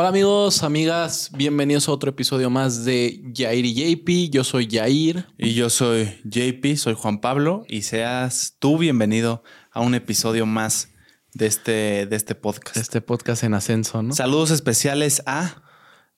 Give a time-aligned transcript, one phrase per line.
[0.00, 4.30] Hola amigos, amigas, bienvenidos a otro episodio más de Yair y JP.
[4.32, 5.26] Yo soy Yair.
[5.36, 9.42] Y yo soy JP, soy Juan Pablo y seas tú bienvenido
[9.72, 10.90] a un episodio más
[11.34, 12.76] de este, de este podcast.
[12.76, 14.14] Este podcast en ascenso, ¿no?
[14.14, 15.64] Saludos especiales a...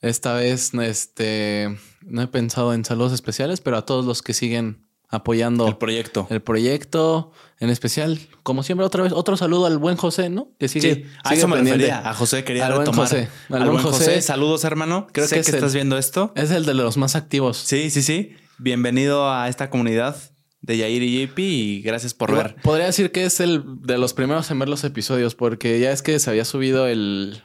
[0.02, 4.89] Esta vez este, no he pensado en saludos especiales, pero a todos los que siguen
[5.10, 6.26] apoyando el proyecto.
[6.30, 10.52] El proyecto, en especial, como siempre, otra vez, otro saludo al buen José, ¿no?
[10.58, 10.94] Que sigue.
[10.94, 12.08] Sí, a eso me refería.
[12.08, 13.08] A José quería al retomar.
[13.08, 14.22] José, al, buen José.
[14.22, 15.08] Saludos, hermano.
[15.12, 16.32] Creo que, estás viendo esto.
[16.36, 17.56] Es el de los más activos.
[17.58, 18.36] Sí, sí, sí.
[18.58, 20.16] Bienvenido a esta comunidad
[20.60, 22.56] de Yair y JP y gracias por ver.
[22.62, 26.02] Podría decir que es el de los primeros en ver los episodios porque ya es
[26.02, 27.42] que se había subido el...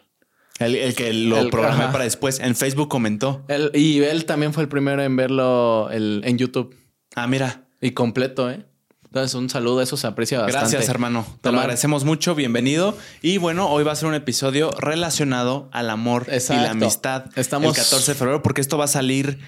[0.59, 2.39] El, que lo programé para después.
[2.39, 3.45] En Facebook comentó.
[3.73, 6.73] y él también fue el primero en verlo en YouTube.
[7.15, 7.63] Ah, mira.
[7.81, 8.65] Y completo, ¿eh?
[9.05, 10.71] Entonces, un saludo, eso se aprecia bastante.
[10.71, 11.25] Gracias, hermano.
[11.39, 12.97] Te lo agradecemos mucho, bienvenido.
[13.21, 17.25] Y bueno, hoy va a ser un episodio relacionado al amor y la amistad.
[17.37, 19.39] Estamos el 14 de febrero, porque esto va a salir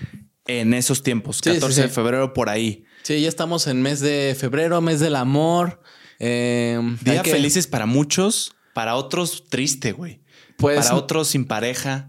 [0.46, 1.42] en esos tiempos.
[1.42, 2.86] 14 de febrero por ahí.
[3.04, 5.82] Sí, ya estamos en mes de febrero, mes del amor.
[6.20, 10.22] Eh, Día felices para muchos, para otros triste, güey.
[10.58, 12.08] Pues, para otros sin pareja.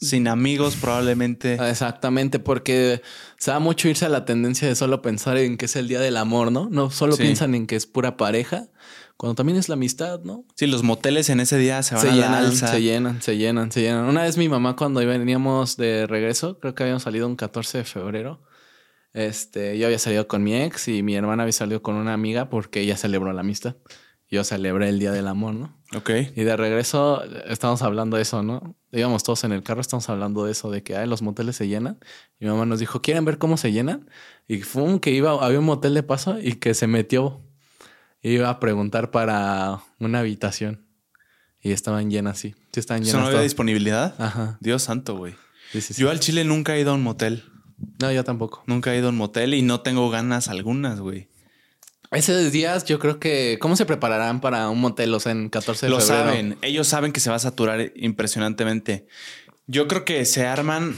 [0.00, 1.54] Sin amigos, probablemente.
[1.70, 3.02] Exactamente, porque
[3.38, 6.00] se da mucho irse a la tendencia de solo pensar en que es el día
[6.00, 6.68] del amor, ¿no?
[6.70, 8.68] No solo piensan en que es pura pareja,
[9.16, 10.44] cuando también es la amistad, ¿no?
[10.56, 12.68] Sí, los moteles en ese día se van a llenan, la alza.
[12.68, 14.04] Se llenan, se llenan, se llenan.
[14.04, 17.84] Una vez mi mamá, cuando veníamos de regreso, creo que habíamos salido un 14 de
[17.84, 18.42] febrero.
[19.14, 22.50] Este, yo había salido con mi ex y mi hermana había salido con una amiga
[22.50, 23.76] porque ella celebró la amistad.
[24.28, 25.76] Yo celebré el Día del Amor, ¿no?
[25.94, 26.10] Ok.
[26.34, 28.74] Y de regreso estamos hablando de eso, ¿no?
[28.90, 32.00] Íbamos todos en el carro, estamos hablando de eso, de que los moteles se llenan.
[32.40, 34.10] Y mi mamá nos dijo, ¿quieren ver cómo se llenan?
[34.48, 37.40] Y fue un que iba, había un motel de paso y que se metió.
[38.20, 40.86] Iba a preguntar para una habitación.
[41.60, 42.54] Y estaban llenas, sí.
[42.72, 43.20] Sí, estaban llenas.
[43.20, 44.14] ¿No había disponibilidad?
[44.18, 44.58] Ajá.
[44.60, 45.34] Dios santo, güey.
[45.96, 47.44] yo al Chile nunca he ido a un motel.
[48.00, 48.64] No, yo tampoco.
[48.66, 51.28] Nunca he ido a un motel y no tengo ganas algunas, güey.
[52.10, 53.58] Esos días yo creo que...
[53.60, 55.12] ¿Cómo se prepararán para un motel?
[55.14, 56.56] O sea, en 14 de Lo saben.
[56.62, 59.06] Ellos saben que se va a saturar impresionantemente.
[59.66, 60.94] Yo creo que se arman...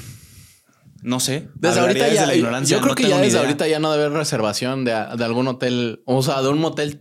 [1.02, 1.48] No sé.
[1.54, 2.62] Desde ahorita ya...
[2.62, 6.02] yo creo que ya desde ahorita ya no debe haber reservación de, de, algún hotel.
[6.06, 7.00] O sea, de un motel.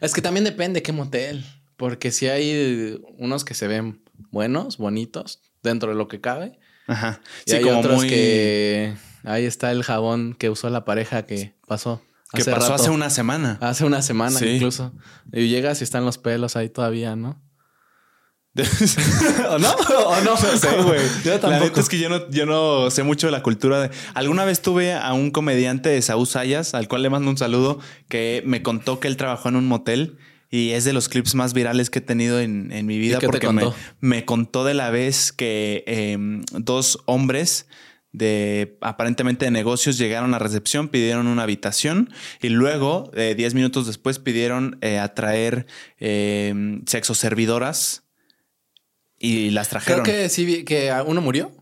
[0.00, 1.46] Es que también depende qué motel.
[1.78, 6.58] Porque si hay unos que se ven buenos, bonitos, dentro de lo que cabe.
[6.86, 7.20] Ajá.
[7.46, 8.94] Y hay otros que...
[9.24, 12.02] Ahí está el jabón que usó la pareja que pasó.
[12.32, 13.58] Que pasó hace una semana.
[13.60, 14.92] Hace una semana incluso.
[15.32, 17.42] Y llegas y están los pelos ahí todavía, ¿no?
[19.50, 19.70] ¿O no?
[19.70, 20.30] ¿O no?
[20.30, 21.00] No sé, güey.
[21.24, 23.90] La neta es que yo no, yo no sé mucho de la cultura de...
[24.14, 27.78] Alguna vez tuve a un comediante de Saúl Sayas, al cual le mando un saludo,
[28.08, 30.18] que me contó que él trabajó en un motel
[30.50, 33.64] y es de los clips más virales que he tenido en, mi vida porque Me,
[34.00, 37.66] me, contó de la vez que em, dos hombres
[38.12, 42.10] de aparentemente de negocios llegaron a recepción, pidieron una habitación
[42.40, 45.66] y luego, eh, 10 minutos después, pidieron eh, atraer
[45.98, 48.04] eh, sexo servidoras
[49.18, 50.04] y las trajeron.
[50.04, 51.52] Creo que sí, que uno murió.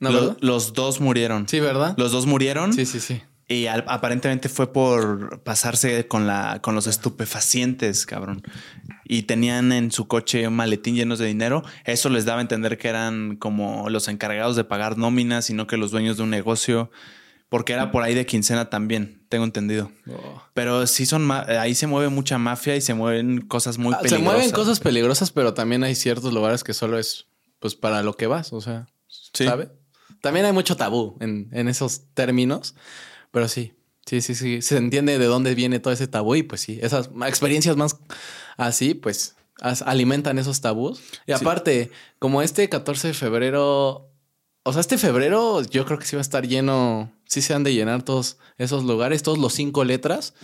[0.00, 1.48] los dos murieron.
[1.48, 1.94] Sí, ¿verdad?
[1.96, 2.72] Los dos murieron.
[2.72, 3.22] Sí, sí, sí.
[3.46, 8.42] Y aparentemente fue por pasarse con, la, con los estupefacientes, cabrón.
[9.04, 11.62] Y tenían en su coche un maletín llenos de dinero.
[11.84, 15.76] Eso les daba a entender que eran como los encargados de pagar nóminas, sino que
[15.76, 16.90] los dueños de un negocio.
[17.48, 19.92] Porque era por ahí de quincena también, tengo entendido.
[20.08, 20.42] Oh.
[20.54, 24.18] Pero sí son ahí se mueve mucha mafia y se mueven cosas muy peligrosas.
[24.18, 27.26] Se mueven cosas peligrosas, pero también hay ciertos lugares que solo es
[27.60, 28.52] pues para lo que vas.
[28.52, 28.88] O sea,
[29.32, 29.70] ¿sabe?
[30.20, 32.74] También hay mucho tabú en, en esos términos.
[33.30, 33.74] Pero sí,
[34.06, 34.62] sí, sí, sí.
[34.62, 37.98] Se entiende de dónde viene todo ese tabú y pues sí, esas experiencias más
[38.56, 41.00] así, pues alimentan esos tabús.
[41.26, 44.10] Y aparte, como este 14 de febrero,
[44.62, 47.64] o sea, este febrero yo creo que sí va a estar lleno, sí se han
[47.64, 50.34] de llenar todos esos lugares, todos los cinco letras.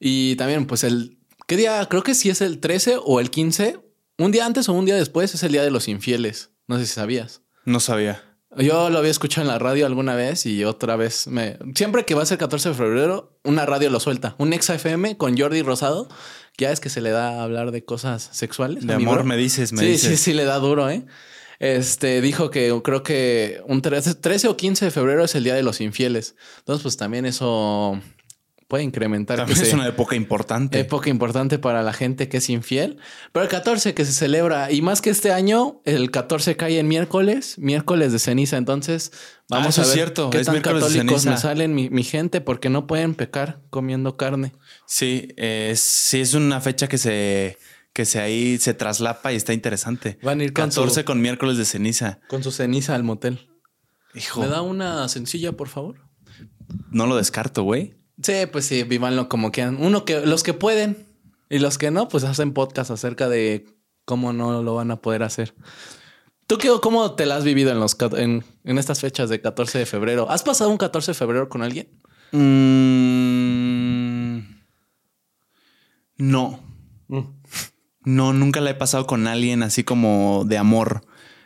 [0.00, 1.84] Y también, pues el, ¿qué día?
[1.86, 3.80] Creo que sí es el 13 o el 15.
[4.18, 6.50] Un día antes o un día después es el Día de los Infieles.
[6.66, 7.42] No sé si sabías.
[7.64, 8.24] No sabía.
[8.56, 11.58] Yo lo había escuchado en la radio alguna vez y otra vez me.
[11.74, 14.34] Siempre que va a ser 14 de febrero, una radio lo suelta.
[14.38, 16.08] Un ex FM con Jordi Rosado.
[16.58, 18.86] Ya es que se le da a hablar de cosas sexuales.
[18.86, 20.00] De amor, me dices, me dices.
[20.00, 21.04] Sí, sí, sí, le da duro, ¿eh?
[21.60, 25.54] Este dijo que creo que un 13, 13 o 15 de febrero es el día
[25.54, 26.36] de los infieles.
[26.58, 28.00] Entonces, pues también eso
[28.68, 29.38] puede incrementar.
[29.38, 30.78] También es una época importante.
[30.78, 32.98] Época importante para la gente que es infiel.
[33.32, 36.86] Pero el 14 que se celebra, y más que este año, el 14 cae en
[36.86, 38.58] miércoles, miércoles de ceniza.
[38.58, 39.10] Entonces,
[39.48, 40.30] vamos ah, a ver cierto.
[40.30, 44.52] qué tan católicos me salen mi, gente, porque no pueden pecar comiendo carne.
[44.86, 45.28] Sí,
[45.74, 47.58] sí es una fecha que se
[47.94, 50.20] que se ahí se traslapa y está interesante.
[50.22, 52.20] Van a ir con 14 con miércoles de ceniza.
[52.28, 53.48] Con su ceniza al motel.
[54.14, 54.40] Hijo.
[54.40, 55.96] ¿Me da una sencilla, por favor?
[56.92, 57.97] No lo descarto, güey.
[58.22, 59.76] Sí, pues sí, vivanlo como quieran.
[59.80, 61.06] Uno que, los que pueden
[61.48, 63.66] y los que no, pues hacen podcast acerca de
[64.04, 65.54] cómo no lo van a poder hacer.
[66.46, 69.86] ¿Tú qué, cómo te la has vivido en, los, en, estas fechas de 14 de
[69.86, 70.30] febrero?
[70.30, 71.88] ¿Has pasado un 14 de febrero con alguien?
[72.32, 74.38] Mm,
[76.16, 76.60] no.
[77.08, 77.20] Mm.
[78.04, 81.02] No, nunca la he pasado con alguien así como de amor.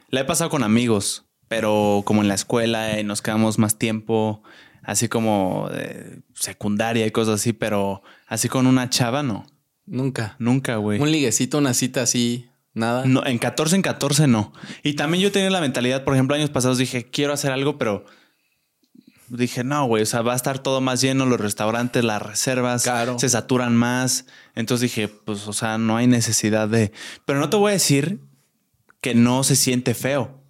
[0.09, 4.43] La he pasado con amigos, pero como en la escuela y nos quedamos más tiempo,
[4.83, 9.47] así como de secundaria y cosas así, pero así con una chava, no.
[9.87, 10.37] Nunca.
[10.39, 11.01] Nunca, güey.
[11.01, 13.05] Un liguecito, una cita así, nada.
[13.07, 14.53] No, en 14 en 14 no.
[14.83, 18.05] Y también yo tenía la mentalidad, por ejemplo, años pasados dije, quiero hacer algo, pero
[19.29, 22.89] dije, no, güey, o sea, va a estar todo más lleno, los restaurantes, las reservas
[23.17, 24.27] se saturan más.
[24.55, 26.93] Entonces dije, pues, o sea, no hay necesidad de...
[27.25, 28.21] Pero no te voy a decir
[29.01, 30.43] que no se siente feo.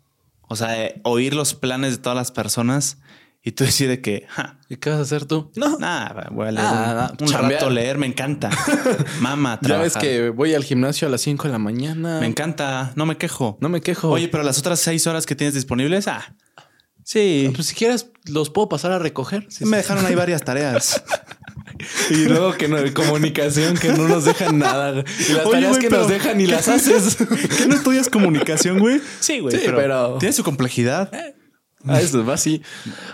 [0.42, 2.98] O sea, eh, oír los planes de todas las personas
[3.44, 4.28] y tú decides que,
[4.68, 5.50] ¿y qué vas a hacer tú?
[5.56, 6.66] No, nada, voy a leer
[7.20, 8.50] un, rato leer, me encanta.
[9.20, 12.20] Mama, Ya ves que voy al gimnasio a las 5 de la mañana.
[12.20, 13.58] Me encanta, no me quejo.
[13.60, 14.10] No me quejo.
[14.10, 16.36] Oye, pero las otras seis horas que tienes disponibles, ah,
[17.02, 17.50] sí.
[17.52, 19.48] pues si quieres, los puedo pasar a recoger.
[19.60, 21.02] me dejaron ahí varias tareas.
[22.10, 25.02] Y luego que no hay comunicación, que no nos dejan nada.
[25.28, 27.16] Y las tareas que nos dejan y las haces.
[27.58, 29.00] ¿Qué no estudias comunicación, güey?
[29.18, 29.58] Sí, güey.
[29.64, 31.10] pero, Tiene su complejidad.
[31.86, 32.62] Ah, eso va así.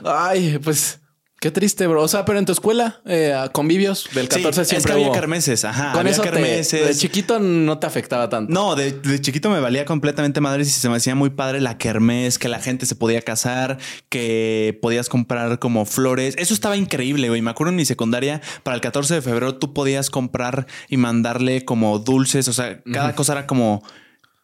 [0.04, 1.00] Ay, pues
[1.40, 2.02] Qué triste, bro.
[2.02, 5.64] O sea, pero en tu escuela, eh, convivios del 14 siempre es que había kermeses,
[5.64, 5.92] ajá.
[5.92, 8.52] Con eso de chiquito no te afectaba tanto.
[8.52, 12.40] No, de, chiquito me valía completamente madre si se me hacía muy padre la kermés,
[12.40, 13.78] que la gente se podía casar,
[14.08, 16.34] que podías comprar como flores.
[16.38, 17.40] Eso estaba increíble, güey.
[17.40, 21.64] Me acuerdo en mi secundaria, para el 14 de febrero tú podías comprar y mandarle
[21.64, 22.48] como dulces.
[22.48, 23.84] O sea, cada cosa era como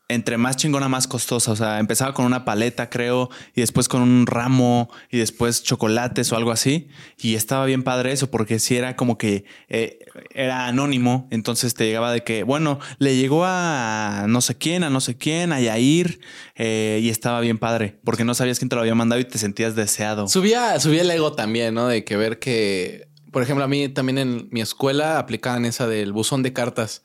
[0.09, 1.53] entre más chingona, más costosa.
[1.53, 6.31] O sea, empezaba con una paleta, creo, y después con un ramo, y después chocolates
[6.33, 6.89] o algo así.
[7.19, 9.99] Y estaba bien padre eso, porque si era como que eh,
[10.31, 11.27] era anónimo.
[11.31, 15.17] Entonces te llegaba de que, bueno, le llegó a no sé quién, a no sé
[15.17, 16.21] quién, a Yair,
[16.55, 19.39] eh, y estaba bien padre, porque no sabías quién te lo había mandado y te
[19.39, 20.29] sentías deseado.
[20.29, 21.89] Subía, subía el ego también, ¿no?
[21.89, 26.13] De que ver que, por ejemplo, a mí también en mi escuela aplicaban esa del
[26.13, 27.03] buzón de cartas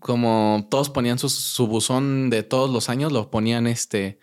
[0.00, 4.18] como todos ponían su, buzón de todos los años, lo ponían este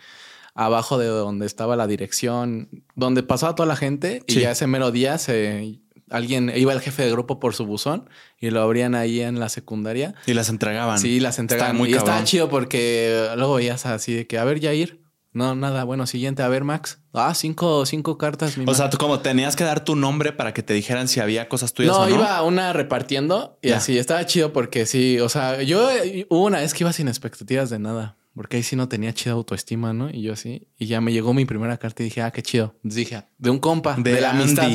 [0.53, 4.91] abajo de donde estaba la dirección, donde pasaba toda la gente y ya ese mero
[4.91, 5.79] día se
[6.09, 9.49] alguien iba el jefe de grupo por su buzón y lo abrían ahí en la
[9.49, 10.99] secundaria y las entregaban.
[10.99, 11.75] Sí, las entregaban.
[11.75, 15.04] muy y estaba chido porque luego veías así de que a ver, ir
[15.35, 15.83] no, nada.
[15.83, 16.43] Bueno, siguiente.
[16.43, 16.99] A ver, Max.
[17.13, 18.55] Ah, cinco, cinco cartas.
[18.65, 21.49] o sea, tú como tenías que dar tu nombre para que te dijeran si había
[21.49, 22.15] cosas tuyas no, o no.
[22.15, 23.97] iba una repartiendo y así.
[23.97, 25.19] Estaba chido porque sí.
[25.19, 25.89] O sea, yo
[26.29, 28.15] hubo una vez que iba sin expectativas de nada.
[28.33, 30.09] Porque ahí sí no tenía chida autoestima, ¿no?
[30.09, 30.69] Y yo así.
[30.77, 32.73] Y ya me llegó mi primera carta y dije, ah, qué chido.
[32.83, 34.69] dije, de un compa, de, la amistad.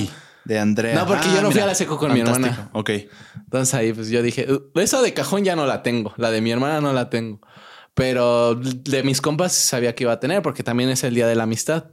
[0.45, 0.95] De Andrea.
[0.95, 2.69] No, porque yo no fui a la seco con mi hermana.
[2.73, 2.91] Ok.
[3.37, 6.13] Entonces ahí pues yo dije, esa de cajón ya no la tengo.
[6.19, 7.41] La de mi hermana no la tengo.
[8.01, 11.35] Pero de mis compas sabía que iba a tener porque también es el día de
[11.35, 11.91] la amistad.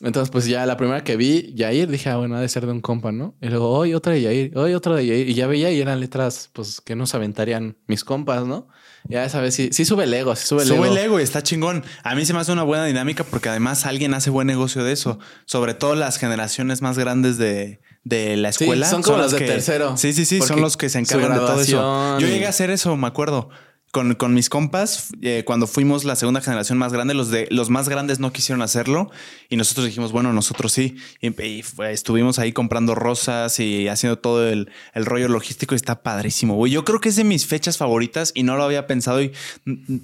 [0.00, 2.72] Entonces, pues ya la primera que vi, Yair, dije, ah, bueno, ha de ser de
[2.72, 3.36] un compa, ¿no?
[3.40, 5.28] Y luego, hoy otra de Yair, hoy otra de Yair.
[5.28, 8.66] Y ya veía y eran letras, pues, que nos aventarían mis compas, ¿no?
[9.08, 10.84] Ya sabes, sí, sí sube el ego, sí sube el ego.
[10.84, 11.84] Sube el ego y está chingón.
[12.02, 14.90] A mí se me hace una buena dinámica porque además alguien hace buen negocio de
[14.92, 15.20] eso.
[15.44, 18.88] Sobre todo las generaciones más grandes de, de la escuela.
[18.88, 19.96] son como los de tercero.
[19.96, 22.18] Sí, sí, sí, son los que se encargan de todo eso.
[22.18, 23.50] Yo llegué a hacer eso, me acuerdo
[23.90, 27.70] con, con, mis compas, eh, cuando fuimos la segunda generación más grande, los de los
[27.70, 29.10] más grandes no quisieron hacerlo
[29.48, 30.96] y nosotros dijimos, bueno, nosotros sí.
[31.20, 36.54] Y, estuvimos ahí comprando rosas y haciendo todo el, el rollo logístico y está padrísimo.
[36.54, 36.70] Güey.
[36.70, 39.32] Yo creo que es de mis fechas favoritas y no lo había pensado y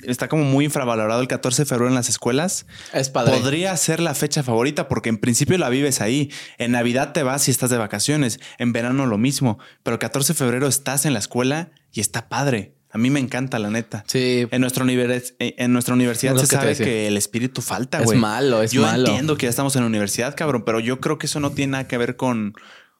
[0.02, 2.66] está como muy infravalorado el 14 de febrero en las escuelas.
[2.92, 3.38] Es padre.
[3.38, 6.32] Podría ser la fecha favorita porque en principio la vives ahí.
[6.58, 8.40] En Navidad te vas y estás de vacaciones.
[8.58, 9.60] En verano lo mismo.
[9.84, 12.74] Pero el 14 de febrero estás en la escuela y está padre.
[12.90, 14.04] A mí me encanta, la neta.
[14.06, 14.46] Sí.
[14.50, 18.16] En, nuestra, eh, en nuestra universidad se sabe que el espíritu falta, güey.
[18.16, 19.04] Es malo, es malo.
[19.04, 21.50] Yo entiendo que ya estamos en la universidad, cabrón, pero yo creo que eso no
[21.50, 22.54] tiene nada que ver con,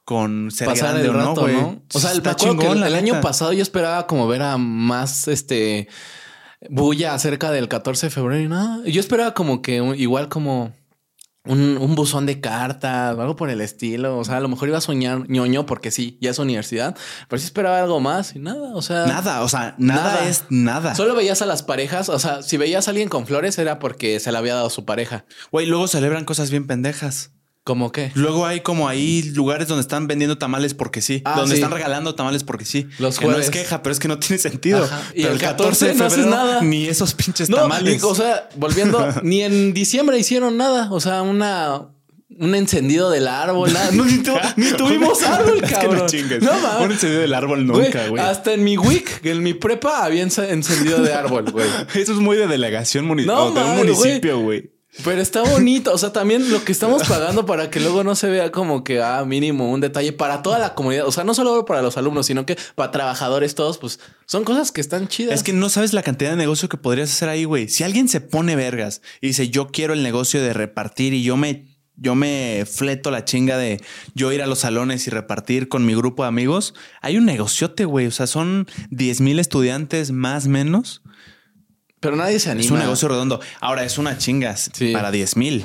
[0.04, 1.56] con ser grande o no, güey.
[1.94, 5.88] O sea, el, chingón, el, año pasado yo esperaba como ver a más este
[6.68, 8.82] bulla acerca del 14 de febrero y nada.
[8.84, 10.74] Yo esperaba como que igual como
[11.46, 14.18] un, buzón de cartas o algo por el estilo.
[14.18, 16.96] O sea, a lo mejor iba a soñar ñoño porque sí, ya es universidad,
[17.28, 18.74] pero sí esperaba algo más y nada.
[18.74, 20.94] O sea, nada, o sea, nada, es nada.
[20.94, 22.08] Solo veías a las parejas.
[22.08, 24.84] O sea, si veías a alguien con flores era porque se le había dado su
[24.84, 25.24] pareja.
[25.50, 27.35] Güey, luego celebran cosas bien pendejas.
[27.66, 28.12] ¿Cómo qué?
[28.14, 31.20] Luego hay como ahí lugares donde están vendiendo tamales porque sí.
[31.24, 32.86] Ah, donde están regalando tamales porque sí.
[33.00, 34.88] Los que no es queja, pero es que no tiene sentido.
[35.16, 36.60] Y el 14, de febrero, no nada.
[36.62, 38.04] Ni esos pinches tamales.
[38.04, 40.92] o sea, volviendo, ni en diciembre hicieron nada.
[40.92, 41.88] O sea, una
[42.38, 43.72] un encendido del árbol.
[43.72, 43.90] Nada.
[43.90, 44.18] No, ni,
[44.76, 46.06] tuvimos árbol, cabrón.
[46.42, 46.84] no mames.
[46.84, 48.22] Un encendido del árbol nunca, güey.
[48.22, 51.66] Hasta en mi WIC, en mi prepa, había encendido de árbol, güey.
[51.96, 53.54] Eso es muy de delegación municipal.
[53.54, 54.70] de un municipio, güey.
[55.04, 55.92] Pero está bonito.
[55.92, 59.00] O sea, también lo que estamos pagando para que luego no se vea como que,
[59.00, 61.06] ah, mínimo un detalle para toda la comunidad.
[61.06, 64.72] O sea, no solo para los alumnos, sino que para trabajadores todos, pues son cosas
[64.72, 65.34] que están chidas.
[65.34, 67.68] Es que no sabes la cantidad de negocio que podrías hacer ahí, güey.
[67.68, 71.36] Si alguien se pone vergas y dice, yo quiero el negocio de repartir y yo
[71.36, 73.80] me yo me fleto la chinga de
[74.14, 76.74] yo ir a los salones y repartir con mi grupo de amigos.
[77.00, 78.06] Hay un negociote, güey.
[78.06, 81.02] O sea, son 10 mil estudiantes más menos
[82.00, 82.64] pero nadie se anima.
[82.64, 83.40] Es un negocio redondo.
[83.60, 85.64] Ahora es una chingas para 10 mil.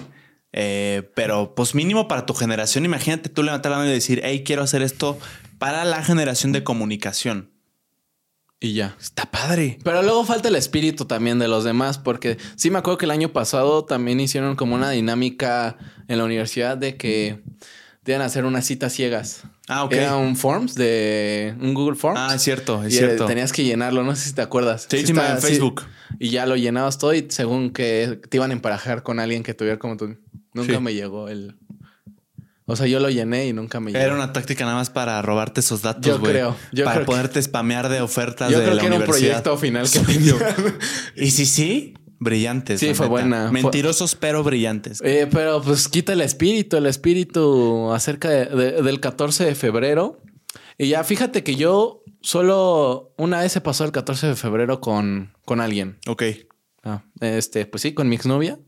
[0.53, 4.43] Eh, pero pues mínimo para tu generación, imagínate tú levantar la mano y decir, hey,
[4.45, 5.17] quiero hacer esto
[5.59, 7.51] para la generación de comunicación.
[8.59, 8.95] Y ya.
[9.01, 9.79] Está padre.
[9.83, 13.11] Pero luego falta el espíritu también de los demás, porque sí me acuerdo que el
[13.11, 17.41] año pasado también hicieron como una dinámica en la universidad de que
[18.03, 19.43] deben hacer unas citas ciegas.
[19.67, 19.93] Ah, ok.
[19.93, 22.19] Era un Forms de un Google Forms.
[22.19, 23.25] Ah, es cierto, es y cierto.
[23.25, 24.87] Tenías que llenarlo, no sé si te acuerdas.
[24.89, 25.83] Sí, sí, en Facebook.
[26.19, 29.53] y ya lo llenabas todo y según que te iban a emparejar con alguien que
[29.53, 30.17] tuviera como tú.
[30.53, 31.55] Nunca me llegó el...
[32.65, 34.03] O sea, yo lo llené y nunca me llegó.
[34.03, 36.55] Era una táctica nada más para robarte esos datos, Yo creo.
[36.71, 39.99] Yo para poderte spamear de ofertas yo creo que Era un proyecto final que
[41.15, 42.79] y sí, sí, Brillantes.
[42.79, 43.51] Sí, fue buena.
[43.51, 45.01] Mentirosos, pero brillantes.
[45.03, 50.21] Eh, pero pues quita el espíritu, el espíritu acerca del 14 de febrero.
[50.77, 55.33] Y ya fíjate que yo solo una vez se pasó el 14 de febrero con,
[55.45, 55.97] con alguien.
[56.05, 56.21] Ok.
[56.83, 58.59] Ah, este, pues sí, con mi exnovia.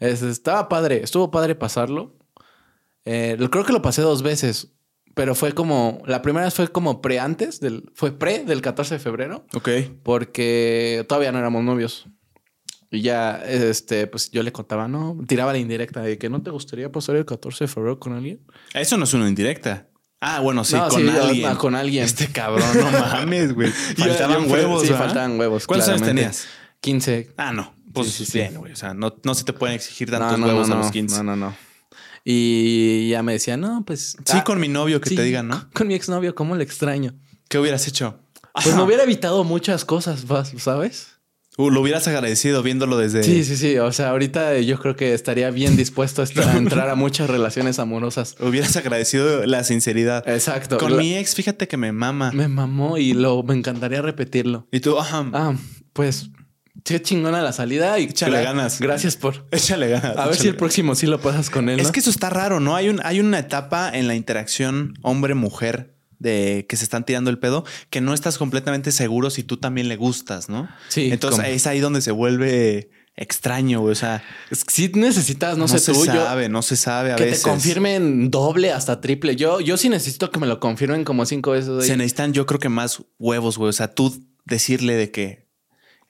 [0.00, 2.16] estaba padre, estuvo padre pasarlo.
[3.04, 4.72] Eh, creo que lo pasé dos veces,
[5.14, 8.96] pero fue como, la primera vez fue como pre antes, del, fue pre del 14
[8.96, 9.46] de febrero.
[9.54, 9.68] Ok.
[10.02, 12.08] Porque todavía no éramos novios.
[12.90, 16.50] Y ya, este, pues yo le contaba, no, tiraba la indirecta de que no te
[16.50, 18.40] gustaría pasar el 14 de febrero con alguien.
[18.72, 19.88] Eso no es una indirecta.
[20.20, 21.56] Ah, bueno, sí, con alguien.
[21.56, 22.04] con alguien.
[22.04, 23.70] Este cabrón, no mames, güey.
[23.96, 24.82] faltaban huevos.
[24.82, 25.66] Sí, faltaban huevos.
[25.66, 26.46] ¿Cuántos años tenías?
[26.80, 27.34] 15.
[27.36, 27.74] Ah, no.
[27.92, 28.72] Pues sí, bien, güey.
[28.72, 31.16] O sea, no, no se te pueden exigir tantos huevos a los 15.
[31.18, 31.56] No, no, no.
[32.24, 34.16] Y ya me decía, no, pues.
[34.24, 35.68] Sí, ah, con mi novio que te digan, ¿no?
[35.74, 37.14] Con mi exnovio, ¿cómo le extraño?
[37.48, 38.20] ¿Qué hubieras hecho?
[38.52, 40.24] Pues me hubiera evitado muchas cosas,
[40.58, 41.17] ¿sabes?
[41.58, 43.24] Uh, lo hubieras agradecido viéndolo desde.
[43.24, 43.78] Sí, sí, sí.
[43.78, 48.36] O sea, ahorita yo creo que estaría bien dispuesto a, entrar a muchas relaciones amorosas.
[48.38, 50.26] Hubieras agradecido la sinceridad.
[50.28, 50.78] Exacto.
[50.78, 52.30] Con mi ex, fíjate que me mama.
[52.32, 54.68] Me mamó y lo me encantaría repetirlo.
[54.70, 55.28] Y tú, ajá.
[55.32, 55.56] Ah,
[55.94, 56.30] pues
[56.84, 58.80] qué chingona la salida y échale ganas.
[58.80, 59.44] Gracias por.
[59.50, 60.16] Échale ganas.
[60.16, 61.80] A ver si el próximo sí lo pasas con él.
[61.80, 62.76] Es que eso está raro, ¿no?
[62.76, 67.38] Hay, un, hay una etapa en la interacción hombre-mujer de que se están tirando el
[67.38, 70.68] pedo, que no estás completamente seguro si tú también le gustas, ¿no?
[70.88, 71.10] Sí.
[71.12, 74.22] Entonces es ahí donde se vuelve extraño, O sea,
[74.68, 77.42] si necesitas, no, sé se sabe, no se sabe a que veces.
[77.42, 79.34] te confirmen doble hasta triple.
[79.34, 81.84] Yo, yo sí necesito que me lo confirmen como cinco veces.
[81.84, 83.70] Se necesitan, yo creo que más huevos, güey.
[83.70, 85.48] O sea, tú decirle de que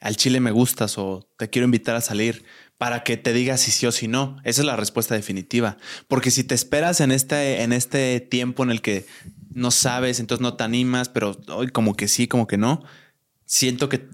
[0.00, 2.44] al chile me gustas o te quiero invitar a salir
[2.76, 4.36] para que te diga si sí o si no.
[4.44, 5.78] Esa es la respuesta definitiva.
[6.08, 9.06] Porque si te esperas en este, en este tiempo en el que
[9.52, 12.82] no sabes, entonces no te animas, pero hoy como que sí, como que no.
[13.44, 14.08] Siento que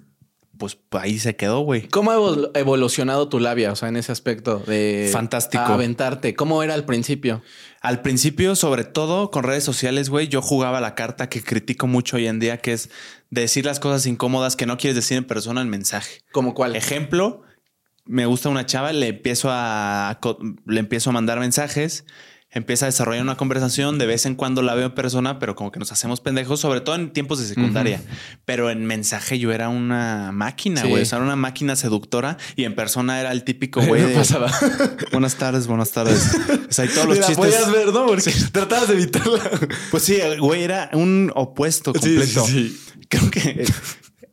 [0.58, 1.88] pues ahí se quedó, güey.
[1.88, 3.72] ¿Cómo ha evolucionado tu labia?
[3.72, 6.34] O sea, en ese aspecto de fantástico aventarte.
[6.34, 7.42] ¿Cómo era al principio?
[7.80, 12.16] Al principio, sobre todo con redes sociales, güey, yo jugaba la carta que critico mucho
[12.16, 12.90] hoy en día, que es
[13.30, 16.20] decir las cosas incómodas que no quieres decir en persona en mensaje.
[16.32, 16.76] ¿Como cuál?
[16.76, 17.42] Ejemplo,
[18.04, 20.20] me gusta una chava, le empiezo a
[20.66, 22.04] le empiezo a mandar mensajes
[22.54, 23.98] empieza a desarrollar una conversación.
[23.98, 26.80] De vez en cuando la veo en persona, pero como que nos hacemos pendejos, sobre
[26.80, 28.00] todo en tiempos de secundaria.
[28.44, 31.02] Pero en mensaje yo era una máquina, güey.
[31.02, 34.02] O sea, era una máquina seductora y en persona era el típico güey.
[34.02, 34.50] De, pasaba.
[35.12, 36.34] buenas tardes, buenas tardes.
[36.68, 37.36] O sea, y todos los chistes.
[37.36, 38.06] podías ver, ¿no?
[38.06, 39.50] Porque tratabas de evitarla.
[39.90, 42.46] Pues sí, güey, era un opuesto completo.
[42.46, 43.66] Sí, Creo que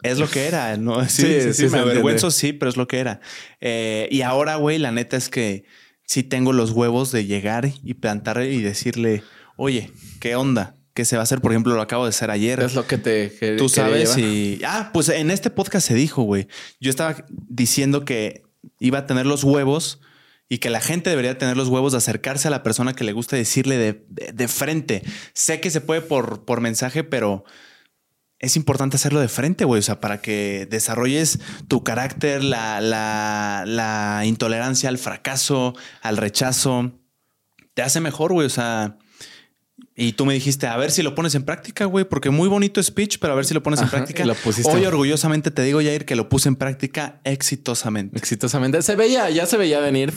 [0.03, 1.07] es lo que era, ¿no?
[1.07, 3.19] Sí, sí, sí, me avergüenzo, sí, pero es lo que era.
[3.59, 5.65] Eh, y ahora, güey, la neta es que
[6.05, 9.23] sí tengo los huevos de llegar y plantar y decirle,
[9.55, 10.75] oye, ¿qué onda?
[10.93, 11.39] ¿Qué se va a hacer?
[11.39, 12.59] Por ejemplo, lo acabo de hacer ayer.
[12.59, 13.29] Es lo que te.
[13.57, 14.59] Tú sabes y.
[14.65, 16.47] Ah, pues en este podcast se dijo, güey.
[16.81, 18.43] Yo estaba diciendo que
[18.79, 20.01] iba a tener los huevos
[20.49, 23.13] y que la gente debería tener los huevos de acercarse a la persona que le
[23.13, 25.01] gusta decirle de, de frente.
[25.33, 27.45] Sé que se puede por, por mensaje, pero
[28.41, 29.79] es importante hacerlo de frente, güey.
[29.79, 36.91] O sea, para que desarrolles tu carácter, la, la, intolerancia al fracaso, al rechazo.
[37.75, 38.47] te hace mejor, güey.
[38.47, 38.97] O sea,
[39.95, 42.81] y tú me dijiste, a ver si lo pones en práctica, güey, porque muy bonito
[42.81, 44.25] speech, pero a ver si lo pones en práctica.
[44.65, 48.17] Hoy orgullosamente te digo, Jair, que lo puse en práctica exitosamente.
[48.17, 48.81] Exitosamente.
[48.81, 50.13] Se veía, ya se veía venir.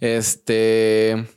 [0.00, 1.28] Este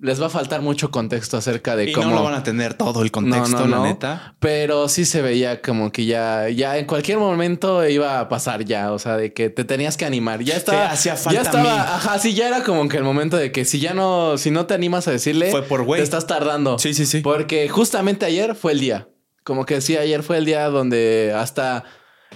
[0.00, 2.08] les va a faltar mucho contexto acerca de cómo.
[2.10, 4.34] No lo van a tener todo el contexto, la neta.
[4.38, 8.92] Pero sí se veía como que ya, ya en cualquier momento iba a pasar ya.
[8.92, 10.42] O sea, de que te tenías que animar.
[10.42, 10.90] Ya estaba.
[10.90, 11.42] hacía falta.
[11.42, 11.96] Ya estaba.
[11.96, 14.66] Ajá, sí, ya era como que el momento de que si ya no, si no
[14.66, 15.50] te animas a decirle.
[15.50, 16.00] Fue por güey.
[16.00, 16.78] Te estás tardando.
[16.78, 17.20] Sí, sí, sí.
[17.20, 19.08] Porque justamente ayer fue el día.
[19.42, 21.84] Como que sí, ayer fue el día donde hasta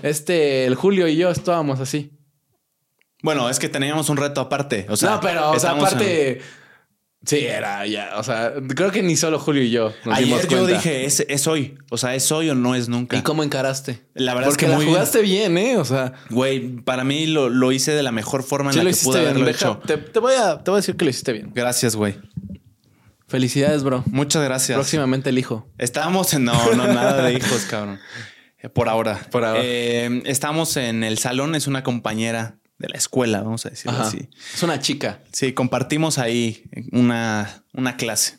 [0.02, 2.12] este, el Julio y yo estábamos así.
[3.22, 4.86] Bueno, es que teníamos un reto aparte.
[4.88, 6.40] O sea, no, pero o sea, aparte.
[7.24, 8.14] Sí, era ya.
[8.16, 9.92] O sea, creo que ni solo Julio y yo.
[10.04, 11.78] Nos Ayer yo dije, es, es, hoy.
[11.90, 13.16] O sea, es hoy o no es nunca.
[13.16, 14.02] ¿Y cómo encaraste?
[14.14, 15.56] La verdad es que la jugaste bien.
[15.56, 15.76] ¿eh?
[15.76, 18.96] O sea, güey, para mí lo, lo, hice de la mejor forma en la que
[18.96, 19.80] pude haberlo hecho.
[19.86, 21.52] Te, te, voy a, te voy a decir que lo hiciste bien.
[21.54, 22.16] Gracias, güey.
[23.28, 24.02] Felicidades, bro.
[24.06, 24.76] Muchas gracias.
[24.76, 25.68] Próximamente el hijo.
[25.78, 26.44] Estábamos en.
[26.44, 28.00] No, no, nada de hijos, cabrón.
[28.74, 29.20] Por ahora.
[29.30, 29.60] Por ahora.
[29.62, 34.28] Eh, estamos en el salón, es una compañera de la escuela, vamos a decirlo así.
[34.52, 35.20] Es una chica.
[35.32, 38.38] Sí, compartimos ahí una, una clase.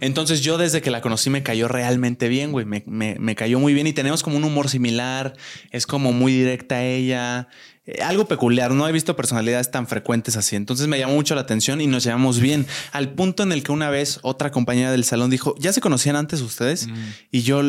[0.00, 2.64] Entonces yo desde que la conocí me cayó realmente bien, güey.
[2.64, 5.34] Me, me, cayó muy bien y tenemos como un humor similar.
[5.70, 7.48] Es como muy directa ella.
[7.84, 8.70] Eh, algo peculiar.
[8.70, 10.54] No he visto personalidades tan frecuentes así.
[10.54, 12.66] Entonces me llamó mucho la atención y nos llevamos bien.
[12.92, 16.16] Al punto en el que una vez otra compañera del salón dijo, ¿ya se conocían
[16.16, 16.86] antes ustedes?
[16.86, 16.94] Mm.
[17.32, 17.62] Y yo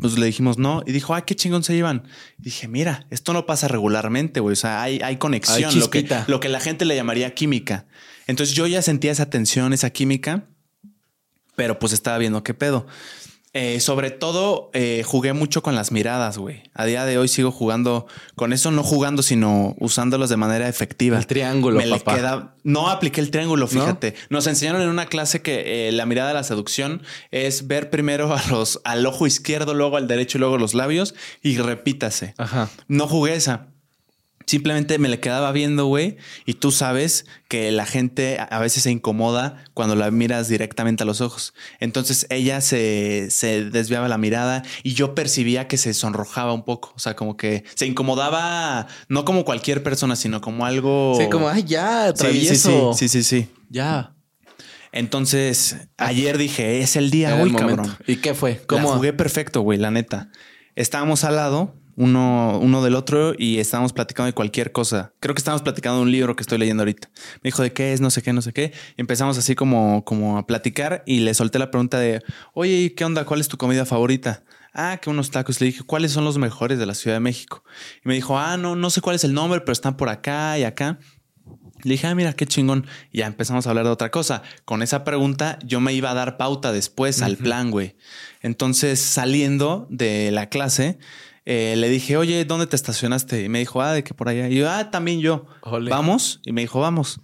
[0.00, 0.82] pues, le dijimos no.
[0.86, 2.04] Y dijo, ay, qué chingón se llevan.
[2.38, 4.54] dije, mira, esto no pasa regularmente, güey.
[4.54, 5.78] O sea, hay, hay conexión.
[5.78, 7.86] lo, que, lo que la gente le llamaría química.
[8.26, 10.48] Entonces yo ya sentía esa tensión, esa química.
[11.56, 12.86] Pero pues estaba viendo qué pedo.
[13.58, 16.64] Eh, sobre todo eh, jugué mucho con las miradas, güey.
[16.74, 21.16] A día de hoy sigo jugando con eso, no jugando, sino usándolos de manera efectiva.
[21.16, 22.54] El triángulo, papá.
[22.64, 24.14] No apliqué el triángulo, fíjate.
[24.28, 28.34] Nos enseñaron en una clase que eh, la mirada de la seducción es ver primero
[28.36, 32.34] a los, al ojo izquierdo, luego al derecho y luego los labios y repítase.
[32.36, 32.68] Ajá.
[32.88, 33.68] No jugué esa.
[34.46, 38.92] Simplemente me le quedaba viendo, güey, y tú sabes que la gente a veces se
[38.92, 41.52] incomoda cuando la miras directamente a los ojos.
[41.80, 46.92] Entonces ella se, se, desviaba la mirada y yo percibía que se sonrojaba un poco.
[46.94, 51.16] O sea, como que se incomodaba, no como cualquier persona, sino como algo.
[51.18, 52.94] Sí, como, ay, ya, travieso.
[52.94, 53.50] Sí, sí, sí, sí.
[53.68, 54.14] Ya.
[54.92, 57.96] Entonces, ayer dije, es el día hoy, cabrón.
[58.06, 58.62] ¿Y qué fue?
[58.68, 58.94] ¿Cómo?
[58.94, 60.30] jugué perfecto, güey, la neta.
[60.76, 65.12] Estábamos al lado uno, uno del otro y estábamos platicando de cualquier cosa.
[65.20, 67.08] Creo que estábamos platicando de un libro que estoy leyendo ahorita.
[67.42, 68.72] Me dijo de qué es, no sé qué, no sé qué.
[68.96, 73.04] Y empezamos así como, como a platicar y le solté la pregunta de, oye, ¿qué
[73.04, 73.24] onda?
[73.24, 74.44] ¿Cuál es tu comida favorita?
[74.74, 75.60] Ah, que unos tacos.
[75.60, 77.64] Le dije, ¿cuáles son los mejores de la Ciudad de México?
[78.04, 80.58] Y me dijo, ah, no, no sé cuál es el nombre, pero están por acá
[80.58, 80.98] y acá.
[81.82, 82.86] Le dije, ah, mira, qué chingón.
[83.10, 84.42] Y ya empezamos a hablar de otra cosa.
[84.66, 87.96] Con esa pregunta yo me iba a dar pauta después al plan, güey.
[88.42, 90.98] Entonces, saliendo de la clase,
[91.48, 93.44] eh, le dije, oye, ¿dónde te estacionaste?
[93.44, 94.48] Y me dijo, ah, de que por allá.
[94.48, 95.46] Y yo, ah, también yo.
[95.62, 96.40] Vamos.
[96.44, 97.20] Y me dijo, vamos.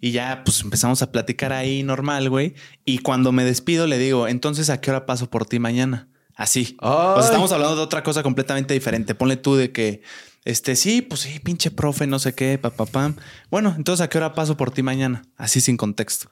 [0.00, 2.54] Y ya, pues empezamos a platicar ahí normal, güey.
[2.86, 6.08] Y cuando me despido, le digo, entonces, ¿a qué hora paso por ti mañana?
[6.34, 6.78] Así.
[6.80, 9.14] O estamos hablando de otra cosa completamente diferente.
[9.14, 10.00] Ponle tú de que,
[10.46, 13.14] este, sí, pues sí, pinche profe, no sé qué, papá,
[13.50, 15.22] Bueno, entonces, ¿a qué hora paso por ti mañana?
[15.36, 16.30] Así sin contexto.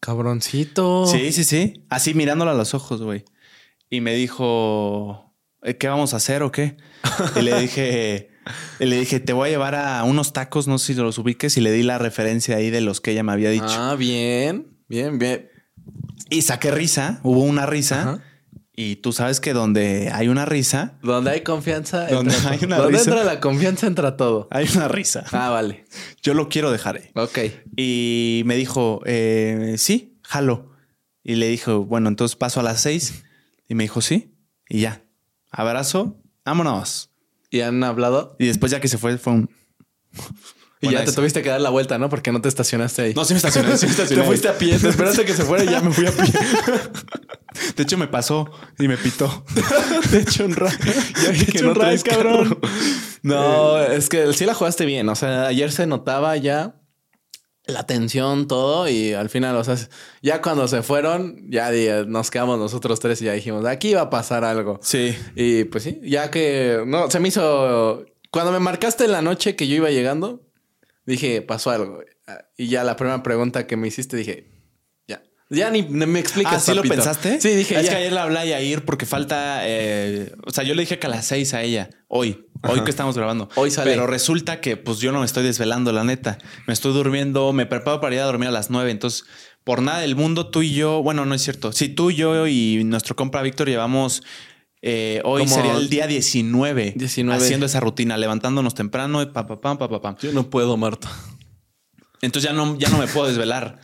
[0.00, 1.06] Cabroncito.
[1.06, 1.84] Sí, sí, sí.
[1.88, 3.24] Así mirándolo a los ojos, güey.
[3.88, 5.29] Y me dijo,
[5.78, 6.76] ¿qué vamos a hacer o qué?
[7.36, 8.30] Y le dije,
[8.78, 11.60] le dije, te voy a llevar a unos tacos, no sé si los ubiques, y
[11.60, 13.66] le di la referencia ahí de los que ella me había dicho.
[13.68, 15.50] Ah, bien, bien, bien.
[16.30, 18.22] Y saqué risa, hubo una risa.
[18.72, 20.98] Y tú sabes que donde hay una risa.
[21.02, 22.06] Donde hay confianza.
[22.06, 24.48] Donde hay una donde entra la confianza, entra todo.
[24.50, 25.24] Hay una risa.
[25.32, 25.84] Ah, vale.
[26.22, 27.10] Yo lo quiero dejar ahí.
[27.14, 27.38] Ok.
[27.76, 30.70] Y me dijo, eh, sí, jalo.
[31.22, 33.24] Y le dijo, bueno, entonces paso a las seis.
[33.68, 34.34] Y me dijo, sí.
[34.66, 35.02] Y ya
[35.50, 37.10] abrazo, vámonos.
[37.50, 38.36] ¿Y han hablado?
[38.38, 39.50] Y después ya que se fue, fue un...
[40.82, 42.08] Y ya te tuviste que dar la vuelta, ¿no?
[42.08, 43.14] Porque no te estacionaste ahí.
[43.14, 44.22] No, sí me estacioné, sí me estacioné.
[44.22, 46.24] Te fuiste a pie, te esperaste que se fuera y ya me fui a pie.
[47.76, 49.44] De hecho, me pasó y me pitó.
[50.10, 50.72] De hecho, un ray.
[51.22, 52.58] Ya que no traes, cabrón.
[53.22, 55.08] No, es que sí la jugaste bien.
[55.10, 56.79] O sea, ayer se notaba ya
[57.70, 59.76] la tensión, todo, y al final, o sea,
[60.22, 61.70] ya cuando se fueron, ya
[62.06, 64.80] nos quedamos nosotros tres y ya dijimos, aquí va a pasar algo.
[64.82, 65.16] Sí.
[65.34, 69.56] Y pues sí, ya que, no, se me hizo, cuando me marcaste en la noche
[69.56, 70.42] que yo iba llegando,
[71.06, 72.00] dije, pasó algo.
[72.56, 74.50] Y ya la primera pregunta que me hiciste, dije,
[75.50, 76.54] ya ni, me explicas.
[76.54, 77.40] ¿Ah, sí lo pensaste?
[77.40, 77.78] Sí, dije.
[77.78, 79.62] Es que ayer le hablé a Yair porque falta.
[79.64, 82.90] Eh, o sea, yo le dije que a las seis a ella, hoy, hoy que
[82.90, 83.48] estamos grabando.
[83.54, 83.90] Hoy sale.
[83.90, 86.38] Pero resulta que, pues yo no me estoy desvelando, la neta.
[86.66, 88.90] Me estoy durmiendo, me preparo para ir a dormir a las nueve.
[88.90, 89.24] Entonces,
[89.64, 91.72] por nada del mundo, tú y yo, bueno, no es cierto.
[91.72, 94.22] Sí, tú, yo y nuestro compra Víctor llevamos
[94.82, 99.60] eh, hoy sería el día 19, 19, haciendo esa rutina, levantándonos temprano y pa, pa,
[99.60, 101.10] pa, pa, pa, Yo no puedo, Marta.
[102.22, 103.78] Entonces ya no, ya no me puedo desvelar.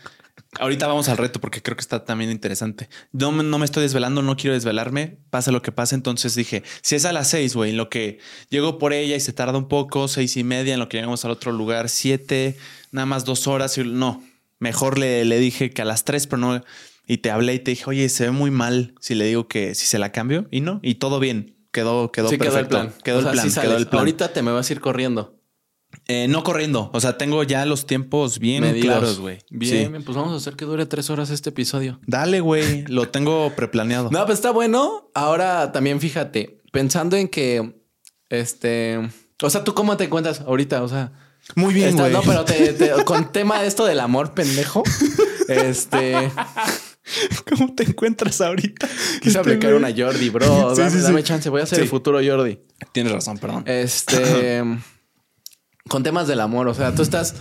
[0.59, 2.89] Ahorita vamos al reto porque creo que está también interesante.
[3.13, 5.95] No, no me estoy desvelando, no quiero desvelarme, pasa lo que pase.
[5.95, 8.19] Entonces dije, si es a las seis, güey, en lo que
[8.51, 11.25] llego por ella y se tarda un poco, seis y media, en lo que llegamos
[11.25, 12.57] al otro lugar, siete,
[12.93, 13.77] nada más dos horas.
[13.79, 14.23] Y no,
[14.59, 16.65] mejor le, le dije que a las tres, pero no.
[17.07, 19.75] Y te hablé y te dije, oye, se ve muy mal si le digo que
[19.75, 21.55] si se la cambio y no, y todo bien.
[21.71, 22.49] Quedó, quedó perfecto.
[22.49, 22.95] Quedó el plan.
[23.05, 23.99] Quedó, el, plan, quedó el plan.
[23.99, 25.39] Ahorita te me vas a ir corriendo.
[26.09, 26.91] Eh, no corriendo.
[26.93, 29.39] O sea, tengo ya los tiempos bien claros, güey.
[29.51, 31.99] Bien, pues vamos a hacer que dure tres horas este episodio.
[32.07, 32.85] Dale, güey.
[32.87, 34.11] Lo tengo preplaneado.
[34.17, 35.11] No, pues está bueno.
[35.15, 37.83] Ahora también fíjate, pensando en que
[38.29, 39.01] este.
[39.43, 40.83] O sea, ¿tú cómo te encuentras ahorita?
[40.83, 41.13] O sea.
[41.55, 42.13] Muy bien, güey.
[42.13, 44.85] No, pero te, con tema de esto del amor pendejo.
[45.49, 46.31] este.
[47.51, 48.89] ¿Cómo te encuentras ahorita?
[48.89, 50.75] Quise este aplicar una Jordi, bro.
[50.75, 51.49] dame, chance.
[51.49, 52.61] Voy a ser el futuro Jordi.
[52.93, 53.65] Tienes razón, perdón.
[53.67, 54.63] Este
[55.89, 56.69] con temas del amor.
[56.69, 57.35] O sea, tú estás,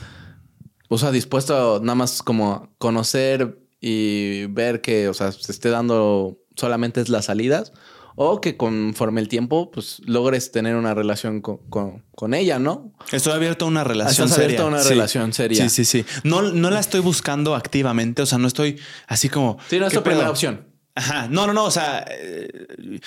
[0.89, 5.69] o sea, dispuesto a nada más como conocer y ver que, o sea, se esté
[5.69, 7.73] dando solamente es las salidas
[8.15, 12.93] o que conforme el tiempo, pues logres tener una relación con, ella, ¿no?
[13.12, 15.67] Estoy abierto a una relación Estás abierto a una relación seria.
[15.67, 16.05] Sí, sí, sí.
[16.23, 19.58] No, no la estoy buscando activamente, o sea, no estoy así como...
[19.69, 20.65] Sí, no es tu primera opción.
[20.95, 22.05] Ajá, no, no, no, o sea...
[22.10, 23.01] Eh,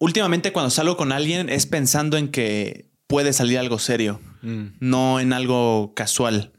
[0.00, 4.66] últimamente cuando salgo con alguien es pensando en que puede salir algo serio, mm.
[4.78, 6.52] no en algo casual.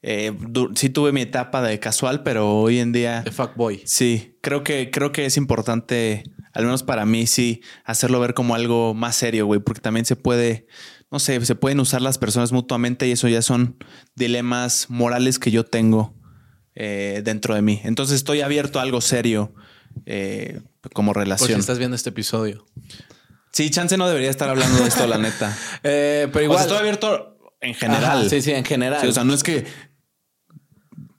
[0.00, 0.32] Eh,
[0.76, 3.22] sí tuve mi etapa de casual, pero hoy en día...
[3.22, 3.82] De fuckboy.
[3.84, 8.54] Sí, creo que, creo que es importante, al menos para mí, sí, hacerlo ver como
[8.54, 10.68] algo más serio, güey, porque también se puede,
[11.10, 13.76] no sé, se pueden usar las personas mutuamente y eso ya son
[14.14, 16.14] dilemas morales que yo tengo
[16.76, 17.80] eh, dentro de mí.
[17.82, 19.52] Entonces estoy abierto a algo serio
[20.06, 20.60] eh,
[20.94, 21.58] como relación.
[21.58, 22.64] Estás viendo este episodio.
[23.52, 25.56] Sí, Chance no debería estar hablando de esto, la neta.
[25.82, 26.60] Eh, pero igual.
[26.60, 28.28] estoy abierto en general.
[28.28, 29.06] sí, sí, en general.
[29.06, 29.64] o sea, no es que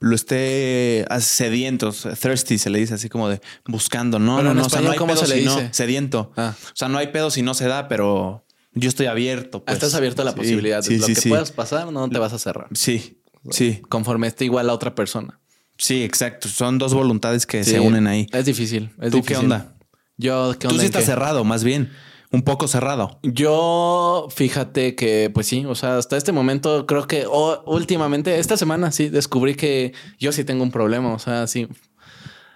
[0.00, 4.18] lo esté sediento, thirsty se le dice así como de buscando.
[4.18, 4.64] No, no, no.
[4.64, 5.68] o sea, no hay pedo se le dice?
[5.72, 6.32] sediento.
[6.36, 6.54] Ah.
[6.58, 9.58] O sea, no hay pedo si no se da, pero yo estoy abierto.
[9.58, 9.74] Ah, pues.
[9.76, 10.82] Estás abierto a la posibilidad.
[10.82, 12.68] de lo que puedas pasar, no te vas a cerrar.
[12.72, 13.82] Sí, sí.
[13.88, 15.40] Conforme esté igual a otra persona.
[15.76, 16.48] Sí, exacto.
[16.48, 18.26] Son dos voluntades que se unen ahí.
[18.32, 18.90] Es difícil.
[19.10, 19.74] ¿Tú qué onda?
[20.16, 20.76] Yo, ¿qué onda?
[20.76, 21.90] Tú sí estás cerrado, más bien
[22.32, 23.18] un poco cerrado.
[23.22, 27.26] Yo, fíjate que, pues sí, o sea, hasta este momento creo que
[27.66, 31.68] últimamente, esta semana sí, descubrí que yo sí tengo un problema, o sea, sí,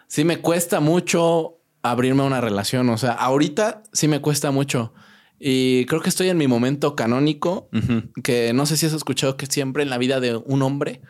[0.06, 4.94] sí me cuesta mucho abrirme a una relación, o sea, ahorita sí me cuesta mucho.
[5.38, 7.68] Y creo que estoy en mi momento canónico,
[8.22, 11.02] que no sé si has escuchado que siempre en la vida de un hombre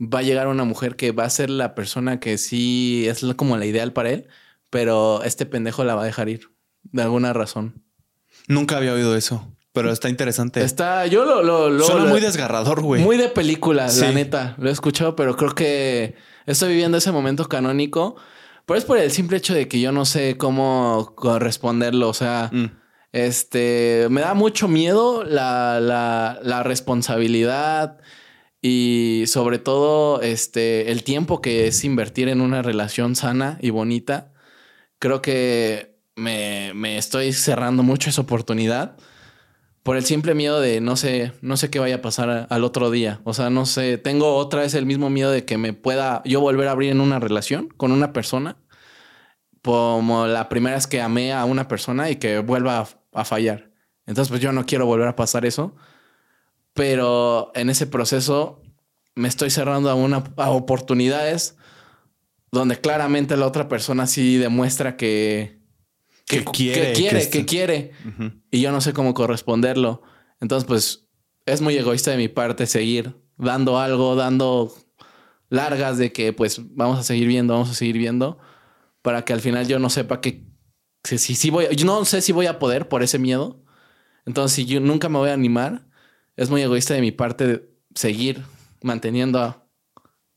[0.00, 3.56] va a llegar una mujer que va a ser la persona que sí es como
[3.56, 4.28] la ideal para él,
[4.70, 6.52] pero este pendejo la va a dejar ir,
[6.84, 7.85] de alguna razón.
[8.48, 9.52] Nunca había oído eso.
[9.76, 10.64] Pero está interesante.
[10.64, 13.02] Está, yo lo, lo, Suena muy desgarrador, güey.
[13.02, 14.54] Muy de película, la neta.
[14.58, 16.14] Lo he escuchado, pero creo que
[16.46, 18.16] estoy viviendo ese momento canónico.
[18.64, 22.08] Pero es por el simple hecho de que yo no sé cómo corresponderlo.
[22.08, 22.70] O sea, mm.
[23.12, 27.98] este me da mucho miedo la, la, la, responsabilidad
[28.62, 34.32] y sobre todo este el tiempo que es invertir en una relación sana y bonita.
[34.98, 38.96] Creo que me, me estoy cerrando mucho esa oportunidad
[39.86, 42.90] por el simple miedo de no sé, no sé qué vaya a pasar al otro
[42.90, 43.20] día.
[43.22, 46.40] O sea, no sé, tengo otra vez el mismo miedo de que me pueda yo
[46.40, 48.56] volver a abrir en una relación con una persona,
[49.62, 53.70] como la primera vez que amé a una persona y que vuelva a, fallar.
[54.06, 55.76] Entonces, pues yo no quiero volver a pasar eso,
[56.72, 58.62] pero en ese proceso
[59.14, 61.56] me estoy cerrando a, una, a oportunidades
[62.50, 65.55] donde claramente la otra persona sí demuestra que,
[66.26, 67.92] que, quiere, que quiere, que, quiere.
[68.50, 70.02] Y yo no sé cómo corresponderlo.
[70.40, 71.08] Entonces, pues
[71.46, 74.74] es muy egoísta de mi parte seguir dando algo, dando
[75.48, 78.38] largas de que pues vamos a seguir viendo, vamos a seguir viendo,
[79.02, 80.44] para que al final yo no sepa que
[81.04, 83.62] si, si, voy, yo no sé si voy a poder por ese miedo.
[84.24, 85.86] Entonces, si yo nunca me voy a animar,
[86.34, 88.42] es muy egoísta de mi parte seguir
[88.82, 89.64] manteniendo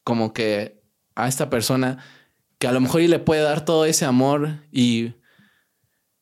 [0.03, 0.83] como que
[1.15, 1.97] a esta persona
[2.59, 5.13] que a lo mejor y le puede dar todo ese amor y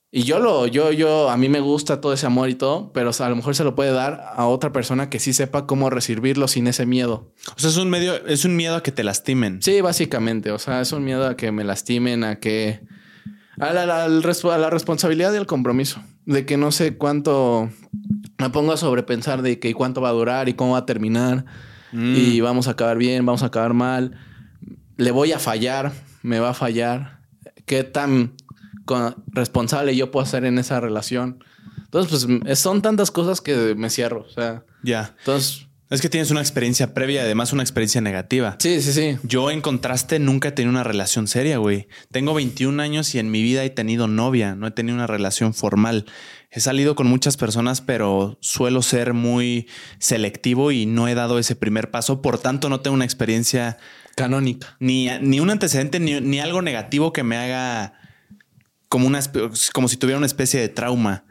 [0.10, 3.12] y yo lo, yo, yo, a mí me gusta todo ese amor y todo, pero
[3.20, 6.48] a lo mejor se lo puede dar a otra persona que sí sepa cómo recibirlo
[6.48, 7.34] sin ese miedo.
[7.56, 9.62] O sea, es un medio, es un miedo a que te lastimen.
[9.62, 10.52] Sí, básicamente.
[10.52, 12.80] O sea, es un miedo a que me lastimen, a que.
[13.60, 16.02] A la, a la responsabilidad y al compromiso.
[16.26, 17.70] De que no sé cuánto.
[18.38, 21.44] Me pongo a sobrepensar de que cuánto va a durar y cómo va a terminar.
[21.92, 22.16] Mm.
[22.16, 24.18] Y vamos a acabar bien, vamos a acabar mal.
[24.96, 25.92] le voy a fallar,
[26.22, 27.20] me va a fallar,
[27.66, 28.34] qué tan
[29.28, 31.44] responsable yo puedo ser en esa relación.
[31.78, 34.22] Entonces, pues son tantas cosas que me cierro.
[34.22, 35.16] O sea, ya.
[35.20, 38.58] Entonces, es que tienes una experiencia previa, además una experiencia negativa.
[38.60, 39.18] Sí, sí, sí.
[39.24, 41.88] Yo en contraste nunca he tenido una relación seria, güey.
[42.12, 45.54] Tengo 21 años y en mi vida he tenido novia, no he tenido una relación
[45.54, 46.06] formal.
[46.52, 49.68] He salido con muchas personas, pero suelo ser muy
[50.00, 52.22] selectivo y no he dado ese primer paso.
[52.22, 53.78] Por tanto, no tengo una experiencia
[54.16, 54.76] canónica.
[54.80, 57.94] Ni, ni un antecedente, ni, algo negativo que me haga
[58.90, 59.20] como, una,
[59.74, 61.26] como si tuviera una especie de trauma.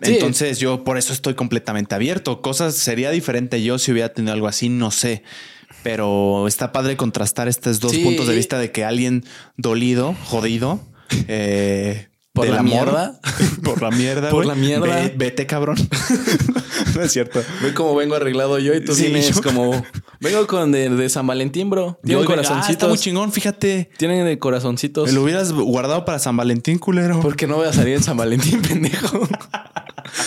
[0.00, 2.42] Entonces yo por eso estoy completamente abierto.
[2.42, 5.22] Cosas sería diferente yo si hubiera tenido algo así, no sé.
[5.82, 9.24] Pero está padre contrastar estos dos puntos de vista de que alguien
[9.56, 10.80] dolido, jodido,
[11.28, 12.08] eh,
[12.44, 13.20] por la mierda.
[13.64, 14.30] por la mierda.
[14.30, 15.10] Por la mierda.
[15.16, 15.76] vete, cabrón.
[16.94, 17.42] no es cierto.
[17.62, 19.84] Ve cómo vengo arreglado yo y tú sí, vienes como.
[20.20, 21.98] Vengo con de, San Valentín, bro.
[22.04, 22.68] Tiene corazoncitos.
[22.68, 23.90] Ah, está muy chingón, fíjate.
[23.96, 25.08] Tienen de corazoncitos.
[25.08, 27.20] Me lo hubieras guardado para San Valentín, culero.
[27.20, 29.26] Porque no voy a salir en San Valentín, pendejo.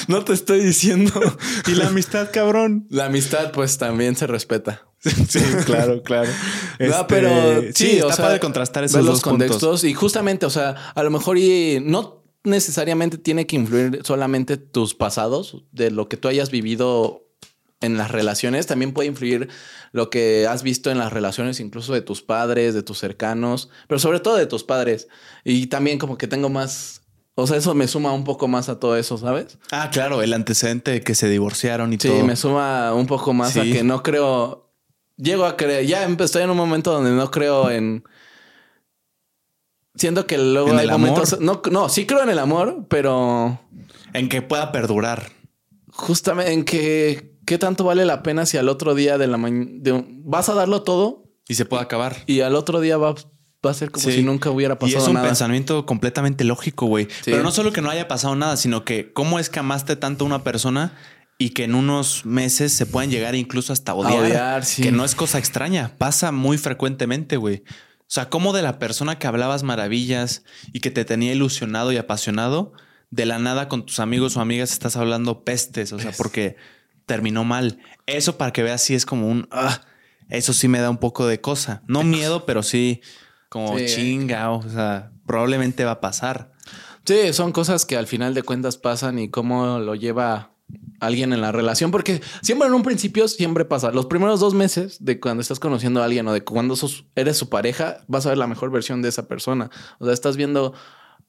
[0.10, 1.14] No te estoy diciendo.
[1.68, 2.88] y la amistad, cabrón.
[2.90, 4.88] La amistad, pues también se respeta.
[5.00, 6.30] sí, claro, claro.
[6.80, 9.84] No, pero sí, está o sea, contrastar esos dos contextos.
[9.84, 14.96] Y justamente, o sea, a lo mejor y no necesariamente tiene que influir solamente tus
[14.96, 17.28] pasados, de lo que tú hayas vivido
[17.82, 19.48] en las relaciones, también puede influir
[19.92, 24.00] lo que has visto en las relaciones incluso de tus padres, de tus cercanos, pero
[24.00, 25.08] sobre todo de tus padres.
[25.44, 26.99] Y también como que tengo más
[27.42, 29.58] o sea, eso me suma un poco más a todo eso, ¿sabes?
[29.72, 32.16] Ah, claro, el antecedente de que se divorciaron y todo.
[32.16, 34.72] Sí, me suma un poco más a que no creo.
[35.18, 38.04] Llego a creer, ya estoy en un momento donde no creo en.
[39.96, 41.42] Siento que luego ¿En el amor?
[41.42, 43.60] No, no, sí creo en el amor, pero.
[44.14, 45.32] En que pueda perdurar.
[45.92, 47.38] Justamente en que.
[47.46, 49.72] ¿Qué tanto vale la pena si al otro día de la mañana.
[50.24, 51.24] Vas a darlo todo.
[51.48, 52.18] Y se puede acabar.
[52.28, 53.16] Y al otro día va
[53.66, 55.12] va a ser como si nunca hubiera pasado nada.
[55.12, 57.08] Es un pensamiento completamente lógico, güey.
[57.26, 60.24] Pero no solo que no haya pasado nada, sino que cómo es que amaste tanto
[60.24, 60.94] a una persona
[61.38, 64.24] y que en unos meses se pueden llegar incluso hasta odiar.
[64.24, 67.64] odiar Que no es cosa extraña, pasa muy frecuentemente, güey.
[68.02, 70.44] O sea, cómo de la persona que hablabas maravillas
[70.74, 72.74] y que te tenía ilusionado y apasionado,
[73.12, 76.56] de la nada con tus amigos o amigas estás hablando pestes, o sea, porque
[77.06, 77.80] terminó mal.
[78.06, 79.48] Eso para que veas si es como un...
[79.52, 79.82] Ah,
[80.30, 81.84] eso sí me da un poco de cosa.
[81.88, 83.02] No miedo, pero sí
[83.50, 86.54] como chinga, o sea, probablemente va a pasar.
[87.06, 90.54] Sí, son cosas que al final de cuentas pasan y cómo lo lleva
[91.00, 93.92] alguien en la relación, porque siempre en un principio siempre pasa.
[93.92, 96.76] Los primeros dos meses de cuando estás conociendo a alguien o de cuando
[97.16, 99.72] eres su pareja, vas a ver la mejor versión de esa persona.
[100.00, 100.74] O sea, estás viendo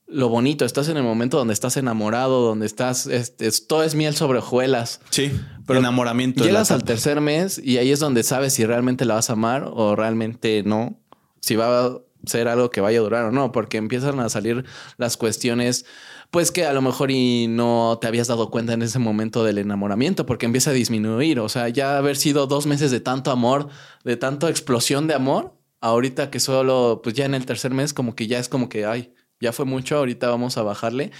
[0.06, 4.14] lo bonito, estás en el momento donde estás enamorado, donde estás, este, todo es miel
[4.16, 5.00] sobre hojuelas.
[5.10, 5.30] Sí,
[5.66, 6.44] pero enamoramiento.
[6.44, 9.70] Llegas al tercer mes y ahí es donde sabes si realmente la vas a amar
[9.72, 11.00] o realmente no.
[11.40, 14.64] Si va a ser algo que vaya a durar o no, porque empiezan a salir
[14.96, 15.86] las cuestiones,
[16.30, 19.58] pues que a lo mejor y no te habías dado cuenta en ese momento del
[19.58, 23.68] enamoramiento, porque empieza a disminuir, o sea, ya haber sido dos meses de tanto amor,
[24.04, 28.14] de tanta explosión de amor, ahorita que solo, pues ya en el tercer mes, como
[28.14, 31.12] que ya es como que, ay, ya fue mucho, ahorita vamos a bajarle.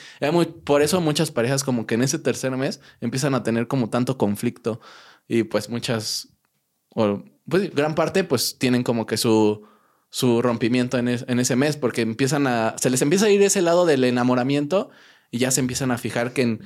[0.64, 4.18] por eso muchas parejas como que en ese tercer mes empiezan a tener como tanto
[4.18, 4.80] conflicto
[5.26, 6.28] y pues muchas,
[6.94, 9.66] o pues gran parte pues tienen como que su
[10.10, 13.86] su rompimiento en, ese mes, porque empiezan a, se les empieza a ir ese lado
[13.86, 14.90] del enamoramiento
[15.30, 16.60] y ya se empiezan a fijar que en,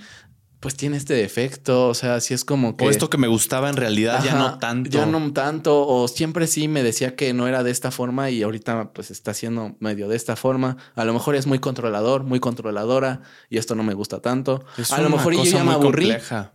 [0.65, 2.87] pues tiene este defecto, o sea, si es como que...
[2.87, 4.89] O esto que me gustaba en realidad ya no tanto.
[4.89, 8.43] Ya no tanto, o siempre sí me decía que no era de esta forma y
[8.43, 10.79] ahorita pues está siendo medio de esta forma.
[10.95, 14.65] A lo mejor es muy controlador, muy controladora y esto no me gusta tanto.
[14.91, 16.15] a lo mejor yo ya me aburrí.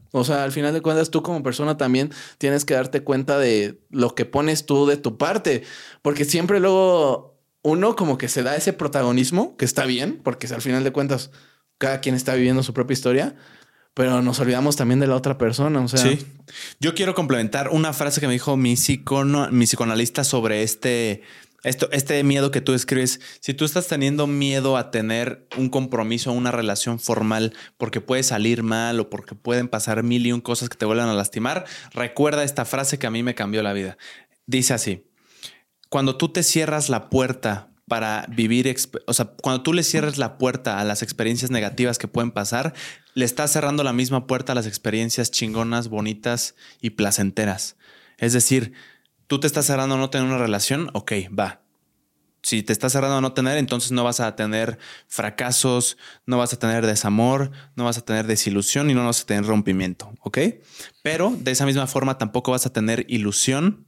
[0.09, 3.79] O sea, al final de cuentas tú como persona también tienes que darte cuenta de
[3.91, 5.61] lo que pones tú de tu parte,
[6.01, 10.63] porque siempre luego uno como que se da ese protagonismo, que está bien, porque al
[10.63, 11.29] final de cuentas
[11.77, 13.35] cada quien está viviendo su propia historia
[13.93, 15.81] pero nos olvidamos también de la otra persona.
[15.81, 16.25] O sea, sí.
[16.79, 18.75] Yo quiero complementar una frase que me dijo mi,
[19.51, 21.23] mi psicoanalista sobre este,
[21.63, 23.19] esto, este miedo que tú escribes.
[23.41, 28.63] Si tú estás teniendo miedo a tener un compromiso, una relación formal, porque puede salir
[28.63, 32.43] mal o porque pueden pasar mil y un cosas que te vuelvan a lastimar, recuerda
[32.43, 33.97] esta frase que a mí me cambió la vida.
[34.45, 35.05] Dice así:
[35.89, 38.73] Cuando tú te cierras la puerta para vivir,
[39.05, 42.73] o sea, cuando tú le cierres la puerta a las experiencias negativas que pueden pasar,
[43.13, 47.75] le estás cerrando la misma puerta a las experiencias chingonas, bonitas y placenteras.
[48.17, 48.71] Es decir,
[49.27, 51.63] tú te estás cerrando a no tener una relación, ok, va.
[52.41, 56.53] Si te estás cerrando a no tener, entonces no vas a tener fracasos, no vas
[56.53, 60.37] a tener desamor, no vas a tener desilusión y no vas a tener rompimiento, ¿ok?
[61.03, 63.87] Pero de esa misma forma tampoco vas a tener ilusión,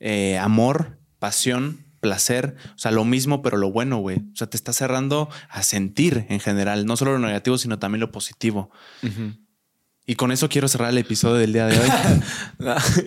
[0.00, 4.18] eh, amor, pasión, placer, o sea, lo mismo, pero lo bueno, güey.
[4.32, 8.00] O sea, te está cerrando a sentir en general, no solo lo negativo, sino también
[8.00, 8.70] lo positivo.
[10.10, 11.86] Y con eso quiero cerrar el episodio del día de hoy.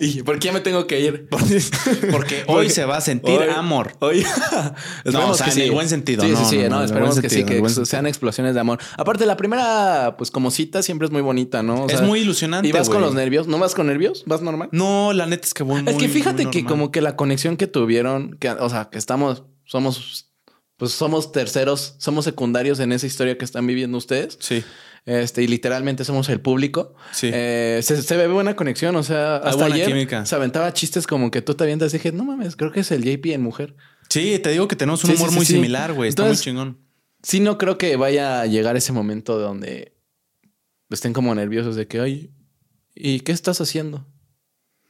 [0.00, 1.26] ¿Y por qué me tengo que ir?
[2.12, 3.96] Porque hoy se va a sentir amor.
[3.98, 4.24] Hoy.
[5.06, 6.22] no, o sea, en el buen sentido.
[6.22, 6.58] Sí, sí, sí.
[6.70, 8.78] No, esperemos que sí, que sean explosiones de amor.
[8.96, 11.88] Aparte, la primera, pues como cita, siempre es muy bonita, ¿no?
[11.88, 12.68] es muy ilusionante.
[12.68, 13.48] ¿Y vas con los nervios?
[13.48, 14.22] ¿No vas con nervios?
[14.26, 14.68] ¿Vas normal?
[14.70, 17.66] No, la neta es que voy Es que fíjate que como que la conexión que
[17.66, 20.30] tuvieron, que, o sea, que estamos, somos,
[20.76, 24.38] pues somos terceros, somos secundarios en esa historia que están viviendo ustedes.
[24.38, 24.62] Sí.
[25.04, 26.94] Este, y literalmente somos el público.
[27.12, 27.30] Sí.
[27.32, 28.94] Eh, se, ve buena conexión.
[28.96, 30.24] O sea, hasta ayer química.
[30.26, 31.92] se aventaba chistes como que tú te avientas.
[31.92, 33.76] Dije, no mames, creo que es el JP en mujer.
[34.08, 36.08] Sí, te digo que tenemos un humor muy similar, güey.
[36.08, 36.78] Está muy chingón.
[37.22, 39.96] Sí, no creo que vaya a llegar ese momento donde
[40.90, 42.30] estén como nerviosos de que, oye,
[42.94, 44.06] ¿y qué estás haciendo?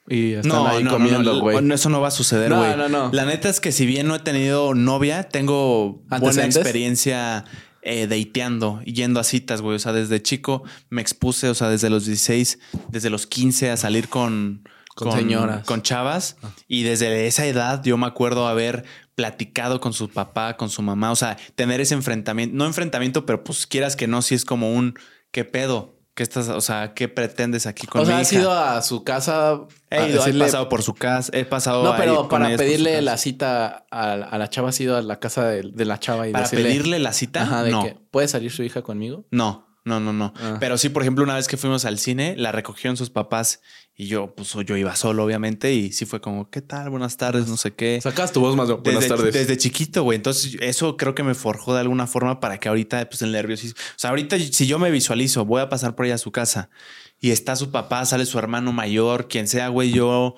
[0.08, 1.62] Y están no, ahí comiendo, güey.
[1.62, 2.70] No, eso no va a suceder, güey.
[2.70, 3.10] No, no, no.
[3.12, 7.44] La neta es que si bien no he tenido novia, tengo buena experiencia
[7.82, 9.76] eh, dateando y yendo a citas, güey.
[9.76, 13.76] O sea, desde chico me expuse, o sea, desde los 16, desde los 15 a
[13.76, 15.66] salir con, con, señoras.
[15.66, 16.36] Con chavas.
[16.42, 16.50] Ah.
[16.68, 21.10] Y desde esa edad yo me acuerdo haber platicado con su papá, con su mamá.
[21.10, 24.72] O sea, tener ese enfrentamiento, no enfrentamiento, pero pues quieras que no, si es como
[24.72, 24.94] un
[25.32, 25.91] ¿qué pedo?
[26.14, 29.62] ¿Qué estás, o sea, qué pretendes aquí con O sea, has ido a su casa.
[29.88, 31.84] He, ido, he pasado por su casa, he pasado.
[31.84, 35.84] No, pero para pedirle la cita a, la chava, has ido a la casa de,
[35.86, 37.42] la chava y ¿Para pedirle la cita?
[37.42, 37.82] Ajá, de no.
[37.82, 39.24] que puede salir su hija conmigo.
[39.30, 39.71] No.
[39.84, 40.32] No, no, no.
[40.36, 40.58] Ah.
[40.60, 43.60] Pero sí, por ejemplo, una vez que fuimos al cine, la recogieron sus papás
[43.94, 46.88] y yo, pues yo iba solo, obviamente, y sí fue como, ¿qué tal?
[46.90, 48.00] Buenas tardes, no sé qué.
[48.00, 49.34] Sacas tu voz más buenas desde, tardes.
[49.34, 50.16] Desde chiquito, güey.
[50.16, 53.78] Entonces, eso creo que me forjó de alguna forma para que ahorita, pues el nerviosismo.
[53.78, 56.70] O sea, ahorita, si yo me visualizo, voy a pasar por ella a su casa
[57.18, 60.36] y está su papá, sale su hermano mayor, quien sea, güey, yo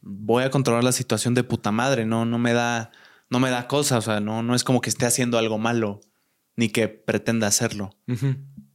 [0.00, 2.06] voy a controlar la situación de puta madre.
[2.06, 2.92] No, no me da,
[3.28, 3.98] no me da cosa.
[3.98, 6.00] O sea, no, no es como que esté haciendo algo malo
[6.56, 7.90] ni que pretenda hacerlo.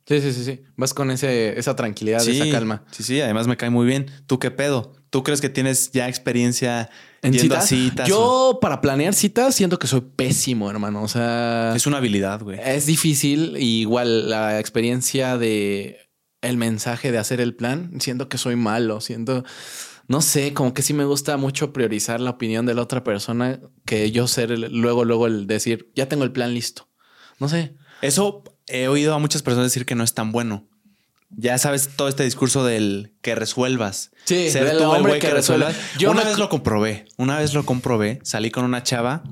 [0.09, 0.63] Sí, sí, sí, sí.
[0.75, 2.83] Vas con ese, esa tranquilidad, esa calma.
[2.89, 4.07] Sí, sí, además me cae muy bien.
[4.25, 4.95] ¿Tú qué pedo?
[5.11, 6.89] ¿Tú crees que tienes ya experiencia
[7.21, 8.09] en yendo citas?
[8.09, 11.03] Yo para planear citas siento que soy pésimo, hermano.
[11.03, 11.73] O sea...
[11.75, 12.59] Es una habilidad, güey.
[12.59, 13.55] Es difícil.
[13.57, 15.99] igual la experiencia de
[16.41, 19.01] el mensaje de hacer el plan, siento que soy malo.
[19.01, 19.43] Siento...
[20.07, 23.59] No sé, como que sí me gusta mucho priorizar la opinión de la otra persona
[23.85, 26.89] que yo ser luego, luego el decir, ya tengo el plan listo.
[27.37, 27.75] No sé.
[28.01, 30.67] Eso he oído a muchas personas decir que no es tan bueno.
[31.31, 34.11] Ya sabes todo este discurso del que resuelvas.
[34.25, 35.71] Sí, ser el hombre que, resuelva.
[35.97, 37.05] Yo una vez lo comprobé.
[37.17, 38.19] Una vez lo comprobé.
[38.23, 39.23] Salí con una chava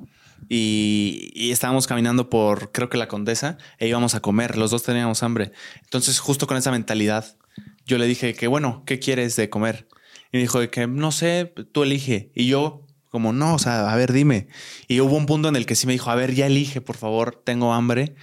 [0.48, 4.58] y, y, estábamos caminando por, creo que la Condesa, e íbamos a comer.
[4.58, 5.52] Los dos teníamos hambre.
[5.84, 7.36] Entonces, justo con esa mentalidad,
[7.86, 9.88] yo le dije que, bueno, ¿qué quieres de comer?
[10.32, 12.32] Y me dijo que, no sé, tú elige.
[12.36, 14.48] Y yo, como, no, o sea, a ver, dime.
[14.88, 16.98] Y hubo un punto en el que sí me dijo, a ver, ya elige, por
[16.98, 18.16] favor, tengo hambre.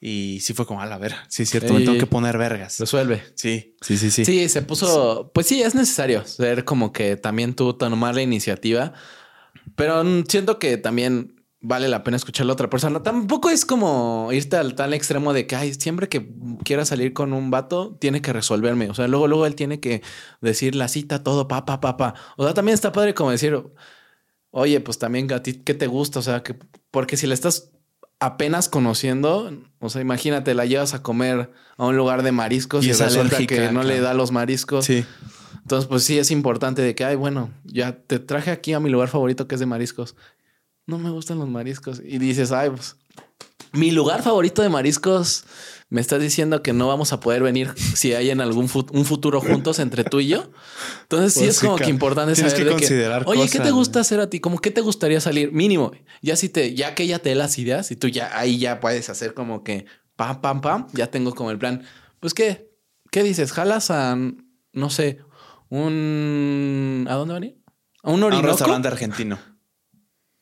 [0.00, 2.80] Y sí fue como, a la ver, sí es cierto, me tengo que poner vergas.
[2.80, 3.22] Resuelve.
[3.34, 4.24] Sí, sí, sí, sí.
[4.24, 8.94] Sí, se puso, pues sí, es necesario ser como que también tú tomar la iniciativa,
[9.76, 13.02] pero siento que también vale la pena escuchar a la otra persona.
[13.02, 16.32] Tampoco es como irte al tal extremo de que, ay, siempre que
[16.64, 18.88] quiera salir con un vato, tiene que resolverme.
[18.88, 20.02] O sea, luego, luego él tiene que
[20.40, 22.14] decir la cita, todo, pa, pa, pa, pa.
[22.38, 23.62] O sea, también está padre como decir,
[24.50, 26.20] oye, pues también a ti, ¿qué te gusta?
[26.20, 26.56] O sea, que,
[26.90, 27.70] porque si le estás
[28.20, 32.90] apenas conociendo, o sea, imagínate, la llevas a comer a un lugar de mariscos y,
[32.90, 34.84] y que no le da los mariscos.
[34.84, 35.04] Sí.
[35.62, 38.90] Entonces, pues sí es importante de que, ay, bueno, ya te traje aquí a mi
[38.90, 40.16] lugar favorito que es de mariscos.
[40.86, 42.00] No me gustan los mariscos.
[42.04, 42.96] Y dices, ay, pues
[43.72, 45.44] mi lugar favorito de mariscos
[45.90, 49.40] me estás diciendo que no vamos a poder venir si hay en algún un futuro
[49.40, 50.50] juntos entre tú y yo.
[51.02, 54.20] Entonces sí pues es como que importante saber que considerar oye, ¿qué te gusta hacer
[54.20, 54.38] a ti?
[54.38, 55.90] Como qué te gustaría salir mínimo.
[56.22, 58.78] Ya si te, ya que ella te dé las ideas y tú ya ahí ya
[58.78, 61.82] puedes hacer como que pam, pam, pam, ya tengo como el plan.
[62.20, 62.70] Pues qué,
[63.10, 63.50] qué dices?
[63.50, 65.18] Jalas a, no sé,
[65.70, 67.58] un, ¿a dónde van a ir?
[68.04, 68.36] A un orinoco.
[68.36, 69.38] A un restaurante argentino.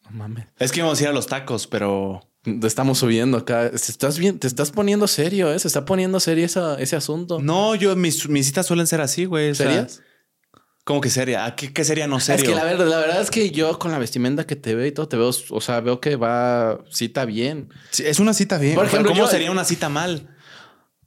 [0.03, 0.47] No mames.
[0.59, 3.67] Es que íbamos a ir a los tacos, pero Estamos subiendo acá.
[3.67, 5.59] Estás bien, te estás poniendo serio, ¿eh?
[5.59, 7.41] Se está poniendo serio ese asunto.
[7.41, 9.55] No, yo, mis, citas suelen ser así, güey.
[9.55, 10.03] ¿Serias?
[10.85, 11.55] ¿Cómo que seria?
[11.55, 12.45] ¿Qué, ¿Qué, sería no serio?
[12.45, 14.87] Es que la verdad, la verdad es que yo con la vestimenta que te veo
[14.87, 17.69] y todo, te veo, o sea, veo que va cita bien.
[17.99, 18.75] es una cita bien.
[18.75, 20.35] Por ejemplo, ¿cómo sería una cita mal?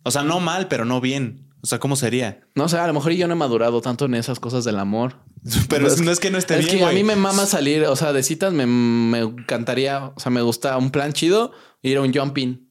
[0.03, 1.49] O sea, no mal, pero no bien.
[1.63, 2.41] O sea, ¿cómo sería?
[2.53, 5.15] No sé, a lo mejor yo no he madurado tanto en esas cosas del amor.
[5.69, 6.67] Pero no es que no esté bien.
[6.67, 10.19] Es que a mí me mama salir, o sea, de citas me, me encantaría, o
[10.19, 12.69] sea, me gusta un plan chido, ir a un jumping.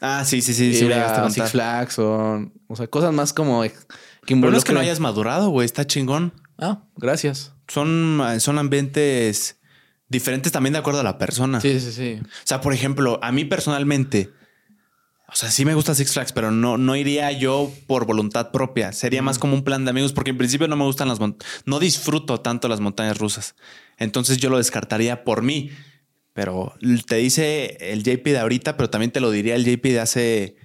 [0.00, 0.84] Ah, sí, sí, sí.
[0.84, 3.72] Ir a Six Flags o, o sea, cosas más como que
[4.26, 6.32] Pero no es que no hayas madurado, güey, está chingón.
[6.58, 7.54] Ah, gracias.
[7.68, 9.60] Son, son ambientes
[10.08, 11.60] diferentes también de acuerdo a la persona.
[11.60, 12.20] Sí, sí, sí.
[12.20, 14.30] O sea, por ejemplo, a mí personalmente,
[15.32, 18.92] o sea, sí me gusta Six Flags, pero no, no iría yo por voluntad propia.
[18.92, 21.62] Sería más como un plan de amigos, porque en principio no me gustan las montañas,
[21.64, 23.54] no disfruto tanto las montañas rusas.
[23.96, 25.70] Entonces yo lo descartaría por mí.
[26.34, 26.74] Pero
[27.06, 30.56] te dice el JP de ahorita, pero también te lo diría el JP de hace,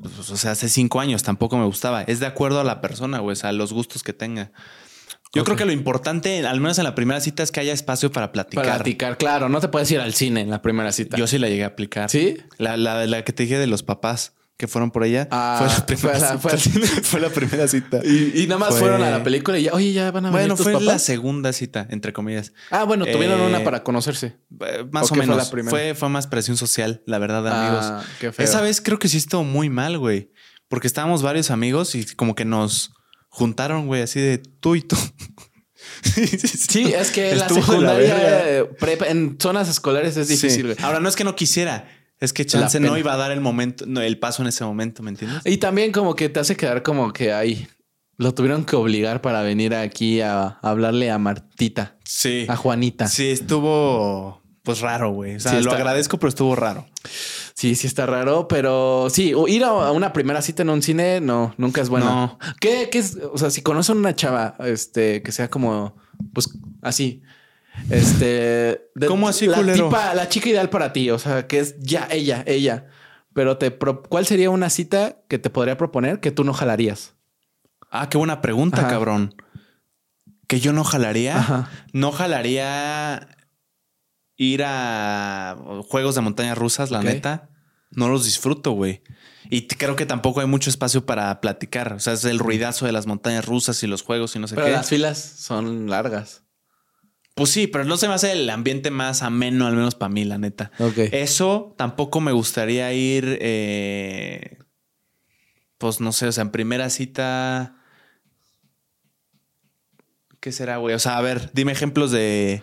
[0.00, 1.22] pues, o sea, hace cinco años.
[1.22, 2.02] Tampoco me gustaba.
[2.02, 4.52] Es de acuerdo a la persona, güey, a los gustos que tenga.
[5.34, 8.12] Yo creo que lo importante, al menos en la primera cita, es que haya espacio
[8.12, 8.64] para platicar.
[8.64, 9.48] Para platicar, claro.
[9.48, 11.16] No te puedes ir al cine en la primera cita.
[11.16, 12.10] Yo sí la llegué a aplicar.
[12.10, 12.36] ¿Sí?
[12.58, 15.26] La, la, la que te dije de los papás que fueron por ella.
[15.30, 16.86] Ah, fue la primera fue cita.
[17.02, 18.00] Fue, la primera cita.
[18.04, 20.40] Y, nada más fueron a la película y ya, oye, ya van a ver.
[20.42, 22.52] Bueno, fue la segunda cita, entre comillas.
[22.70, 24.38] Ah, bueno, tuvieron una eh, para conocerse.
[24.60, 25.50] Eh, más o, menos.
[25.50, 28.06] Fue, fue, fue, más presión social, la verdad, ah, amigos.
[28.20, 28.44] Qué feo.
[28.44, 30.30] Esa vez creo que sí estuvo muy mal, güey.
[30.68, 32.92] Porque estábamos varios amigos y como que nos
[33.32, 34.96] juntaron, güey, así de tú y tú.
[36.02, 38.66] sí, es que la secundaria
[39.08, 40.76] en zonas escolares es difícil, güey.
[40.82, 41.88] Ahora, no es que no quisiera.
[42.20, 45.10] Es que Chance no iba a dar el momento, el paso en ese momento, ¿me
[45.10, 45.40] entiendes?
[45.44, 47.66] Y también como que te hace quedar como que ahí
[48.16, 51.96] lo tuvieron que obligar para venir aquí a, hablarle a Martita.
[52.04, 52.46] Sí.
[52.48, 53.08] A Juanita.
[53.08, 55.36] Sí, estuvo pues raro, güey.
[55.36, 56.86] O sea, lo agradezco, pero estuvo raro.
[57.54, 61.54] Sí, sí está raro, pero sí, ir a una primera cita en un cine, no,
[61.58, 62.06] nunca es bueno.
[62.06, 62.38] No.
[62.60, 63.18] ¿Qué, qué es?
[63.32, 65.96] O sea, si conocen una chava, este, que sea como,
[66.32, 66.50] pues
[66.80, 67.22] así,
[67.90, 68.90] este.
[69.06, 71.10] ¿Cómo así, la la chica ideal para ti.
[71.10, 72.86] O sea, que es ya ella, ella.
[73.34, 77.14] Pero te ¿cuál sería una cita que te podría proponer que tú no jalarías?
[77.90, 79.34] Ah, qué buena pregunta, cabrón.
[80.46, 81.68] Que yo no jalaría.
[81.92, 83.28] No jalaría
[84.42, 85.56] ir a
[85.88, 87.48] juegos de montañas rusas, la neta.
[87.90, 89.02] No los disfruto, güey.
[89.50, 91.92] Y creo que tampoco hay mucho espacio para platicar.
[91.94, 94.54] O sea, es el ruidazo de las montañas rusas y los juegos y no sé
[94.54, 94.62] qué.
[94.62, 96.42] Pero las filas son largas.
[97.34, 100.24] Pues sí, pero no se me hace el ambiente más ameno, al menos para mí,
[100.24, 100.70] la neta.
[101.12, 104.58] Eso tampoco me gustaría ir, eh,
[105.78, 107.76] pues no sé, o sea, en primera cita...
[110.40, 110.94] ¿Qué será, güey?
[110.94, 112.62] O sea, a ver, dime ejemplos de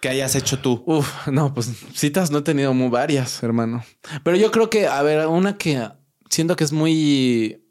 [0.00, 0.82] que hayas hecho tú.
[0.86, 3.84] Uf, no, pues citas no he tenido muy varias, hermano.
[4.24, 5.88] Pero yo creo que, a ver, una que
[6.28, 7.64] siento que es muy...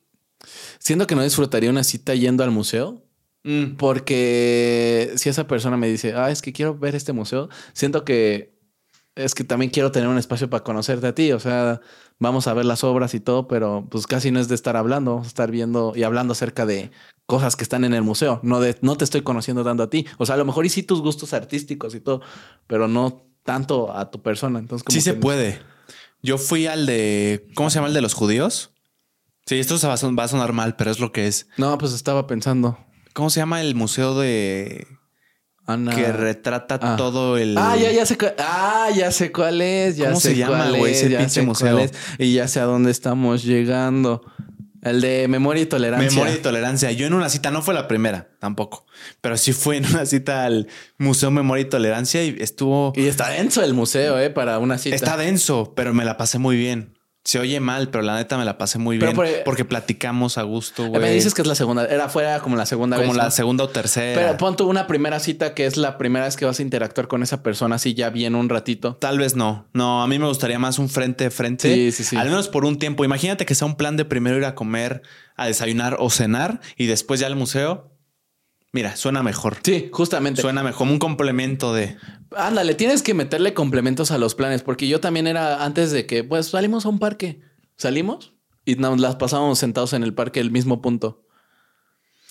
[0.79, 3.03] Siento que no disfrutaría una cita yendo al museo.
[3.43, 3.75] Mm.
[3.77, 8.58] Porque si esa persona me dice, ah, es que quiero ver este museo, siento que
[9.15, 11.31] es que también quiero tener un espacio para conocerte a ti.
[11.31, 11.81] O sea,
[12.19, 15.11] vamos a ver las obras y todo, pero pues casi no es de estar hablando,
[15.11, 16.91] vamos a estar viendo y hablando acerca de
[17.25, 18.39] cosas que están en el museo.
[18.43, 20.05] No, de, no te estoy conociendo tanto a ti.
[20.17, 22.21] O sea, a lo mejor y sí tus gustos artísticos y todo,
[22.67, 24.59] pero no tanto a tu persona.
[24.59, 25.59] Entonces, sí se puede.
[26.21, 28.71] Yo fui al de, ¿cómo se llama el de los judíos?
[29.45, 31.47] Sí, esto va a sonar mal, pero es lo que es.
[31.57, 32.77] No, pues estaba pensando.
[33.13, 34.85] ¿Cómo se llama el museo de
[35.73, 35.95] Ana.
[35.95, 36.95] que retrata ah.
[36.95, 37.57] todo el.
[37.57, 38.35] Ah, ya, ya sé cuál.
[38.39, 39.97] Ah, ya sé cuál es.
[39.97, 40.93] Ya ¿Cómo se llama, güey?
[40.93, 41.79] Ese pinche museo.
[42.17, 44.21] y ya sé a dónde estamos llegando.
[44.81, 46.09] El de memoria y tolerancia.
[46.09, 46.91] Memoria y tolerancia.
[46.91, 48.85] Yo en una cita, no fue la primera, tampoco.
[49.19, 50.67] Pero sí fue en una cita al
[50.97, 52.93] Museo Memoria y Tolerancia y estuvo.
[52.95, 54.29] Y está denso el museo, ¿eh?
[54.29, 54.95] Para una cita.
[54.95, 56.97] Está denso, pero me la pasé muy bien.
[57.25, 59.13] Se oye mal, pero la neta me la pasé muy bien.
[59.45, 61.01] porque platicamos a gusto, güey.
[61.01, 61.85] Me dices que es la segunda.
[61.85, 63.05] Era fuera como la segunda vez.
[63.05, 64.19] Como la segunda o tercera.
[64.19, 67.07] Pero pon tú una primera cita que es la primera vez que vas a interactuar
[67.07, 68.95] con esa persona así ya bien un ratito.
[68.95, 69.67] Tal vez no.
[69.73, 71.73] No, a mí me gustaría más un frente a frente.
[71.73, 72.15] Sí, sí, sí.
[72.15, 73.03] Al menos por un tiempo.
[73.03, 75.01] Imagínate que sea un plan de primero ir a comer,
[75.35, 77.88] a desayunar o cenar y después ya al museo.
[78.71, 79.57] Mira, suena mejor.
[79.63, 80.41] Sí, justamente.
[80.41, 81.97] Suena mejor, como un complemento de.
[82.35, 86.23] Ándale, tienes que meterle complementos a los planes, porque yo también era antes de que,
[86.23, 87.41] pues salimos a un parque.
[87.77, 88.33] Salimos
[88.65, 91.23] y nos las pasábamos sentados en el parque, el mismo punto.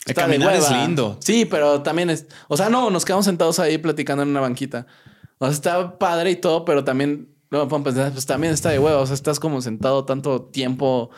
[0.06, 1.18] El caminar es lindo.
[1.20, 2.26] Sí, pero también es.
[2.46, 4.86] O sea, no, nos quedamos sentados ahí platicando en una banquita.
[5.38, 7.34] O sea, está padre y todo, pero también.
[7.50, 9.00] No, pues, pues también está de huevo.
[9.00, 11.10] O sea, estás como sentado tanto tiempo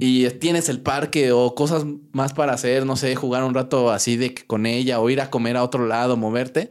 [0.00, 4.16] y tienes el parque o cosas más para hacer, no sé, jugar un rato así
[4.16, 6.70] de que con ella o ir a comer a otro lado, moverte,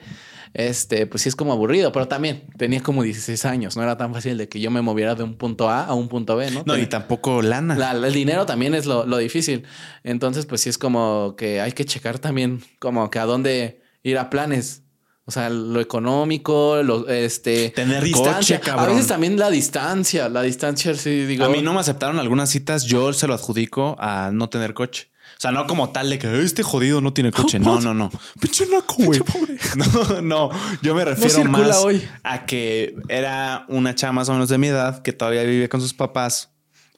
[0.56, 4.16] este, pues sí es como aburrido, pero también tenía como 16 años, no era tan
[4.16, 6.64] fácil de que yo me moviera de un punto A a un punto B, ¿no?
[6.66, 7.92] No, y tampoco lana.
[7.92, 9.64] el dinero también es lo, lo difícil.
[10.04, 14.18] Entonces, pues sí es como que hay que checar también como que a dónde ir
[14.18, 14.82] a planes
[15.30, 17.70] o sea, lo económico, lo, este...
[17.70, 21.46] Tener distancia, A veces también la distancia, la distancia, sí, digo...
[21.46, 25.12] A mí no me aceptaron algunas citas, yo se lo adjudico a no tener coche.
[25.38, 27.60] O sea, no como tal de que este jodido no tiene coche.
[27.60, 28.10] No, no, no.
[28.40, 29.22] Pinche naco, güey.
[29.76, 30.50] No, no.
[30.82, 31.86] Yo me refiero más
[32.24, 35.80] a que era una chava más o menos de mi edad que todavía vive con
[35.80, 36.50] sus papás.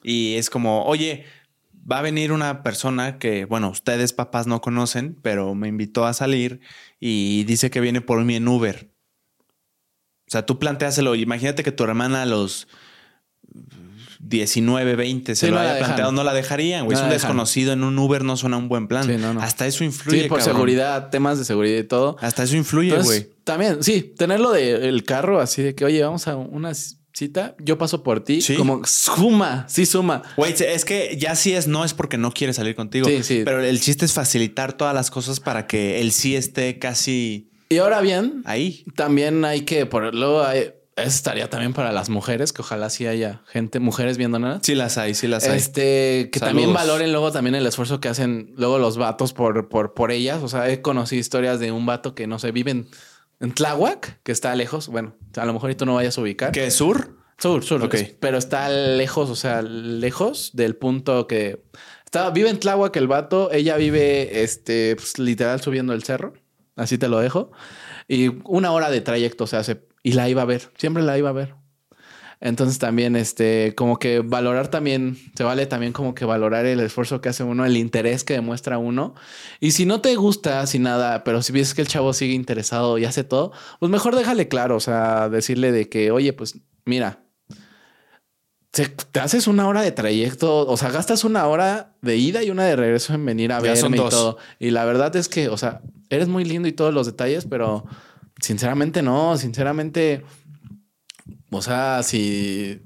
[0.02, 1.26] Y es como, oye,
[1.90, 6.14] va a venir una persona que, bueno, ustedes papás no conocen, pero me invitó a
[6.14, 6.60] salir
[7.00, 8.92] y dice que viene por mí en Uber.
[10.26, 11.14] sea, tú planteaselo.
[11.14, 12.68] Imagínate que tu hermana a los
[14.20, 16.96] 19, 20 se lo haya planteado, no la dejarían, güey.
[16.96, 19.10] es un desconocido en un Uber, no suena un buen plan.
[19.40, 20.22] Hasta eso influye.
[20.22, 22.16] Sí, por seguridad, temas de seguridad y todo.
[22.20, 23.30] Hasta eso influye, güey.
[23.44, 26.72] También, sí, tenerlo del carro así de que, oye, vamos a una
[27.12, 30.22] cita, yo paso por ti, como suma, sí suma.
[30.36, 33.08] Güey, es que ya sí es no es porque no quiere salir contigo.
[33.08, 33.42] Sí, sí.
[33.44, 37.50] Pero el chiste es facilitar todas las cosas para que él sí esté casi.
[37.68, 42.10] Y ahora bien, ahí también hay que, por luego hay, eso estaría también para las
[42.10, 44.60] mujeres, que ojalá sí haya gente, mujeres viendo nada.
[44.62, 45.56] Sí las hay, sí las hay.
[45.56, 49.94] Este, que también valoren luego también el esfuerzo que hacen luego los vatos por, por,
[49.94, 50.42] por ellas.
[50.42, 52.88] O sea, he conocido historias de un vato que no sé, viven
[53.42, 54.88] en Tláhuac, que está lejos.
[54.88, 56.52] Bueno, a lo mejor tú no vayas a ubicar.
[56.52, 57.18] ¿Qué sur?
[57.38, 57.82] Sur, sur.
[57.82, 57.96] Ok.
[58.20, 61.64] Pero está lejos, o sea, lejos del punto que
[62.04, 63.50] está, vive en Tláhuac el vato.
[63.52, 66.34] Ella vive, este, pues, literal subiendo el cerro.
[66.76, 67.50] Así te lo dejo.
[68.06, 71.30] Y una hora de trayecto se hace y la iba a ver, siempre la iba
[71.30, 71.54] a ver.
[72.44, 77.20] Entonces también, este, como que valorar también, se vale también como que valorar el esfuerzo
[77.20, 79.14] que hace uno, el interés que demuestra uno.
[79.60, 82.98] Y si no te gusta, si nada, pero si ves que el chavo sigue interesado
[82.98, 87.20] y hace todo, pues mejor déjale claro, o sea, decirle de que, oye, pues mira,
[88.72, 92.64] te haces una hora de trayecto, o sea, gastas una hora de ida y una
[92.64, 94.36] de regreso en venir a verme y todo.
[94.58, 97.84] Y la verdad es que, o sea, eres muy lindo y todos los detalles, pero
[98.42, 100.24] Sinceramente no, sinceramente,
[101.52, 102.82] o sea, si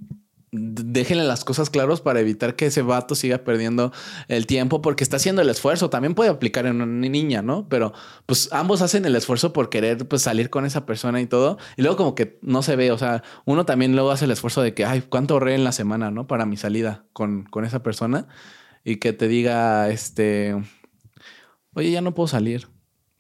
[0.59, 3.93] déjenle las cosas claras para evitar que ese vato siga perdiendo
[4.29, 5.91] el tiempo porque está haciendo el esfuerzo.
[5.91, 7.69] También puede aplicar en una niña, ¿no?
[7.69, 7.93] Pero
[8.27, 11.59] pues ambos hacen el esfuerzo por querer pues, salir con esa persona y todo.
[11.77, 14.63] Y luego como que no se ve, o sea, uno también luego hace el esfuerzo
[14.63, 16.27] de que, ay, ¿cuánto ahorré en la semana, ¿no?
[16.27, 18.29] Para mi salida con, con esa persona
[18.85, 20.55] y que te diga, este,
[21.75, 22.69] oye, ya no puedo salir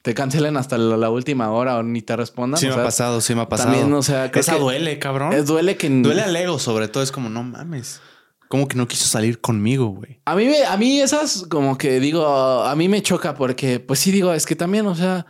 [0.07, 2.61] te cancelen hasta la, última hora o ni te respondan.
[2.61, 3.73] Sí, me ha pasado, sí me ha pasado.
[3.73, 5.33] También, o sea, Esa duele, cabrón.
[5.33, 5.91] Es duele que.
[5.91, 7.03] Duele al ego, sobre todo.
[7.03, 8.01] Es como, no mames.
[8.47, 10.21] ¿Cómo que no quiso salir conmigo, güey?
[10.25, 14.13] A mí, a mí esas como que digo, a mí me choca porque, pues sí
[14.13, 15.27] digo, es que también, o sea,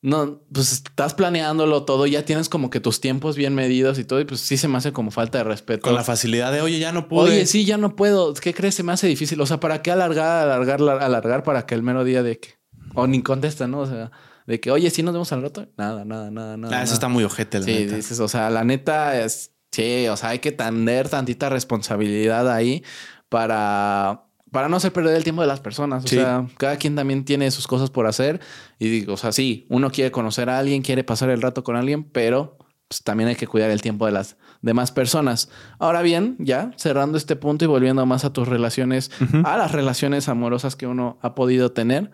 [0.00, 4.20] no, pues estás planeándolo todo, ya tienes como que tus tiempos bien medidos y todo,
[4.20, 5.82] y pues sí se me hace como falta de respeto.
[5.82, 7.26] Con la facilidad de, oye, ya no puedo.
[7.26, 8.32] Oye, sí, ya no puedo.
[8.34, 8.76] ¿Qué crees?
[8.76, 9.40] Se me hace difícil.
[9.40, 12.63] O sea, ¿para qué alargar, alargar, alargar para que el mero día de que...
[12.94, 13.80] O ni contesta, ¿no?
[13.80, 14.10] O sea...
[14.46, 15.66] De que, oye, si nos vemos al rato.
[15.78, 16.78] Nada, nada, nada, nada.
[16.78, 19.52] Ah, eso está muy ojete, la sí, dices, o sea, la neta es.
[19.72, 22.84] Sí, o sea, hay que tener tantita responsabilidad ahí
[23.30, 26.04] para, para no hacer perder el tiempo de las personas.
[26.04, 28.40] O sea, cada quien también tiene sus cosas por hacer.
[28.78, 31.76] Y digo, o sea, sí, uno quiere conocer a alguien, quiere pasar el rato con
[31.76, 35.48] alguien, pero pues, también hay que cuidar el tiempo de las demás personas.
[35.78, 39.10] Ahora bien, ya cerrando este punto y volviendo más a tus relaciones,
[39.42, 42.10] a las relaciones amorosas que uno ha podido tener.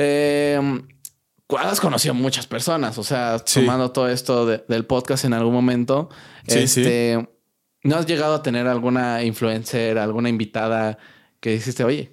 [0.00, 0.60] Eh,
[1.58, 6.08] has conocido muchas personas, o sea, sumando todo esto del podcast en algún momento.
[6.46, 7.28] este,
[7.82, 10.98] ¿No has llegado a tener alguna influencer, alguna invitada
[11.40, 12.12] que dijiste, oye,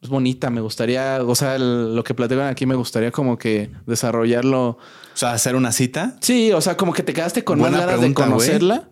[0.00, 4.68] es bonita, me gustaría, o sea, lo que platican aquí me gustaría como que desarrollarlo.
[4.68, 4.78] O
[5.14, 6.16] sea, hacer una cita.
[6.20, 8.90] Sí, o sea, como que te quedaste con más ganas de conocerla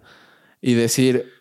[0.60, 1.32] y decir,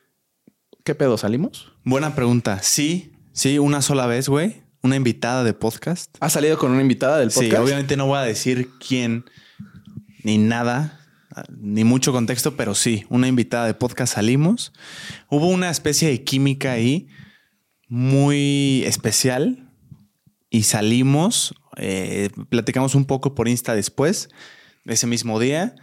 [0.84, 1.74] ¿qué pedo salimos?
[1.84, 2.60] Buena pregunta.
[2.62, 6.16] Sí, sí, una sola vez, güey una invitada de podcast.
[6.20, 7.52] ¿Ha salido con una invitada del podcast?
[7.52, 9.26] Sí, obviamente no voy a decir quién
[10.24, 11.00] ni nada,
[11.50, 14.74] ni mucho contexto, pero sí, una invitada de podcast salimos.
[15.30, 17.08] Hubo una especie de química ahí
[17.90, 19.70] muy especial
[20.50, 24.30] y salimos, eh, platicamos un poco por Insta después,
[24.86, 25.76] ese mismo día,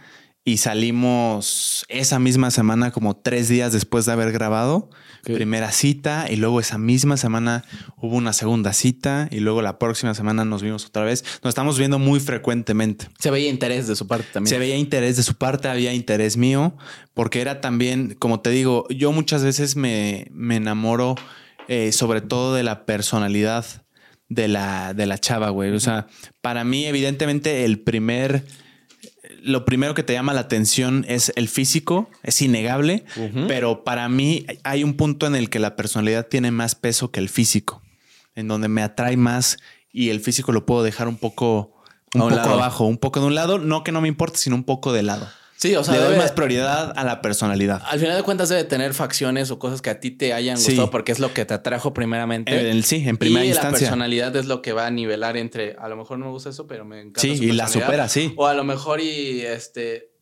[0.47, 4.91] y salimos esa misma semana, como tres días después de haber grabado.
[5.23, 7.65] Primera cita y luego esa misma semana
[7.97, 11.25] hubo una segunda cita y luego la próxima semana nos vimos otra vez.
[11.43, 13.07] Nos estamos viendo muy frecuentemente.
[13.17, 14.49] Se veía interés de su parte también.
[14.51, 16.77] Se veía interés de su parte, había interés mío,
[17.15, 21.15] porque era también, como te digo, yo muchas veces me, me enamoro
[21.67, 23.65] eh, sobre todo de la personalidad
[24.29, 25.71] de la, de la chava, güey.
[25.71, 26.05] O sea,
[26.41, 28.45] para mí, evidentemente, el primer
[29.45, 33.05] lo primero que te llama la atención es el físico, es innegable,
[33.47, 37.19] pero para mí hay un punto en el que la personalidad tiene más peso que
[37.19, 37.81] el físico,
[38.33, 39.57] en donde me atrae más
[39.91, 41.75] y el físico lo puedo dejar un poco,
[42.13, 44.63] un poco abajo, un poco de un lado, no que no me importe, sino un
[44.63, 45.27] poco de lado.
[45.65, 47.81] Sí, o sea, le doy más prioridad a la personalidad.
[47.89, 50.89] Al final de cuentas debe tener facciones o cosas que a ti te hayan gustado
[50.91, 52.69] porque es lo que te atrajo primeramente.
[52.69, 53.71] En, sí, en primera y instancia.
[53.71, 56.49] la personalidad es lo que va a nivelar entre a lo mejor no me gusta
[56.49, 57.21] eso, pero me encanta.
[57.21, 58.33] Sí, y la supera, sí.
[58.37, 60.15] O a lo mejor y este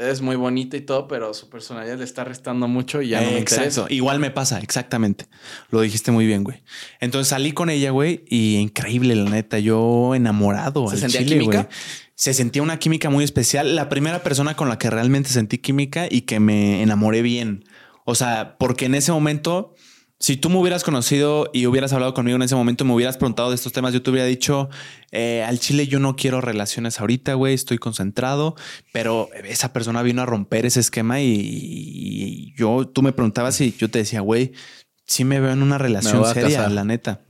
[0.00, 3.30] es muy bonita y todo, pero su personalidad le está restando mucho y ya no
[3.30, 3.86] me Exacto.
[3.88, 5.26] Igual me pasa, exactamente.
[5.70, 6.62] Lo dijiste muy bien, güey.
[7.00, 9.58] Entonces salí con ella, güey, y increíble, la neta.
[9.58, 10.88] Yo enamorado.
[10.88, 11.68] ¿Se sentía química?
[12.20, 13.74] Se sentía una química muy especial.
[13.74, 17.64] La primera persona con la que realmente sentí química y que me enamoré bien.
[18.04, 19.74] O sea, porque en ese momento,
[20.18, 23.48] si tú me hubieras conocido y hubieras hablado conmigo en ese momento, me hubieras preguntado
[23.48, 24.68] de estos temas, yo te hubiera dicho,
[25.12, 28.54] eh, al chile yo no quiero relaciones ahorita, güey, estoy concentrado,
[28.92, 33.90] pero esa persona vino a romper ese esquema y, yo, tú me preguntabas y yo
[33.90, 34.52] te decía, güey,
[35.06, 37.22] sí me veo en una relación seria, la neta.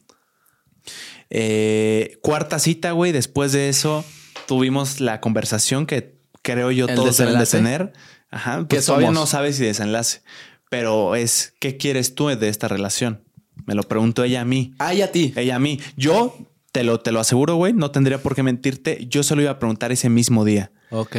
[1.32, 4.04] Eh, cuarta cita, güey, después de eso
[4.50, 7.92] tuvimos la conversación que creo yo todos deben de tener.
[8.32, 10.22] Ajá, que todavía no sabes si desenlace,
[10.68, 13.22] pero es ¿qué quieres tú de esta relación?
[13.64, 14.74] Me lo preguntó ella a mí.
[14.80, 15.32] Ah, y a ti.
[15.36, 15.78] Ella a mí.
[15.96, 16.36] Yo
[16.72, 19.06] te lo, te lo aseguro, güey, no tendría por qué mentirte.
[19.08, 20.72] Yo se lo iba a preguntar ese mismo día.
[20.90, 21.16] Ok.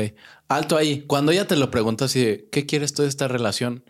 [0.50, 1.06] Alto ahí.
[1.08, 3.86] Cuando ella te lo preguntó así, ¿qué quieres tú de esta relación?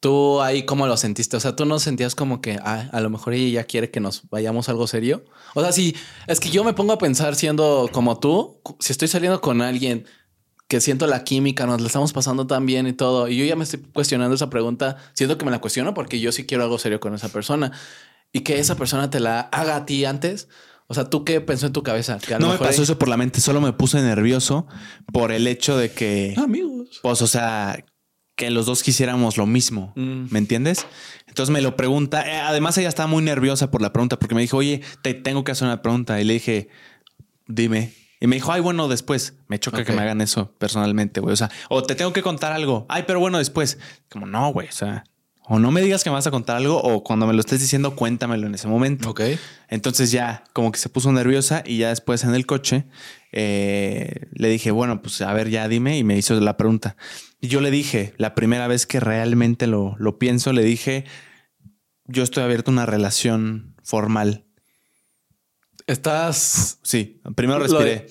[0.00, 1.36] ¿Tú ahí cómo lo sentiste?
[1.36, 3.98] O sea, ¿tú no sentías como que ah, a lo mejor ella ya quiere que
[3.98, 5.24] nos vayamos a algo serio?
[5.54, 5.96] O sea, si
[6.28, 10.06] es que yo me pongo a pensar siendo como tú, si estoy saliendo con alguien
[10.68, 13.56] que siento la química, nos la estamos pasando tan bien y todo, y yo ya
[13.56, 16.78] me estoy cuestionando esa pregunta, siento que me la cuestiono porque yo sí quiero algo
[16.78, 17.72] serio con esa persona
[18.32, 20.48] y que esa persona te la haga a ti antes.
[20.86, 22.18] O sea, ¿tú qué pensó en tu cabeza?
[22.38, 24.66] no me pasó eso por la mente, solo me puse nervioso
[25.12, 26.34] por el hecho de que...
[26.36, 27.00] Amigos.
[27.02, 27.84] Pues, o sea,
[28.38, 29.92] que los dos quisiéramos lo mismo.
[29.96, 30.26] Mm.
[30.30, 30.86] ¿Me entiendes?
[31.26, 32.22] Entonces me lo pregunta.
[32.26, 35.42] Eh, además, ella estaba muy nerviosa por la pregunta porque me dijo, oye, te tengo
[35.42, 36.20] que hacer una pregunta.
[36.20, 36.68] Y le dije,
[37.48, 37.92] dime.
[38.20, 39.34] Y me dijo, ay, bueno, después.
[39.48, 41.32] Me choca que me hagan eso personalmente, güey.
[41.32, 42.86] O sea, o te tengo que contar algo.
[42.88, 43.78] Ay, pero bueno, después.
[44.08, 44.68] Como no, güey.
[44.68, 45.04] O sea,
[45.50, 47.60] o no me digas que me vas a contar algo o cuando me lo estés
[47.60, 49.10] diciendo, cuéntamelo en ese momento.
[49.10, 49.22] Ok.
[49.68, 52.84] Entonces ya como que se puso nerviosa y ya después en el coche
[53.32, 56.96] eh, le dije, bueno, pues a ver, ya dime y me hizo la pregunta.
[57.40, 61.04] Y yo le dije, la primera vez que realmente lo, lo pienso, le dije,
[62.04, 64.46] yo estoy abierto a una relación formal.
[65.86, 66.80] Estás...
[66.82, 68.08] Sí, primero respiré.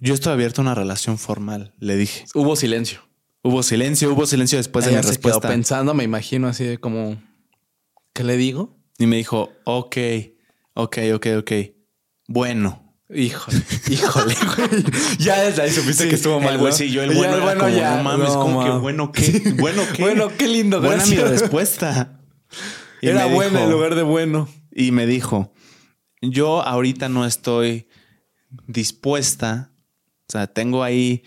[0.00, 2.24] Yo estoy abierto a una relación formal, le dije.
[2.34, 3.00] Hubo silencio.
[3.42, 5.48] Hubo silencio, hubo silencio después de mi respuesta.
[5.48, 7.22] pensando, me imagino así de como,
[8.12, 8.78] ¿qué le digo?
[8.98, 9.96] Y me dijo, ok,
[10.74, 11.52] ok, ok, ok.
[12.28, 12.89] Bueno.
[13.12, 14.84] Híjole, híjole, güey.
[15.18, 16.72] Ya desde ahí supiste que estuvo mal, güey.
[16.72, 17.96] Sí, yo el bueno, bueno ya.
[17.96, 19.54] No mames, como que bueno, ¿qué?
[19.58, 20.02] Bueno, ¿qué?
[20.02, 20.80] bueno, qué lindo.
[20.80, 22.20] Buena mi respuesta.
[23.02, 24.48] Era buena en lugar de bueno.
[24.72, 25.52] Y me dijo,
[26.22, 27.88] yo ahorita no estoy
[28.66, 29.72] dispuesta.
[30.28, 31.24] O sea, tengo ahí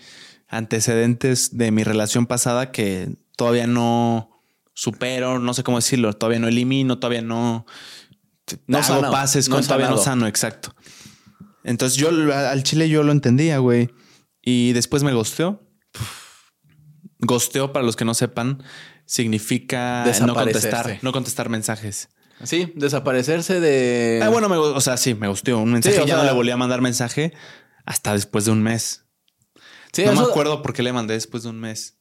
[0.48, 4.30] antecedentes de mi relación pasada que todavía no
[4.72, 7.66] supero, no sé cómo decirlo, todavía no elimino, todavía no,
[8.66, 10.74] no hago pases con todavía no sano, exacto.
[11.64, 13.90] Entonces yo al chile yo lo entendía, güey.
[14.42, 15.66] Y después me gosteó.
[17.18, 18.62] Gosteo, para los que no sepan,
[19.06, 22.10] significa no contestar, no contestar mensajes.
[22.42, 24.20] Sí, desaparecerse de.
[24.22, 26.04] Ah, bueno, o sea, sí, me gustó un mensaje.
[26.06, 27.32] ya no le volví a mandar mensaje
[27.86, 29.04] hasta después de un mes
[30.02, 31.98] no me acuerdo por qué le mandé después de un mes.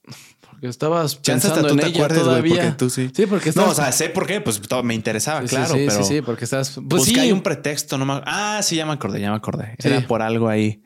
[0.63, 2.55] Porque estabas pensando en ella todavía.
[2.55, 3.11] porque tú sí.
[3.13, 4.39] Sí, porque No, o sea, sé por qué.
[4.39, 5.73] Pues me interesaba, claro.
[5.73, 6.79] Sí, pero sí, sí, porque estás...
[6.87, 7.19] Pues sí.
[7.19, 7.97] hay un pretexto.
[7.97, 8.21] No me...
[8.23, 9.75] Ah, sí, ya me acordé, ya me acordé.
[9.83, 10.81] Era por algo ahí.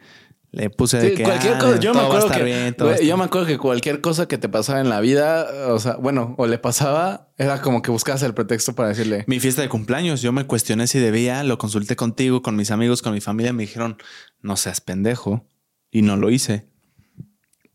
[0.50, 3.60] Le puse de que cualquier ah, cosa, yo me acuerdo que yo me acuerdo que
[3.60, 7.62] cualquier cosa que te pasaba en la vida, o sea, bueno, o le pasaba, era
[7.62, 9.26] como que buscabas el pretexto para decirle.
[9.28, 13.04] Mi fiesta de cumpleaños, yo me cuestioné si debía, lo consulté contigo, con mis amigos,
[13.04, 13.98] con mi familia, me dijeron,
[14.42, 15.46] "No seas pendejo."
[15.92, 16.68] Y no lo hice.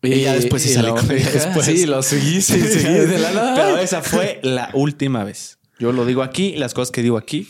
[0.03, 1.67] Y, ya después sí salí con Después.
[1.67, 3.55] Sí, lo seguí, sí, de la nada.
[3.55, 5.59] Pero esa fue la última vez.
[5.79, 7.49] Yo lo digo aquí, las cosas que digo aquí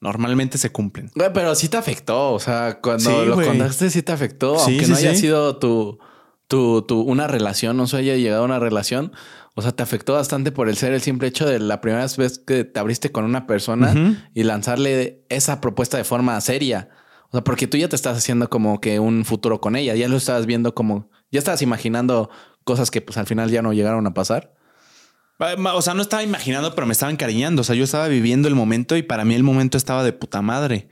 [0.00, 1.10] normalmente se cumplen.
[1.34, 2.32] pero sí te afectó.
[2.32, 4.58] O sea, cuando lo contaste, sí te afectó.
[4.58, 5.98] aunque no haya sido tu,
[6.46, 9.12] tu, tu, una relación, no se haya llegado a una relación.
[9.54, 12.38] O sea, te afectó bastante por el ser el simple hecho de la primera vez
[12.38, 16.90] que te abriste con una persona y lanzarle esa propuesta de forma seria.
[17.30, 20.06] O sea, porque tú ya te estás haciendo como que un futuro con ella, ya
[20.06, 22.30] lo estabas viendo como ¿Ya estabas imaginando
[22.64, 24.54] cosas que pues al final ya no llegaron a pasar?
[25.74, 27.60] O sea, no estaba imaginando, pero me estaba encariñando.
[27.60, 30.42] O sea, yo estaba viviendo el momento y para mí el momento estaba de puta
[30.42, 30.88] madre.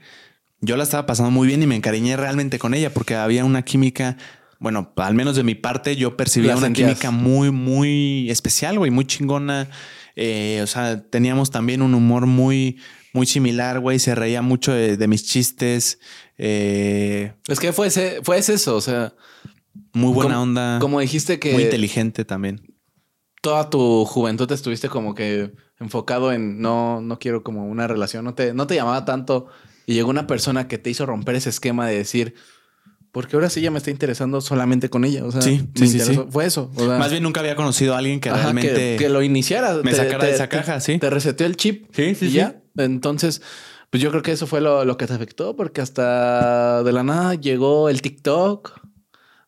[0.61, 3.63] Yo la estaba pasando muy bien y me encariñé realmente con ella porque había una
[3.63, 4.17] química,
[4.59, 9.05] bueno, al menos de mi parte, yo percibía una química muy, muy especial, güey, muy
[9.05, 9.69] chingona.
[10.15, 12.79] Eh, o sea, teníamos también un humor muy,
[13.13, 13.99] muy similar, güey.
[13.99, 15.99] Se reía mucho de, mis chistes.
[16.37, 19.13] Eh, es que fue, ese, fue eso, o sea,
[19.97, 20.79] muy buena onda.
[20.79, 21.53] Como dijiste que.
[21.53, 22.61] Muy inteligente también.
[23.41, 28.33] Toda tu juventud estuviste como que enfocado en no, no quiero como una relación, no
[28.33, 29.47] te, no te llamaba tanto.
[29.85, 32.35] Y llegó una persona que te hizo romper ese esquema de decir,
[33.11, 35.23] porque ahora sí ya me está interesando solamente con ella.
[35.23, 36.69] O sea, sí, sí, sí, Fue eso.
[36.75, 38.97] Más bien nunca había conocido a alguien que realmente.
[38.97, 39.75] Que, lo iniciara.
[39.83, 40.99] Me sacara de esa caja, sí.
[40.99, 41.87] Te reseteó el chip.
[41.93, 42.61] Sí, sí, y ya.
[42.75, 43.41] Entonces,
[43.89, 47.03] pues yo creo que eso fue lo, lo, que te afectó, porque hasta de la
[47.03, 48.86] nada llegó el TikTok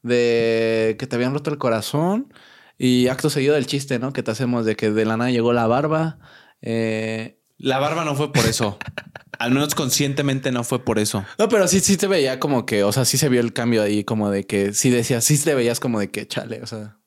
[0.02, 2.34] de que te habían roto el corazón
[2.78, 4.14] y acto seguido del chiste, ¿no?
[4.14, 6.20] Que te hacemos de que de la nada llegó la barba.
[6.62, 7.40] Eh...
[7.58, 8.78] La barba no fue por eso.
[9.40, 11.26] Al menos conscientemente no fue por eso.
[11.38, 13.82] No, pero sí, sí te veía como que, o sea, sí se vio el cambio
[13.84, 16.98] ahí, como de que sí decías, sí te veías como de que chale, o sea.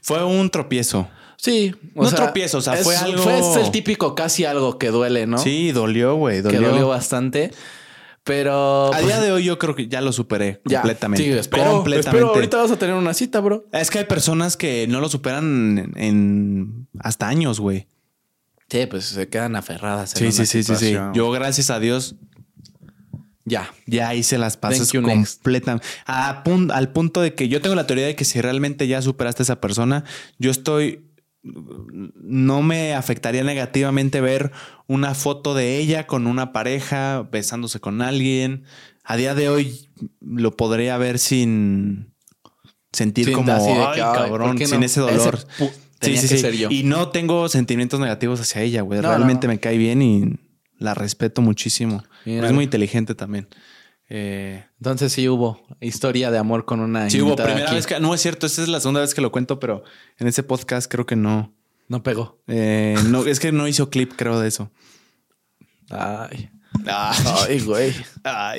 [0.00, 1.08] Fue un tropiezo.
[1.36, 1.74] Sí.
[1.94, 3.22] no tropiezo, o sea, fue algo.
[3.22, 5.38] Fue el típico casi algo que duele, ¿no?
[5.38, 6.40] Sí, dolió, güey.
[6.40, 6.60] Dolió.
[6.60, 7.50] Que dolió bastante.
[8.24, 8.94] Pero.
[8.94, 11.24] A día pues, de hoy yo creo que ya lo superé completamente.
[11.24, 12.26] Sí, espero, completamente.
[12.26, 13.66] ahorita vas a tener una cita, bro.
[13.72, 17.88] Es que hay personas que no lo superan en, hasta años, güey.
[18.68, 20.14] Sí, pues se quedan aferradas.
[20.20, 22.14] En sí, sí, sí, sí, Yo, gracias a Dios,
[23.44, 25.84] ya, ya hice las pases completamente.
[26.06, 29.44] al punto de que yo tengo la teoría de que si realmente ya superaste a
[29.44, 30.04] esa persona,
[30.38, 31.11] yo estoy
[31.42, 34.52] no me afectaría negativamente ver
[34.86, 38.64] una foto de ella con una pareja besándose con alguien.
[39.04, 39.88] A día de hoy
[40.20, 42.14] lo podría ver sin
[42.92, 45.38] sentir como ay, cabrón, sin ese dolor.
[46.00, 46.66] sí, sí, sí.
[46.70, 49.00] Y no tengo sentimientos negativos hacia ella, güey.
[49.00, 50.38] Realmente me cae bien y
[50.78, 52.04] la respeto muchísimo.
[52.24, 53.48] Es muy inteligente también.
[54.14, 57.08] Eh, Entonces sí hubo historia de amor con una.
[57.08, 58.44] Sí hubo primera vez que no es cierto.
[58.44, 59.84] Esta es la segunda vez que lo cuento, pero
[60.18, 61.54] en ese podcast creo que no.
[61.88, 62.38] No pegó.
[62.46, 64.70] Eh, no, es que no hizo clip, creo, de eso.
[65.88, 66.50] Ay.
[66.86, 67.94] Ay, güey.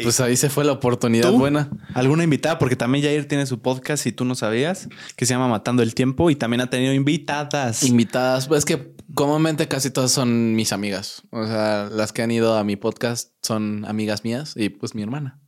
[0.01, 1.69] Pues ahí se fue la oportunidad buena.
[1.93, 2.57] ¿Alguna invitada?
[2.57, 5.93] Porque también Jair tiene su podcast, si tú no sabías, que se llama Matando el
[5.93, 7.83] Tiempo y también ha tenido invitadas.
[7.83, 8.47] Invitadas.
[8.47, 11.21] Pues es que comúnmente casi todas son mis amigas.
[11.29, 15.03] O sea, las que han ido a mi podcast son amigas mías y pues mi
[15.03, 15.39] hermana.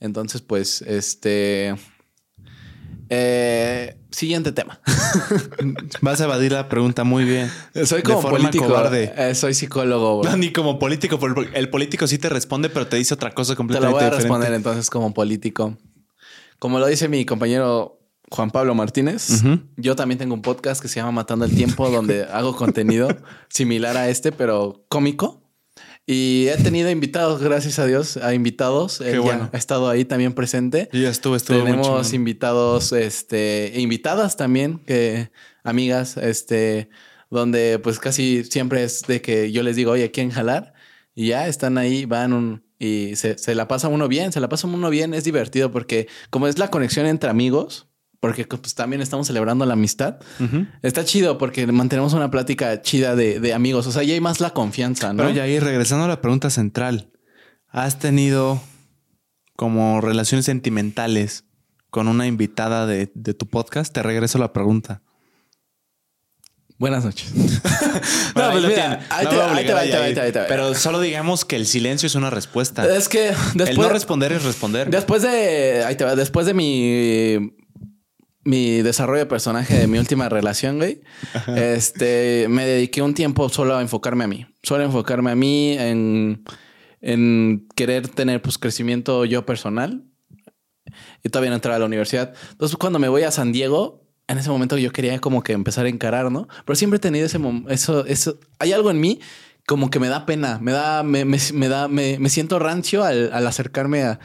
[0.00, 1.74] Entonces, pues, este...
[3.12, 4.80] Eh, siguiente tema.
[6.00, 7.50] Vas a evadir la pregunta muy bien.
[7.84, 8.72] Soy como político.
[8.92, 10.22] Eh, soy psicólogo.
[10.22, 11.18] No, ni como político.
[11.52, 14.16] El político sí te responde, pero te dice otra cosa completamente Te lo voy a
[14.16, 15.76] responder entonces como político.
[16.60, 17.98] Como lo dice mi compañero
[18.30, 19.42] Juan Pablo Martínez,
[19.76, 23.08] yo también tengo un podcast que se llama Matando el Tiempo, donde hago contenido
[23.48, 25.39] similar a este, pero cómico.
[26.06, 28.98] Y he tenido invitados, gracias a Dios, a invitados.
[28.98, 29.48] Qué bueno.
[29.52, 30.88] ha estado ahí también presente.
[30.92, 35.30] Y ya estuvo, estuvo Tenemos invitados, este, invitadas también, que
[35.62, 36.88] amigas, este,
[37.30, 40.72] donde pues casi siempre es de que yo les digo, oye, ¿quieren jalar?
[41.14, 44.48] Y ya están ahí, van un, y se, se la pasa uno bien, se la
[44.48, 47.89] pasa uno bien, es divertido porque como es la conexión entre amigos,
[48.20, 50.16] porque pues, también estamos celebrando la amistad.
[50.82, 53.86] Está chido porque mantenemos una plática chida de, amigos.
[53.86, 55.22] O sea, ya hay más la confianza, ¿no?
[55.22, 57.10] Pero ya ahí, regresando a la pregunta central,
[57.68, 58.62] ¿has tenido
[59.56, 61.44] como relaciones sentimentales
[61.88, 63.92] con una invitada de, tu podcast?
[63.92, 65.02] Te regreso la pregunta.
[66.76, 67.34] Buenas noches.
[68.34, 69.26] no, pues mira, ahí
[70.14, 72.86] te Pero solo digamos que el silencio es una respuesta.
[72.96, 73.68] Es que después...
[73.68, 74.88] El no responder es responder.
[74.88, 75.84] Después de...
[75.84, 76.16] Ahí te va.
[76.16, 77.52] Después de mi
[78.44, 81.02] mi desarrollo de personaje de mi última relación, güey,
[81.56, 84.46] este, me dediqué un tiempo solo a enfocarme a mí.
[84.62, 86.42] Solo a enfocarme a mí en,
[87.00, 90.04] en querer tener pues crecimiento yo personal.
[91.22, 92.34] Y todavía no entraba a la universidad.
[92.50, 95.86] Entonces, cuando me voy a San Diego, en ese momento yo quería como que empezar
[95.86, 96.48] a encarar, ¿no?
[96.64, 99.20] Pero siempre he tenido ese momento, eso, eso, hay algo en mí
[99.66, 103.04] como que me da pena, me da, me, me, me da, me, me siento rancio
[103.04, 104.18] al, al acercarme a,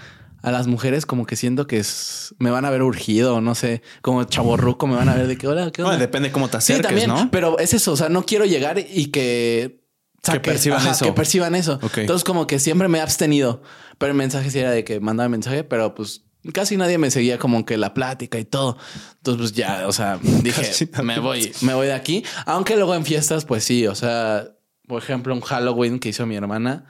[0.46, 3.82] a las mujeres como que siento que es, me van a ver urgido, no sé,
[4.02, 6.86] como chaborruco me van a ver de qué hora, qué Bueno, depende cómo te acerques,
[6.86, 7.32] sí, también, ¿no?
[7.32, 9.86] Pero es eso, o sea, no quiero llegar y que
[10.34, 11.06] que perciban eso.
[11.06, 11.80] Que perciban eso.
[11.96, 13.62] Entonces, como que siempre me he abstenido.
[13.98, 17.38] Pero el mensaje sí era de que mandaba mensaje, pero pues casi nadie me seguía
[17.38, 18.78] como que la plática y todo.
[19.18, 22.24] Entonces, pues ya, o sea, dije, me voy, me voy de aquí.
[22.46, 24.48] Aunque luego en fiestas, pues sí, o sea,
[24.88, 26.86] por ejemplo, un Halloween que hizo mi hermana,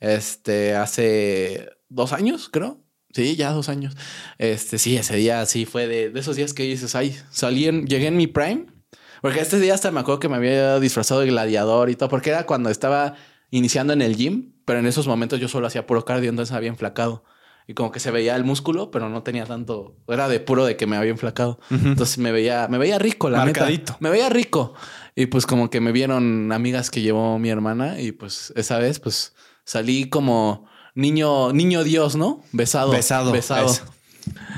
[0.00, 2.85] este, hace dos años, creo.
[3.16, 3.96] Sí, ya dos años.
[4.36, 8.08] Este, sí, ese día sí fue de, esos días que dices, ay, salí en, llegué
[8.08, 8.66] en mi prime.
[9.22, 12.28] Porque este día hasta me acuerdo que me había disfrazado de gladiador y todo, porque
[12.28, 13.14] era cuando estaba
[13.50, 16.68] iniciando en el gym, pero en esos momentos yo solo hacía puro cardio, entonces había
[16.68, 17.24] enflacado.
[17.66, 20.76] Y como que se veía el músculo, pero no tenía tanto, era de puro de
[20.76, 21.58] que me había enflacado.
[21.70, 23.96] Entonces me veía, me veía rico, la Marcadito.
[24.00, 24.74] Me veía rico.
[25.14, 29.00] Y pues como que me vieron amigas que llevó mi hermana y pues esa vez
[29.00, 32.42] pues salí como niño, niño Dios, ¿no?
[32.50, 32.90] Besado.
[32.90, 33.30] Besado.
[33.30, 33.72] Besado.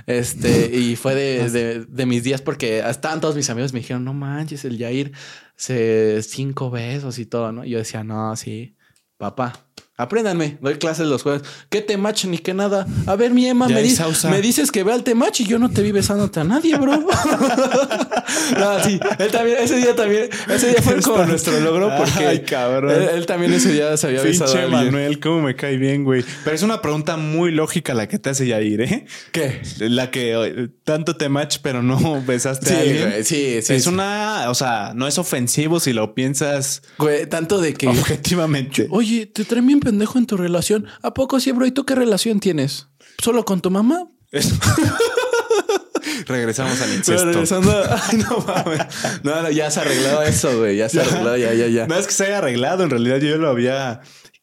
[0.06, 4.14] Este, y fue de, de, mis días porque estaban todos mis amigos me dijeron, no
[4.14, 5.12] manches, el Jair
[5.54, 7.62] se cinco besos y todo, ¿no?
[7.66, 8.74] Y yo decía, no, sí,
[9.18, 9.67] papá,
[9.98, 11.42] Apréndanme, doy clases los jueves.
[11.68, 12.86] ¿Qué te match ni qué nada?
[13.06, 15.82] A ver, mi Emma, me, me, dices que ve al match y yo no te
[15.82, 16.92] vi besándote a nadie, bro.
[18.58, 22.40] no, sí, él también, ese día también, ese día fue como nuestro logro porque Ay,
[22.42, 22.92] cabrón.
[22.92, 26.24] Él, también ese día se había besado a Manuel, cómo me cae bien, güey.
[26.44, 29.04] Pero es una pregunta muy lógica la que te hace ir, ¿eh?
[29.32, 29.60] ¿Qué?
[29.80, 33.24] La que tanto te match, pero no besaste a alguien.
[33.24, 33.74] sí, sí.
[33.74, 36.82] Es una, o sea, no es ofensivo si lo piensas.
[36.98, 37.88] Güey, tanto de que.
[37.88, 38.86] Objetivamente.
[38.90, 40.86] Oye, te traen bien pendejo en tu relación.
[41.00, 41.64] ¿A poco sí, bro?
[41.64, 42.88] ¿Y tú qué relación tienes?
[43.22, 44.06] ¿Solo con tu mamá?
[46.26, 47.24] Regresamos al incesto.
[47.24, 47.72] Regresando.
[47.90, 48.82] Ay, no mames.
[49.22, 50.76] No, no, ya se ha arreglado eso, güey.
[50.76, 51.86] Ya se ha arreglado, ya, ya, ya.
[51.86, 52.84] No es que se haya arreglado.
[52.84, 54.02] En realidad yo lo había.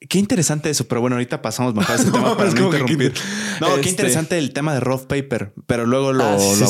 [0.09, 3.13] Qué interesante eso, pero bueno, ahorita pasamos mejor a ese tema para no interrumpir.
[3.61, 6.67] no, qué este interesante el tema de Rough Paper, pero luego lo, ah, lo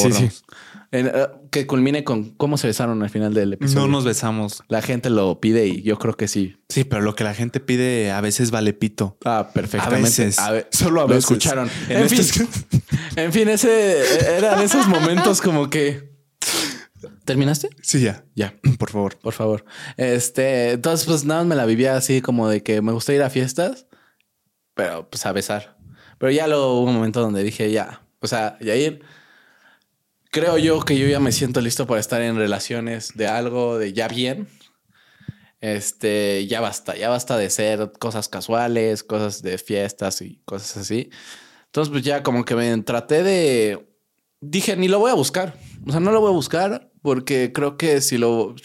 [0.91, 1.31] abordamos.
[1.31, 3.81] Eh, que culmine con cómo se besaron al final del episodio.
[3.81, 4.63] No nos besamos.
[4.67, 6.57] La gente lo pide y yo creo que sí.
[6.69, 9.17] Sí, pero lo que la gente pide a veces vale pito.
[9.23, 10.21] Ah, perfectamente.
[10.37, 10.67] A veces.
[10.71, 11.29] Solo a veces.
[11.29, 11.69] Lo escucharon.
[11.87, 12.47] En, fin,
[13.15, 16.13] en fin, ese eran esos momentos como que.
[17.23, 17.69] ¿Terminaste?
[17.81, 18.25] Sí, ya.
[18.35, 19.17] Ya, por favor.
[19.17, 19.65] Por favor.
[19.97, 23.29] Este, entonces, pues nada, me la vivía así como de que me gusta ir a
[23.29, 23.87] fiestas,
[24.73, 25.77] pero pues a besar.
[26.17, 29.01] Pero ya luego hubo un momento donde dije, ya, o sea, ya ir
[30.35, 33.93] creo yo que yo ya me siento listo para estar en relaciones de algo, de
[33.93, 34.49] ya bien.
[35.61, 41.09] Este, ya basta, ya basta de ser cosas casuales, cosas de fiestas y cosas así.
[41.67, 43.87] Entonces, pues ya como que me traté de.
[44.41, 45.57] Dije, ni lo voy a buscar.
[45.87, 48.55] O sea, no lo voy a buscar porque creo que si lo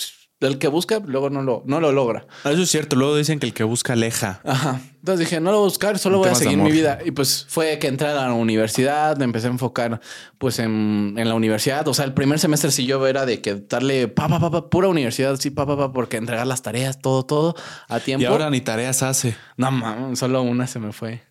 [0.48, 2.26] el que busca, luego no lo, no lo logra.
[2.44, 2.96] Eso es cierto.
[2.96, 4.40] Luego dicen que el que busca aleja.
[4.44, 4.80] Ajá.
[5.00, 6.98] Entonces dije, no lo voy a buscar, solo voy a seguir mi vida.
[7.04, 10.00] Y pues fue que entré a la universidad, me empecé a enfocar
[10.38, 11.86] pues en, la universidad.
[11.88, 14.70] O sea, el primer semestre sí yo era de que darle pa, pa, pa, pa
[14.70, 17.54] pura universidad, sí, pa, pa, pa, porque entregar las tareas, todo, todo
[17.88, 18.22] a tiempo.
[18.22, 19.36] Y ahora ni tareas hace.
[19.56, 21.22] No, mames, solo una se me fue.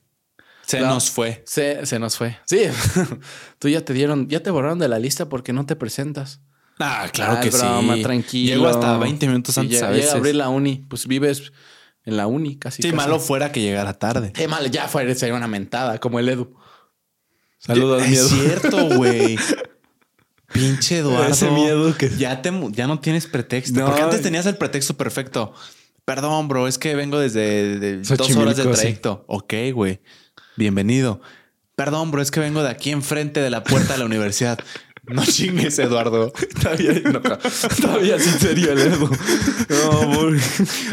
[0.66, 1.42] Se nos fue.
[1.48, 2.38] Se, se nos fue.
[2.46, 2.62] Sí.
[3.60, 6.42] Tú ya te dieron, ya te borraron de la lista porque no te presentas.
[6.80, 8.02] Ah, claro que sí.
[8.02, 8.56] tranquilo.
[8.56, 10.06] Llego hasta 20 minutos antes a veces.
[10.06, 10.86] Llega a abrir la uni.
[10.88, 11.52] Pues vives
[12.06, 12.82] en la uni casi.
[12.82, 14.32] Sí, malo fuera que llegara tarde.
[14.34, 16.56] Qué mal, ya fuera sería una mentada, como el Edu.
[17.58, 18.26] Saludos, miedo.
[18.26, 19.38] Es cierto, güey.
[20.54, 21.32] Pinche Eduardo.
[21.32, 22.10] Ese miedo que...
[22.18, 23.86] Ya, te, ya no tienes pretexto.
[23.86, 25.54] Porque antes tenías el pretexto perfecto.
[26.06, 29.26] Perdón, bro, es que vengo desde dos horas de trayecto.
[29.28, 30.00] Ok, güey.
[30.56, 31.22] Bienvenido.
[31.76, 34.60] Perdón, bro, es que vengo de aquí enfrente de la puerta de la universidad.
[35.10, 36.32] No chingues, Eduardo.
[36.62, 39.10] todavía, no, todavía sí sería el Edu.
[39.70, 40.38] No,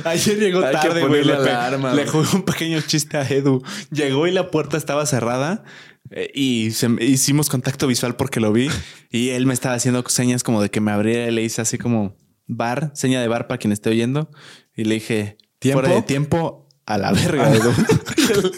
[0.04, 1.24] Ayer llegó tarde, güey.
[1.24, 3.62] Le, le jugué un pequeño chiste a Edu.
[3.90, 5.64] Llegó y la puerta estaba cerrada.
[6.10, 8.68] Eh, y hicimos contacto visual porque lo vi.
[9.10, 11.28] Y él me estaba haciendo señas como de que me abriera.
[11.28, 14.30] Y le hice así como bar, seña de bar para quien esté oyendo.
[14.74, 15.80] Y le dije, ¿Tiempo?
[15.80, 17.72] fuera de tiempo, a la verga, Edu.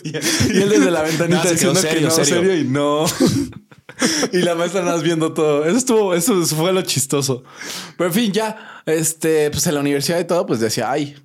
[0.05, 2.35] y, él, desde la ventanita no, diciendo serio, que no, serio.
[2.41, 3.07] serio y no.
[4.33, 5.65] y la maestra nada más viendo todo.
[5.65, 7.43] Eso estuvo, eso fue lo chistoso.
[7.97, 11.17] Pero en fin, ya, este, pues en la universidad y todo, pues decía, ay,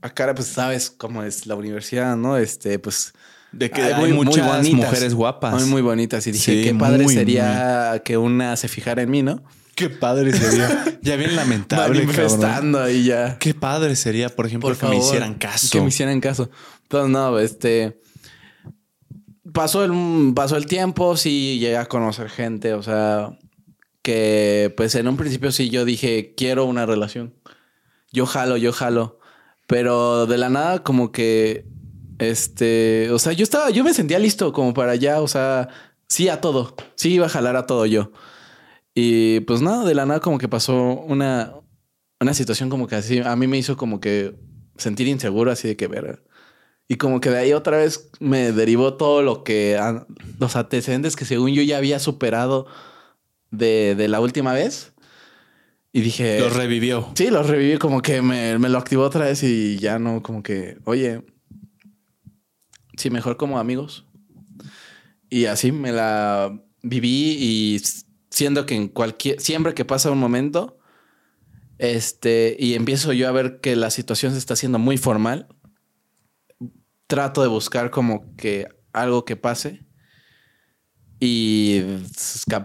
[0.00, 2.36] acá pues sabes cómo es la universidad, ¿no?
[2.36, 3.12] Este, pues
[3.52, 5.54] de que hay, muchas mujeres guapas.
[5.54, 6.26] Muy, muy bonitas.
[6.26, 9.42] Y dije, qué padre sería que una se fijara en mí, ¿no?
[9.74, 10.98] Qué padre sería.
[11.02, 12.00] ya bien lamentable.
[12.00, 13.38] Manifestando ahí ya.
[13.38, 15.68] Qué padre sería, por ejemplo, que me hicieran caso.
[15.70, 16.50] Que me hicieran caso.
[16.82, 18.02] Entonces, no, este
[19.52, 23.38] pasó el, pasó el tiempo, sí llegué a conocer gente, o sea,
[24.02, 27.34] que pues en un principio sí yo dije, quiero una relación.
[28.12, 29.18] Yo jalo, yo jalo.
[29.66, 31.66] Pero de la nada como que,
[32.18, 35.68] este, o sea, yo estaba, yo me sentía listo como para allá, o sea,
[36.08, 38.12] sí a todo, sí iba a jalar a todo yo.
[38.94, 41.54] Y pues nada, de la nada como que pasó una,
[42.20, 44.34] una situación como que así, a mí me hizo como que
[44.76, 46.22] sentir inseguro, así de que ver
[46.88, 49.78] y como que de ahí otra vez me derivó todo lo que...
[50.38, 52.66] Los antecedentes que según yo ya había superado
[53.50, 54.92] de, la última vez.
[55.92, 56.40] Y dije...
[56.40, 57.08] Los revivió.
[57.14, 60.78] Sí, los reviví como que me, lo activó otra vez y ya no, como que,
[60.84, 61.22] oye,
[62.96, 64.06] sí, mejor como amigos.
[65.30, 67.80] Y así me la viví y
[68.30, 70.78] siendo que en cualquier, siempre que pasa un momento,
[71.78, 75.48] este, y empiezo yo a ver que la situación se está haciendo muy formal,
[77.12, 79.84] trato de buscar como que algo que pase
[81.20, 81.82] y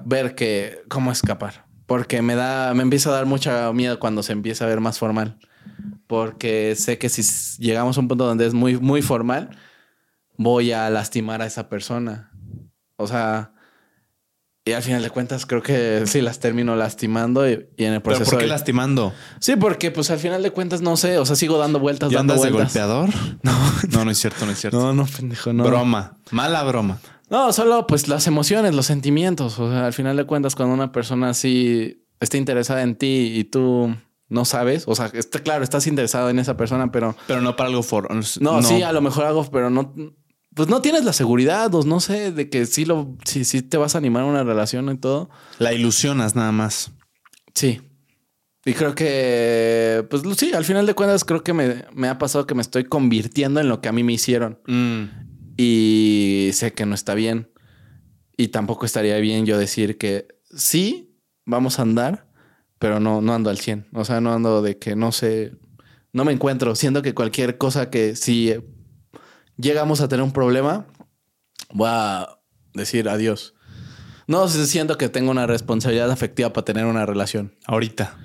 [0.05, 1.65] ver que cómo escapar.
[1.85, 4.99] Porque me da, me empieza a dar mucha miedo cuando se empieza a ver más
[4.99, 5.37] formal.
[6.07, 7.23] Porque sé que si
[7.61, 9.49] llegamos a un punto donde es muy, muy formal,
[10.37, 12.31] voy a lastimar a esa persona.
[12.95, 13.51] O sea,
[14.67, 18.25] Y al final de cuentas creo que sí las termino lastimando y, en el proceso.
[18.25, 19.13] ¿Pero por qué lastimando?
[19.39, 22.33] Sí, porque pues al final de cuentas no sé, o sea, sigo dando vueltas, dando
[22.33, 22.73] andas vueltas.
[22.73, 23.09] de golpeador?
[23.43, 23.53] No,
[23.91, 24.77] no, no es cierto, no es cierto.
[24.77, 25.63] No, no, pendejo, no.
[25.63, 26.99] Broma, mala broma.
[27.29, 29.57] No, solo pues las emociones, los sentimientos.
[29.59, 33.45] O sea, al final de cuentas, cuando una persona así está interesada en ti y
[33.45, 33.95] tú
[34.27, 37.15] no sabes, o sea, está claro, estás interesado en esa persona, pero.
[37.27, 38.09] Pero no para algo for.
[38.41, 39.93] No, sí, a lo mejor algo, pero no
[40.57, 43.77] pues no tienes la seguridad o no sé de que sí lo sí, sí te
[43.77, 45.29] vas a animar a una relación y todo.
[45.59, 46.91] La ilusionas nada más.
[47.53, 47.79] Sí.
[48.65, 52.55] Y creo que, pues sí, al final de cuentas creo que me, ha pasado que
[52.55, 54.59] me estoy convirtiendo en lo que a mí me hicieron.
[54.65, 55.03] Mm.
[55.57, 57.51] Y sé que no está bien.
[58.35, 62.27] Y tampoco estaría bien yo decir que sí, vamos a andar,
[62.79, 63.89] pero no, no ando al 100.
[63.93, 65.53] O sea, no ando de que no sé,
[66.13, 68.53] no me encuentro, siendo que cualquier cosa que sí
[69.57, 70.87] llegamos a tener un problema,
[71.71, 72.39] voy a
[72.73, 73.53] decir adiós.
[74.27, 77.55] No siento que tengo una responsabilidad afectiva para tener una relación.
[77.65, 78.17] Ahorita.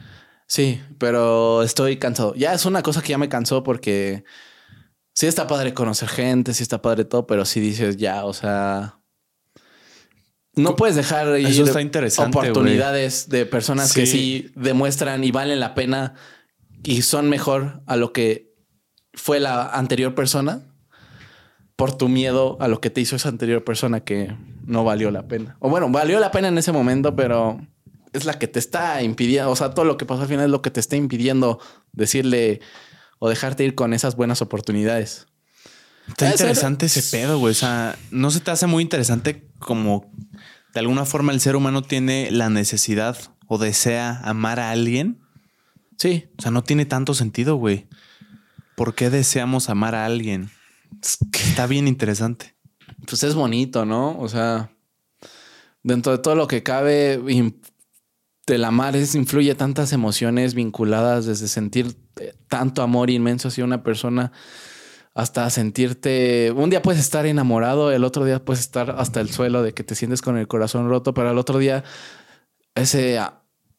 [0.47, 2.35] Sí, pero estoy cansado.
[2.35, 4.25] Ya es una cosa que ya me cansó porque
[5.15, 8.99] sí está padre conocer gente, sí está padre todo, pero sí dices ya, o sea,
[10.55, 15.61] no puedes dejar ir Eso está interesante, oportunidades de personas que sí demuestran y valen
[15.61, 16.15] la pena
[16.83, 18.53] y son mejor a lo que
[19.15, 20.72] fue la anterior persona
[21.83, 25.27] por tu miedo a lo que te hizo esa anterior persona que no valió la
[25.27, 25.57] pena.
[25.59, 27.61] O bueno, valió la pena en ese momento, pero
[28.13, 30.51] es la que te está impidiendo, o sea, todo lo que pasó al final es
[30.53, 31.59] lo que te está impidiendo
[31.91, 32.61] decirle
[33.19, 35.27] o dejarte ir con esas buenas oportunidades.
[36.07, 37.51] Está interesante ese pedo, güey.
[37.51, 40.09] O sea, ¿no se te hace muy interesante como
[40.75, 43.19] de alguna forma el ser humano tiene la necesidad
[43.49, 45.19] o desea amar a alguien?
[45.99, 46.29] Sí.
[46.39, 47.89] O sea, no tiene tanto sentido, güey.
[48.77, 50.49] ¿Por qué deseamos amar a alguien?
[51.01, 52.55] Está bien interesante.
[53.07, 54.19] Pues es bonito, ¿no?
[54.19, 54.73] O sea,
[55.83, 57.21] dentro de todo lo que cabe,
[58.47, 63.83] del amar es, influye tantas emociones vinculadas desde sentir eh, tanto amor inmenso hacia una
[63.83, 64.33] persona
[65.15, 69.63] hasta sentirte, un día puedes estar enamorado, el otro día puedes estar hasta el suelo
[69.63, 71.85] de que te sientes con el corazón roto, pero al otro día
[72.75, 73.21] ese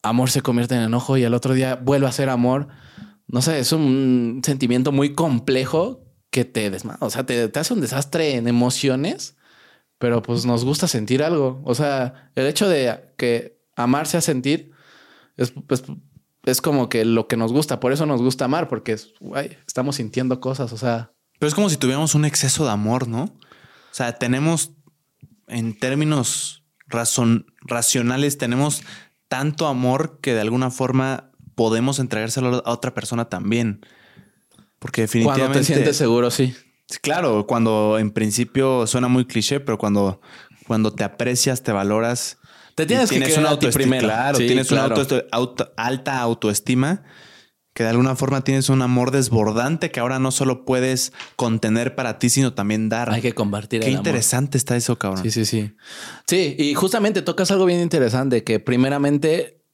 [0.02, 2.68] amor se convierte en enojo y al otro día vuelve a ser amor.
[3.26, 6.03] No sé, es un sentimiento muy complejo
[6.34, 9.36] que te desma o sea, te, hace un desastre en emociones,
[9.98, 11.62] pero pues nos gusta sentir algo.
[11.64, 14.72] O sea, el hecho de que amarse a sentir
[15.36, 15.84] es, pues,
[16.42, 17.78] es como que lo que nos gusta.
[17.78, 18.96] Por eso nos gusta amar, porque
[19.64, 20.72] estamos sintiendo cosas.
[20.72, 23.22] O sea, pero es como si tuviéramos un exceso de amor, ¿no?
[23.22, 24.72] O sea, tenemos
[25.46, 28.82] en términos razón, racionales, tenemos
[29.28, 33.86] tanto amor que de alguna forma podemos entregárselo a otra persona también.
[34.84, 35.46] Porque definitivamente.
[35.46, 36.54] Cuando te sientes seguro, sí.
[37.00, 40.20] Claro, cuando en principio suena muy cliché, pero cuando,
[40.66, 42.36] cuando te aprecias, te valoras.
[42.74, 43.96] Te tienes que una autoestima.
[43.96, 44.86] Claro, tienes una
[45.78, 47.02] alta autoestima
[47.72, 52.18] que de alguna forma tienes un amor desbordante que ahora no solo puedes contener para
[52.18, 53.10] ti, sino también dar.
[53.10, 53.80] Hay que compartir.
[53.80, 55.22] Qué interesante está eso, cabrón.
[55.22, 55.72] Sí, sí, sí.
[56.26, 59.64] Sí, y justamente tocas algo bien interesante, que primeramente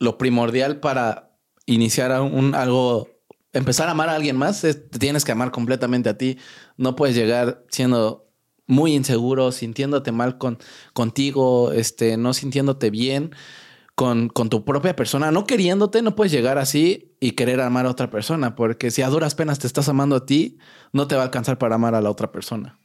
[0.00, 1.36] lo primordial para
[1.66, 3.19] iniciar un, algo
[3.52, 6.38] empezar a amar a alguien más, te tienes que amar completamente a ti.
[6.76, 8.30] No puedes llegar siendo
[8.66, 10.58] muy inseguro, sintiéndote mal con,
[10.92, 13.32] contigo, este, no sintiéndote bien
[14.00, 17.90] con, con tu propia persona, no queriéndote, no puedes llegar así y querer amar a
[17.90, 20.56] otra persona, porque si a duras penas te estás amando a ti,
[20.92, 22.78] no te va a alcanzar para amar a la otra persona.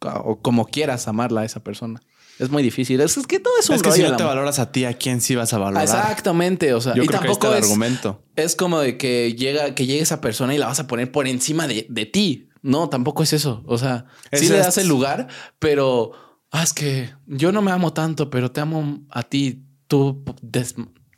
[0.00, 2.00] O como quieras amarla a esa persona.
[2.38, 3.00] Es muy difícil.
[3.00, 5.20] Es, que todo es un Es que si no te valoras a ti, ¿a quién
[5.20, 5.84] sí vas a valorar?
[5.84, 6.74] Exactamente.
[6.74, 8.22] O sea, y tampoco es, argumento.
[8.36, 11.26] es como de que llega, que llegue esa persona y la vas a poner por
[11.26, 12.48] encima de, ti.
[12.62, 13.62] No, tampoco es eso.
[13.66, 15.28] O sea, sí le das el lugar,
[15.58, 16.12] pero
[16.50, 19.62] ah, es que yo no me amo tanto, pero te amo a ti.
[19.86, 20.24] Tú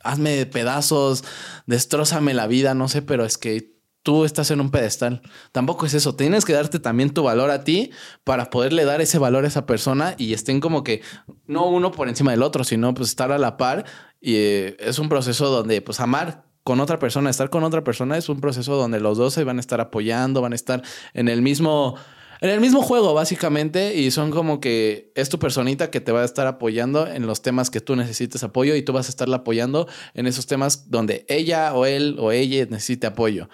[0.03, 1.23] hazme pedazos,
[1.65, 5.21] destrózame la vida, no sé, pero es que tú estás en un pedestal.
[5.51, 6.15] Tampoco es eso.
[6.15, 7.91] Tienes que darte también tu valor a ti
[8.23, 11.01] para poderle dar ese valor a esa persona y estén como que
[11.45, 13.85] no uno por encima del otro, sino pues estar a la par.
[14.21, 18.17] Y eh, es un proceso donde pues amar con otra persona, estar con otra persona
[18.17, 20.83] es un proceso donde los dos se van a estar apoyando, van a estar
[21.13, 21.95] en el mismo
[22.41, 26.21] en el mismo juego, básicamente, y son como que es tu personita que te va
[26.21, 29.37] a estar apoyando en los temas que tú necesites apoyo y tú vas a estarla
[29.37, 33.49] apoyando en esos temas donde ella o él o ella necesite apoyo.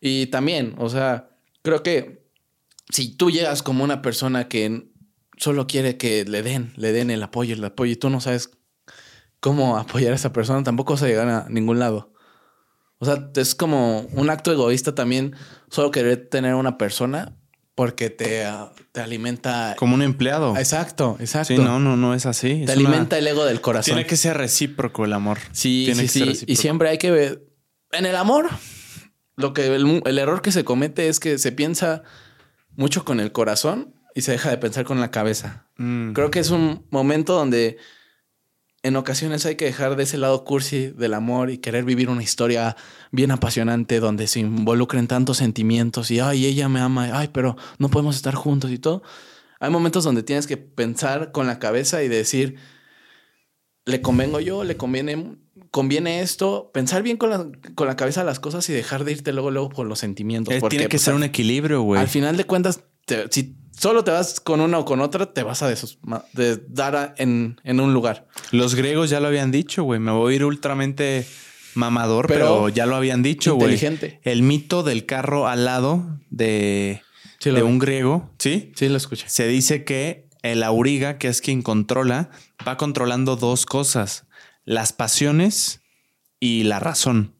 [0.00, 1.30] Y también, o sea,
[1.62, 2.26] creo que
[2.88, 4.90] si tú llegas como una persona que
[5.36, 8.50] solo quiere que le den, le den el apoyo, el apoyo, y tú no sabes
[9.40, 12.12] cómo apoyar a esa persona, tampoco vas a llegar a ningún lado.
[12.98, 15.34] O sea, es como un acto egoísta también
[15.70, 17.34] solo querer tener una persona
[17.74, 19.74] porque te, ah, te alimenta.
[19.78, 20.54] Como un empleado.
[20.58, 21.56] Exacto, exacto.
[21.56, 22.64] Sí, no, no, no es así.
[22.66, 23.94] te alimenta el ego del corazón.
[23.94, 25.38] Tiene que ser recíproco el amor.
[25.52, 26.44] Sí, Tiene sí, que sí.
[26.46, 27.46] Y siempre hay que ver.
[27.92, 28.50] En el amor,
[29.36, 32.02] lo que el, el error que se comete es que se piensa
[32.76, 35.66] mucho con el corazón y se deja de pensar con la cabeza.
[35.76, 36.12] Mm.
[36.12, 37.78] Creo que es un momento donde
[38.82, 42.22] en ocasiones hay que dejar de ese lado cursi del amor y querer vivir una
[42.22, 42.76] historia
[43.10, 47.90] bien apasionante donde se involucren tantos sentimientos y, ay, ella me ama, ay, pero no
[47.90, 49.02] podemos estar juntos y todo.
[49.58, 52.56] Hay momentos donde tienes que pensar con la cabeza y decir,
[53.84, 55.36] le convengo yo, le conviene,
[55.70, 59.32] conviene esto, pensar bien con la, con la cabeza las cosas y dejar de irte
[59.32, 60.54] luego, luego por los sentimientos.
[60.54, 62.00] Eh, porque, tiene que pues, ser un equilibrio, güey.
[62.00, 65.42] al final de cuentas, te- si solo te vas con una o con otra, te
[65.42, 68.26] vas a desos- ma- de dar a- en, en un lugar.
[68.50, 70.00] Los griegos ya lo habían dicho, güey.
[70.00, 71.24] Me voy a ir ultramente
[71.74, 73.72] mamador, pero, Pero ya lo habían dicho, güey.
[73.74, 74.20] inteligente.
[74.24, 77.00] El mito del carro al lado de,
[77.38, 78.72] Sí, de un griego, ¿sí?
[78.74, 79.26] Sí, lo escuché.
[79.28, 82.30] Se dice que el auriga, que es quien controla,
[82.66, 84.26] va controlando dos cosas:
[84.64, 85.80] las pasiones
[86.38, 87.34] y la razón.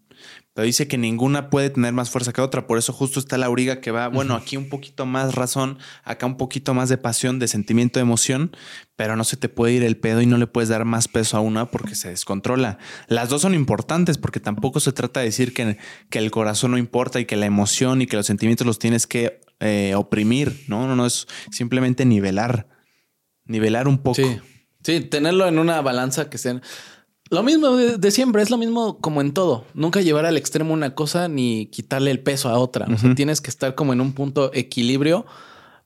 [0.53, 2.67] Pero dice que ninguna puede tener más fuerza que otra.
[2.67, 6.27] Por eso justo está la auriga que va, bueno, aquí un poquito más razón, acá
[6.27, 8.55] un poquito más de pasión, de sentimiento, de emoción,
[8.97, 11.37] pero no se te puede ir el pedo y no le puedes dar más peso
[11.37, 12.79] a una porque se descontrola.
[13.07, 15.79] Las dos son importantes porque tampoco se trata de decir que,
[16.11, 19.07] que el corazón no importa y que la emoción y que los sentimientos los tienes
[19.07, 20.65] que eh, oprimir.
[20.67, 22.69] No, no, no, es simplemente nivelar.
[23.45, 24.17] Nivelar un poco.
[24.17, 24.41] Sí.
[24.83, 26.63] Sí, tenerlo en una balanza que sean.
[27.31, 29.65] Lo mismo de, de siempre, es lo mismo como en todo.
[29.73, 32.87] Nunca llevar al extremo una cosa ni quitarle el peso a otra.
[32.93, 35.25] O sea, tienes que estar como en un punto equilibrio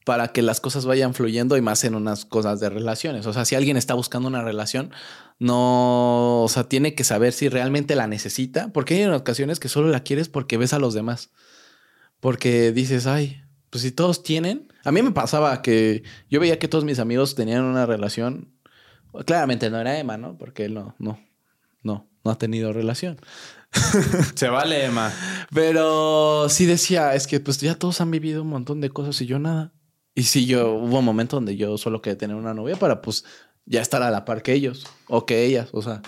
[0.05, 3.26] para que las cosas vayan fluyendo y más en unas cosas de relaciones.
[3.26, 4.90] O sea, si alguien está buscando una relación,
[5.38, 9.88] no, o sea, tiene que saber si realmente la necesita, porque hay ocasiones que solo
[9.88, 11.30] la quieres porque ves a los demás.
[12.20, 14.72] Porque dices, ay, pues si todos tienen.
[14.84, 18.53] A mí me pasaba que yo veía que todos mis amigos tenían una relación.
[19.26, 20.36] Claramente no era Emma, ¿no?
[20.36, 21.18] Porque él no, no,
[21.85, 23.18] no, no ha tenido relación.
[24.35, 25.12] Se vale, Emma.
[25.53, 29.26] Pero sí decía, es que pues ya todos han vivido un montón de cosas y
[29.26, 29.72] yo nada.
[30.14, 33.24] Y sí, yo hubo un momento donde yo solo quería tener una novia para pues
[33.66, 35.70] ya estar a la par que ellos o que ellas.
[35.72, 36.03] O sea,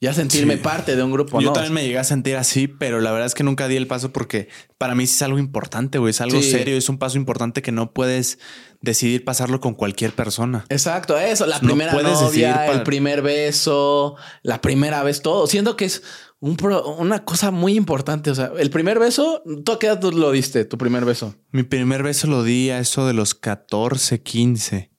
[0.00, 0.62] ya sentirme Sí.
[0.62, 1.40] parte de un grupo.
[1.40, 1.52] Yo ¿no?
[1.52, 4.12] también me llegué a sentir así, pero la verdad es que nunca di el paso
[4.14, 6.10] porque para mí sí es algo importante, güey.
[6.10, 6.50] Es algo Sí.
[6.50, 8.38] serio, es un paso importante que no puedes
[8.80, 10.64] decidir pasarlo con cualquier persona.
[10.68, 15.20] Exacto, eso, la No primera puedes decidir novia, para- el primer beso, la primera vez,
[15.22, 15.46] todo.
[15.46, 16.02] Siento que es
[16.40, 18.30] un pro- una cosa muy importante.
[18.30, 21.34] O sea, el primer beso, ¿tú a qué edad lo diste, tu primer beso?
[21.52, 24.90] Mi primer beso lo di a eso de los 14, 15.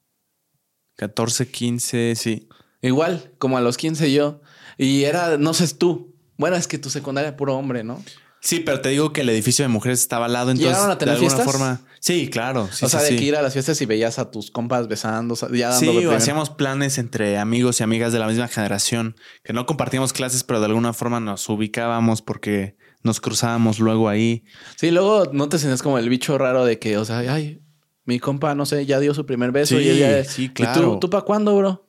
[0.96, 2.48] 14, 15, sí.
[2.84, 4.42] Forma, como a los 15 yo.
[4.78, 6.16] Y era, no sé, tú.
[6.38, 8.04] Bueno, es que tu secundaria puro hombre, ¿no?
[8.44, 10.98] Sí, pero te digo que el edificio de mujeres estaba al lado, entonces ¿Llegaron a
[10.98, 11.54] tener de alguna fiestas?
[11.54, 11.82] forma.
[12.00, 12.68] Sí, claro.
[12.72, 13.18] Sí, o sea, sí, de sí.
[13.18, 16.16] que ir a las fiestas y veías a tus compas besando, ya dando Sí, o
[16.16, 20.60] hacíamos planes entre amigos y amigas de la misma generación, que no compartíamos clases, pero
[20.60, 24.44] de alguna forma nos ubicábamos porque nos cruzábamos luego ahí.
[24.76, 27.62] Sí, luego no te sientes como el bicho raro de que, o sea, ay,
[28.06, 30.50] mi compa, no sé, ya dio su primer beso Sí, y él ya- sí, ¿Y
[30.50, 30.94] claro.
[30.94, 31.88] tú, tú para cuándo, bro?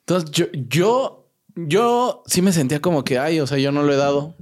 [0.00, 3.92] Entonces, yo, yo, yo sí me sentía como que, ay, o sea, yo no lo
[3.92, 4.34] he dado.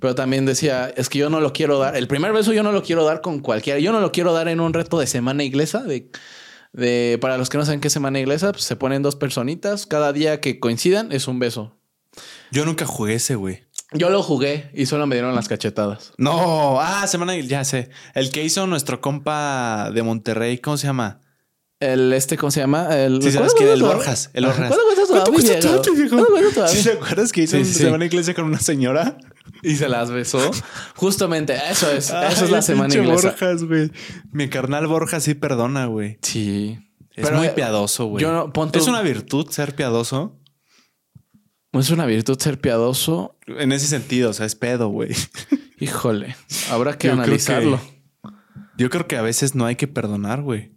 [0.00, 1.96] Pero también decía, es que yo no lo quiero dar.
[1.96, 3.78] El primer beso yo no lo quiero dar con cualquiera.
[3.78, 5.82] Yo no lo quiero dar en un reto de semana inglesa.
[5.82, 6.10] De,
[6.72, 9.86] de para los que no saben qué es semana inglesa, pues se ponen dos personitas.
[9.86, 11.76] Cada día que coincidan es un beso.
[12.50, 13.64] Yo nunca jugué ese, güey.
[13.92, 16.12] Yo lo jugué y solo me dieron las cachetadas.
[16.18, 17.90] No, ah, semana, ya sé.
[18.14, 21.20] El que hizo nuestro compa de Monterrey, ¿cómo se llama?
[21.78, 22.96] El este, ¿cómo se llama?
[22.96, 23.68] El, Sí, sabes ¿cuánto quién?
[23.70, 24.74] El Borjas, el Borjas.
[25.08, 25.82] ¿Cuánto.
[26.68, 29.18] ¿Sí te acuerdas que hizo Sí, sí, semana inglesa con una señora?
[29.62, 30.50] Y se las besó.
[30.94, 32.10] Justamente, eso es.
[32.10, 33.28] Eso es la semana inglesa.
[33.30, 33.90] Borjas, güey.
[34.32, 36.18] Mi carnal Borjas sí perdona, güey.
[36.22, 36.78] Sí.
[37.14, 38.22] Es Pero, muy eh, piadoso, güey.
[38.22, 40.38] yo no- Es una virtud ser piadoso.
[41.72, 43.38] Es una virtud ser piadoso.
[43.46, 45.10] En ese sentido, o sea, es pedo, güey.
[45.78, 46.36] Híjole,
[46.70, 47.80] habrá que Yo creo analizarlo.
[48.78, 50.72] Yo creo que a veces no hay que perdonar, güey.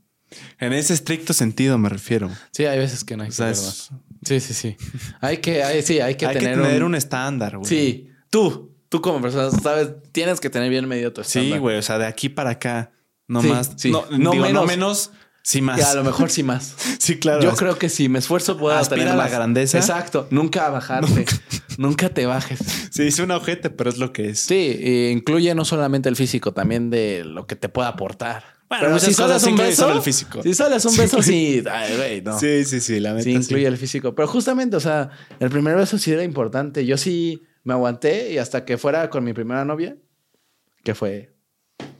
[0.60, 2.30] En ese estricto sentido me refiero.
[2.52, 4.10] Sí, hay veces que no hay O sea, que es- perdonar.
[4.26, 4.76] Sí, sí, sí.
[5.22, 6.96] Hay que, hay, sí, hay que hay tener, que tener un, un...
[6.96, 7.68] estándar, güey.
[7.70, 11.60] Sí, tú, tú como persona, sabes, tienes que tener bien medio tu Sí, estándar.
[11.60, 11.78] güey.
[11.78, 12.92] O sea, de aquí para acá,
[13.28, 13.72] no Sí, más.
[13.78, 13.92] sí.
[13.92, 14.68] No, No digo, no menos.
[14.68, 15.12] menos,
[15.44, 15.82] sí más.
[15.84, 16.76] A lo mejor sí más.
[17.00, 17.42] Sí, claro.
[17.42, 19.32] Yo creo que si me esfuerzo puedo Aspira tener a la más.
[19.32, 19.78] grandeza.
[19.80, 20.28] Exacto.
[20.32, 21.26] Nunca a bajarte.
[21.78, 22.60] Nunca te bajes.
[22.92, 24.40] Sí, es un ojete, pero es lo que es.
[24.42, 28.44] Sí, e incluye no solamente el físico, también de lo que te pueda aportar.
[28.68, 30.44] Bueno, muchas solo cosas es un beso, solo el físico.
[30.44, 31.64] Si solo es un Sí, beso, sí.
[31.72, 32.38] Ay, güey, no.
[32.38, 33.24] Sí, sí, sí, la neta.
[33.24, 33.38] Sí, sí.
[33.38, 34.14] incluye el físico.
[34.14, 36.86] Pero justamente, o sea, el primer beso sí era importante.
[36.86, 39.96] Yo sí me aguanté y hasta que fuera con mi primera novia,
[40.84, 41.36] que fue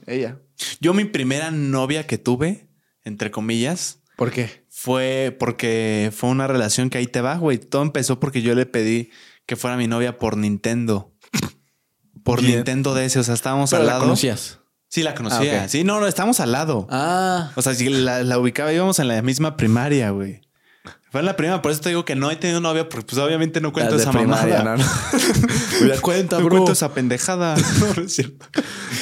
[0.06, 0.40] ella.
[0.80, 2.68] Yo, mi primera novia que tuve
[3.04, 4.00] entre comillas.
[4.16, 4.66] ¿Por qué?
[4.68, 7.58] Fue porque fue una relación que ahí te va, güey.
[7.58, 9.10] Todo empezó porque yo le pedí
[9.46, 11.14] que fuera mi novia por Nintendo.
[12.24, 13.16] Por Nintendo DS.
[13.16, 14.00] O sea, estábamos al lado.
[14.00, 14.58] ¿La conocías?
[14.88, 15.64] Sí, la conocía.
[15.64, 16.88] Ah, sí, no, no, estábamos al lado.
[16.90, 17.52] Ah.
[17.54, 20.40] O sea, si la, la ubicaba, íbamos en la misma primaria, güey.
[21.10, 23.18] Fue en la primera, por eso te digo que no he tenido novia, porque pues
[23.18, 24.62] obviamente no cuento esa mamada.
[24.62, 24.76] No,
[25.96, 26.00] no.
[26.02, 26.44] cuenta, bro.
[26.44, 27.56] No cuento esa pendejada.
[27.96, 28.46] no, es cierto.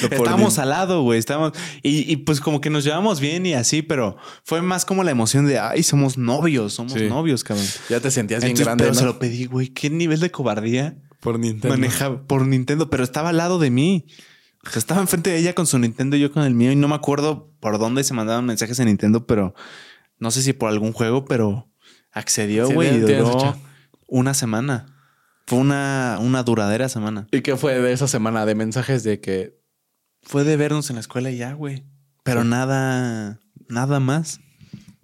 [0.09, 1.19] Estábamos al lado, güey.
[1.19, 1.53] Estábamos...
[1.83, 5.11] Y, y, pues como que nos llevamos bien y así, pero fue más como la
[5.11, 7.67] emoción de, ay, somos novios, somos novios, cabrón.
[7.89, 9.67] Ya te sentías bien grande, Pero se lo pedí, güey.
[9.67, 10.97] ¿Qué nivel de cobardía?
[11.19, 11.69] Por Nintendo.
[11.77, 14.07] Manejaba por Nintendo, pero estaba al lado de mí.
[14.65, 16.71] O sea, estaba enfrente de ella con su Nintendo y yo con el mío.
[16.71, 19.53] Y no me acuerdo por dónde se mandaban mensajes en Nintendo, pero
[20.17, 21.68] no sé si por algún juego, pero
[22.19, 23.55] Accedió, güey, y duró
[24.07, 24.87] una semana.
[25.47, 27.27] Fue una, una duradera semana.
[27.31, 28.45] ¿Y qué fue de esa semana?
[28.45, 29.57] De mensajes de que.
[30.21, 31.85] Fue de vernos en la escuela y ya, güey.
[32.23, 33.39] Pero nada,
[33.69, 34.41] nada más.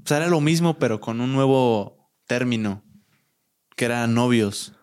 [0.04, 2.84] O sea, era lo mismo, pero con un nuevo término.
[3.78, 4.74] Que era novios.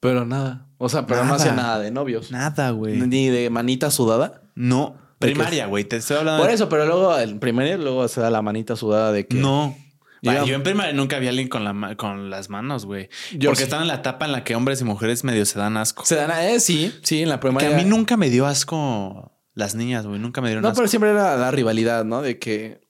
[0.00, 0.66] Pero nada.
[0.78, 2.32] O sea, pero no hacía nada de novios.
[2.32, 2.96] Nada, güey.
[3.00, 4.42] Ni de manita sudada.
[4.56, 4.96] No.
[5.20, 5.84] Primaria, güey.
[5.84, 6.42] Te estoy hablando.
[6.42, 9.36] Por eso, pero luego el primaria luego se da la manita sudada de que.
[9.36, 9.76] No.
[10.22, 13.08] Yo, en primaria nunca vi a alguien con, la, con las manos, güey.
[13.44, 16.04] Porque están en la etapa en la que hombres y mujeres medio se dan asco.
[16.04, 17.68] Se dan, eh, sí, sí, en la primaria.
[17.68, 20.20] Que a mí nunca me dio asco las niñas, güey.
[20.20, 20.72] Nunca me dieron asco.
[20.72, 22.22] No, pero siempre era la rivalidad, ¿no?
[22.22, 22.80] De que.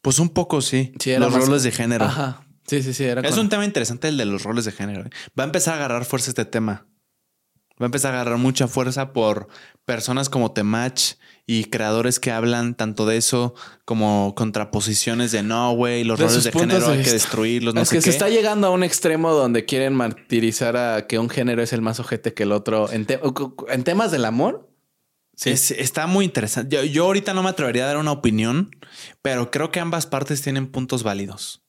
[0.00, 0.94] Pues un poco sí.
[1.00, 2.04] sí los roles de género.
[2.04, 2.46] Ajá.
[2.66, 3.04] Sí, sí, sí.
[3.04, 5.02] Era es un tema interesante el de los roles de género.
[5.02, 5.10] ¿eh?
[5.38, 6.86] Va a empezar a agarrar fuerza este tema.
[7.80, 9.48] Va a empezar a agarrar mucha fuerza por
[9.84, 11.16] personas como Temach
[11.50, 16.52] y creadores que hablan tanto de eso como contraposiciones de no, güey, los roles de
[16.52, 17.74] género hay que destruirlos.
[17.74, 21.28] No es que se está llegando a un extremo donde quieren martirizar a que un
[21.28, 23.04] género es el más ojete que el otro en,
[23.82, 24.70] temas del amor.
[25.34, 25.50] Sí.
[25.50, 26.88] está muy interesante.
[26.88, 28.70] Yo, ahorita no me atrevería a dar una opinión,
[29.20, 31.64] pero creo que ambas partes tienen puntos válidos.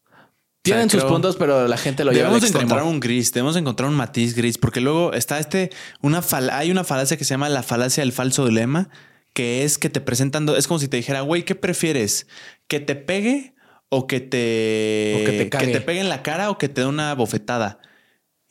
[0.61, 2.59] Tienen sus puntos, pero la gente lo lleva al extremo.
[2.59, 5.71] encontrar un gris, debemos encontrar un matiz gris, porque luego está este,
[6.01, 6.21] una
[6.51, 8.87] hay una falacia que se llama la falacia del falso dilema,
[9.33, 12.27] que es que te presentan, es como si te dijera, güey, ¿qué prefieres?
[12.67, 13.55] ¿Que te pegue
[13.89, 17.79] o que te, que te, pegue en la cara o que te dé una bofetada?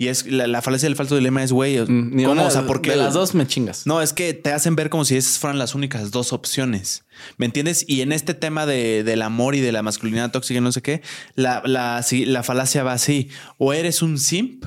[0.01, 2.47] Y es la, falacia del falso dilema es, güey, mm, ¿cómo?
[2.47, 3.87] o sea, porque de las dos me chingas.
[3.87, 7.05] No, es que te hacen ver como si esas fueran las únicas dos opciones.
[7.37, 7.85] ¿Me entiendes?
[7.87, 10.81] Y en este tema de, del amor y de la masculinidad tóxica y no sé
[10.81, 11.03] qué,
[11.35, 13.29] la, la, la falacia va así.
[13.59, 14.65] O eres un simp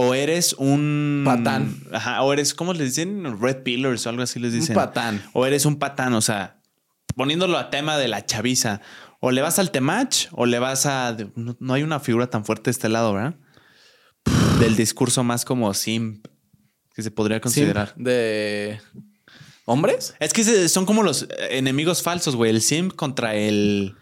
[0.00, 1.76] o eres un patán.
[1.92, 3.40] Ajá, o eres, ¿cómo les dicen?
[3.40, 4.76] Red pillars o algo así les dicen.
[4.76, 5.20] Un patán.
[5.32, 6.60] O eres un patán, o sea,
[7.16, 8.80] poniéndolo a tema de la chaviza.
[9.18, 11.16] O le vas al temach o le vas a.
[11.34, 13.34] No, hay una figura tan fuerte de este lado, ¿verdad?
[14.60, 16.24] Del discurso más como simp
[16.94, 17.92] que se podría considerar.
[17.96, 18.80] de
[19.64, 20.14] hombres.
[20.20, 22.52] Es que son como los enemigos falsos, güey.
[22.52, 23.96] El simp contra el.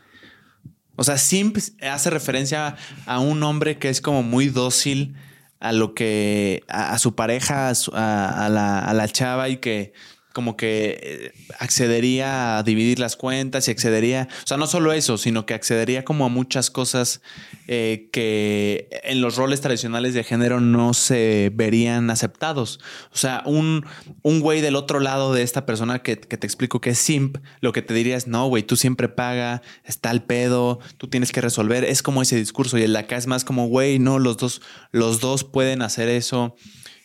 [0.97, 5.17] O sea, simp hace referencia a un hombre que es como muy dócil
[5.61, 9.93] a lo que a, su pareja, a, la, a, la, chava y que
[10.37, 15.17] como que eh, accedería a dividir las cuentas y accedería, o sea, no solo eso,
[15.17, 17.23] sino que accedería como a muchas cosas
[17.69, 22.81] eh, que en los roles tradicionales de género no se verían aceptados.
[23.15, 23.87] O sea, un,
[24.21, 27.73] un güey del otro lado de esta persona que, te explico que es simp, lo
[27.73, 31.41] que te diría es, no, güey, tú siempre paga, está el pedo, tú tienes que
[31.41, 34.37] resolver, es como ese discurso y el de acá es más como, güey, no, los
[34.37, 34.61] dos,
[34.93, 36.55] los dos pueden hacer eso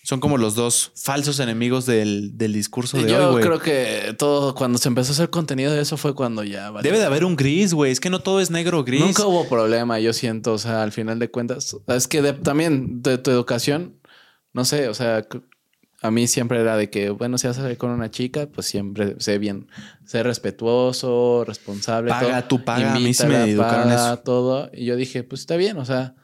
[0.04, 4.78] son como los dos falsos enemigos del, discurso de Yo hoy, creo que todo, cuando
[4.78, 6.72] se empezó a hacer contenido de eso fue cuando ya...
[6.82, 7.92] Debe de haber un gris, güey.
[7.92, 9.02] Es que no todo es negro o gris.
[9.02, 10.54] Nunca hubo problema, yo siento.
[10.54, 13.96] O sea, al final de cuentas, es que también de tu educación,
[14.54, 15.28] no sé, o sea,
[16.02, 18.66] a mí siempre era de que, bueno, si vas a salir con una chica, pues
[18.66, 19.68] siempre sé bien,
[20.04, 22.10] sé respetuoso, responsable.
[22.10, 22.94] Paga, tú paga.
[22.94, 24.18] a mí me educaron eso.
[24.20, 24.72] todo.
[24.74, 26.16] Y yo dije, pues está bien, o sea,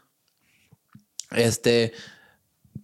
[1.30, 1.94] este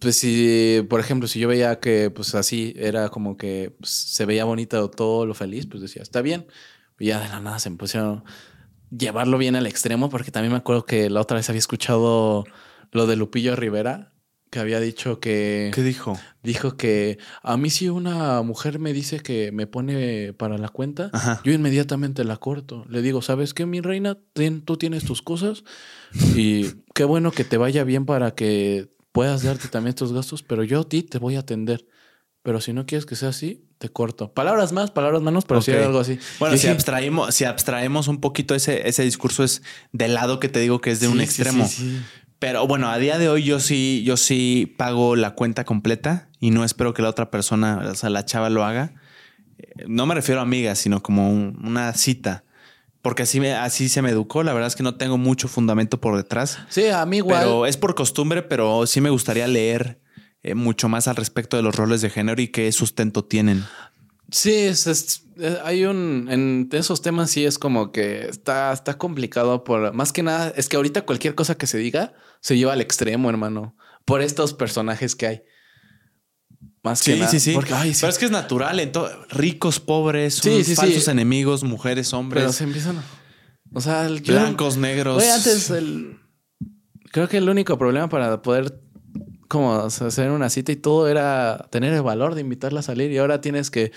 [0.00, 4.24] pues si, por ejemplo, si yo veía que pues así era como que pues, se
[4.24, 6.46] veía bonito todo lo feliz, pues decía, está bien.
[6.98, 8.24] Y ya de la nada se me pusieron
[8.90, 12.44] llevarlo bien al extremo, porque también me acuerdo que la otra vez había escuchado
[12.92, 14.12] lo de Lupillo Rivera,
[14.50, 15.72] que había dicho que...
[15.74, 16.16] ¿Qué dijo?
[16.44, 21.10] Dijo que a mí si una mujer me dice que me pone para la cuenta,
[21.42, 22.84] yo inmediatamente la corto.
[22.88, 24.16] Le digo, ¿sabes qué, mi reina?
[24.64, 25.64] tú tienes tus cosas
[26.36, 30.64] y qué bueno que te vaya bien para que puedas darte también estos gastos, pero
[30.64, 31.86] yo a ti te voy a atender.
[32.42, 34.34] Pero si no quieres que sea así, te corto.
[34.34, 36.18] Palabras más, palabras menos, pero si hay algo así.
[36.40, 39.62] Bueno, si, abstraemos, si abstraemos un poquito ese, ese discurso es
[39.92, 41.70] del lado que te digo que es de un extremo.
[42.40, 46.50] pero bueno, a día de hoy yo sí, yo sí pago la cuenta completa y
[46.50, 48.94] no espero que la otra persona, o sea, la chava lo haga.
[49.86, 52.42] No me refiero a amigas, sino como una cita
[53.04, 54.42] porque así, me, así se me educó.
[54.42, 56.58] La verdad es que no tengo mucho fundamento por detrás.
[56.70, 57.40] Sí, a mí igual.
[57.40, 60.00] Pero es por costumbre, pero sí me gustaría leer
[60.42, 63.62] eh, mucho más al respecto de los roles de género y qué sustento tienen.
[64.30, 66.28] Sí, es, eh, hay un.
[66.30, 69.92] En esos temas sí es como que está, está complicado por.
[69.92, 73.28] Más que nada, es que ahorita cualquier cosa que se diga se lleva al extremo,
[73.28, 73.76] hermano.
[74.06, 75.42] Por estos personajes que hay.
[76.84, 77.30] Más que nada.
[77.30, 78.78] Sí, sí, Porque, Pero es que es natural.
[78.78, 78.92] En
[79.30, 80.42] ricos, pobres,
[80.76, 82.42] falsos enemigos, mujeres, hombres.
[82.42, 83.02] Pero se empiezan.
[83.72, 85.22] O sea, blancos, negros.
[85.22, 86.18] Oye, antes el.
[87.10, 88.80] Creo que el único problema para poder
[89.48, 93.18] como hacer una cita y todo era tener el valor de invitarla a salir y
[93.18, 93.92] ahora tienes que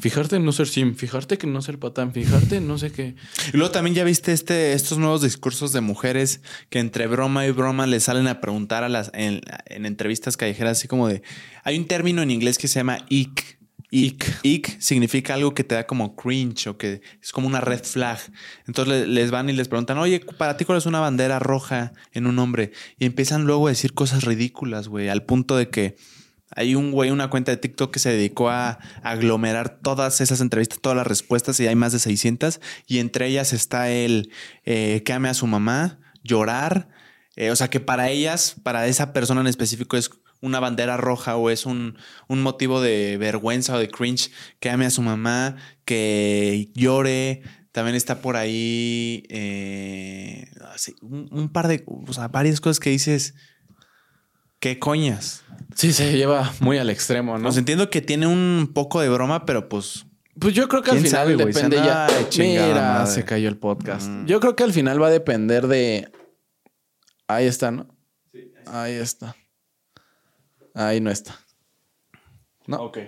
[0.00, 3.14] Fijarte en no ser sim, fijarte que no ser patán, fijarte en no sé qué.
[3.52, 6.40] Y luego también ya viste este, estos nuevos discursos de mujeres
[6.70, 10.88] que entre broma y broma le salen a preguntar a las en, entrevistas callejeras, así
[10.88, 11.22] como de.
[11.62, 13.60] Hay un término en inglés que se llama ick.
[13.94, 14.40] Ick.
[14.42, 18.18] Ick significa algo que te da como cringe o que es como una red flag.
[18.66, 22.26] Entonces les van y les preguntan, oye, ¿para ti cuál es una bandera roja en
[22.26, 22.72] un hombre?
[22.98, 25.96] Y empiezan luego a decir cosas ridículas, güey, al punto de que
[26.54, 30.80] hay un güey, una cuenta de TikTok que se dedicó a aglomerar todas esas entrevistas,
[30.80, 32.60] todas las respuestas, y hay más de 600.
[32.86, 34.30] Y entre ellas está el
[34.64, 36.88] eh, a su mamá, llorar.
[37.36, 40.10] Eh, o sea que para ellas, para esa persona en específico, es
[40.40, 41.96] una bandera roja o es un,
[42.28, 44.30] motivo de vergüenza o de cringe
[44.60, 47.42] que a su mamá, que llore.
[47.70, 50.50] También está por ahí eh,
[51.00, 53.34] un, un, par de, o sea, varias cosas que dices,
[54.62, 55.42] ¿qué coñas?
[55.74, 57.44] Sí, se lleva muy al extremo, ¿no?
[57.44, 60.06] Pues entiendo que tiene un poco de broma, pero pues.
[60.38, 62.06] Pues yo creo que al final depende ya.
[62.38, 64.06] Mira, se cayó el podcast.
[64.08, 64.26] Mm.
[64.26, 66.10] Yo creo que al final va a depender de.
[67.26, 67.88] Ahí está, ¿no?
[68.32, 68.52] Sí.
[68.66, 69.34] Ahí está.
[70.74, 71.38] Ahí no está.
[72.66, 72.76] ¿No?
[72.84, 72.98] Ok.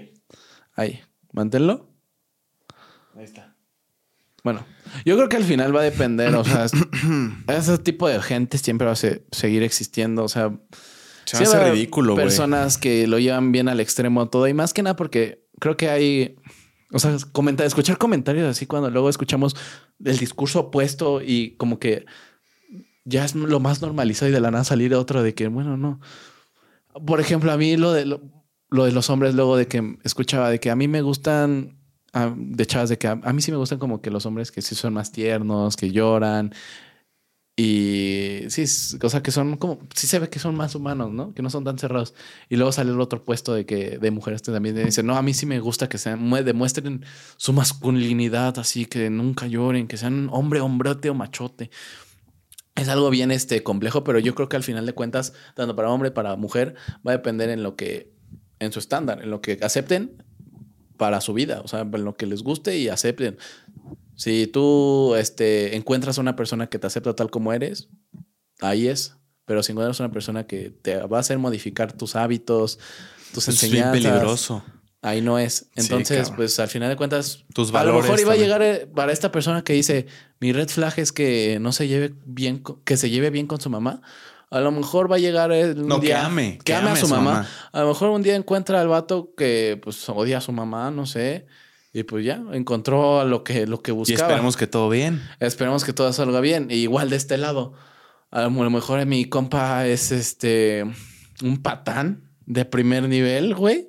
[0.74, 1.02] Ahí.
[1.32, 1.88] Manténlo.
[3.16, 3.54] Ahí está.
[4.42, 4.66] Bueno,
[5.06, 6.66] yo creo que al final va a depender, o sea,
[7.48, 10.52] ese tipo de gente siempre va a seguir existiendo, o sea,
[11.24, 14.48] se hace ridículo, Personas que lo llevan bien al extremo todo.
[14.48, 16.36] Y más que nada porque creo que hay.
[16.92, 19.56] O sea, comentar, escuchar comentarios así cuando luego escuchamos
[20.04, 22.04] el discurso opuesto y como que
[23.04, 26.00] ya es lo más normalizado y de la nada salir otro de que, bueno, no.
[27.06, 28.20] Por ejemplo, a mí lo de, lo,
[28.84, 31.78] de los hombres, luego de que escuchaba de que a mí me gustan,
[32.36, 34.62] de chavas, de que a, a, mí sí me gustan como que los hombres que
[34.62, 36.54] sí son más tiernos, que lloran,
[37.56, 38.64] y sí,
[39.00, 41.32] o sea, que son como, sí se ve que son más humanos, ¿no?
[41.34, 42.12] Que no son tan cerrados.
[42.48, 45.34] Y luego sale el otro puesto de que de mujeres también dicen, no, a mí
[45.34, 47.04] sí me gusta que sean, demuestren
[47.36, 51.70] su masculinidad, así que nunca lloren, que sean hombre, hombrote o machote.
[52.74, 55.90] Es algo bien este, complejo, pero yo creo que al final de cuentas, tanto para
[55.90, 56.74] hombre para mujer,
[57.06, 58.12] va a depender en lo que,
[58.58, 60.24] en su estándar, en lo que acepten
[60.96, 63.38] para su vida, o sea, en lo que les guste y acepten.
[64.16, 67.88] Si tú este, encuentras a una persona que te acepta tal como eres,
[68.60, 69.16] ahí es.
[69.44, 72.78] Pero si encuentras a una persona que te va a hacer modificar tus hábitos,
[73.32, 73.96] tus enseñanzas.
[73.96, 74.62] Es peligroso.
[75.02, 75.68] Ahí no es.
[75.74, 77.92] Entonces, pues al final de cuentas, tus valores.
[77.92, 80.06] A lo mejor iba a llegar eh, para esta persona que dice:
[80.40, 83.68] Mi red flag es que no se lleve bien, que se lleve bien con su
[83.68, 84.00] mamá.
[84.48, 86.20] A lo mejor va a llegar un no, día.
[86.20, 86.58] Que ame.
[86.64, 87.46] Que, ame, a su, mamá.
[87.72, 91.04] A lo mejor un día encuentra al vato que pues odia a su mamá, no
[91.04, 91.46] sé.
[91.96, 94.18] Y pues ya, encontró lo que, lo que buscaba.
[94.18, 95.22] Y esperemos que todo bien.
[95.38, 96.66] Esperemos que todo salga bien.
[96.68, 97.72] Y igual de este lado,
[98.32, 100.84] a lo mejor mi compa es este
[101.40, 103.88] un patán de primer nivel, güey.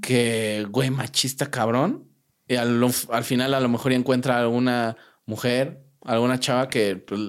[0.00, 2.08] Que, güey, machista cabrón.
[2.48, 2.90] Y al,
[3.22, 4.96] final a lo mejor encuentra alguna
[5.26, 7.20] mujer, alguna chava que pues,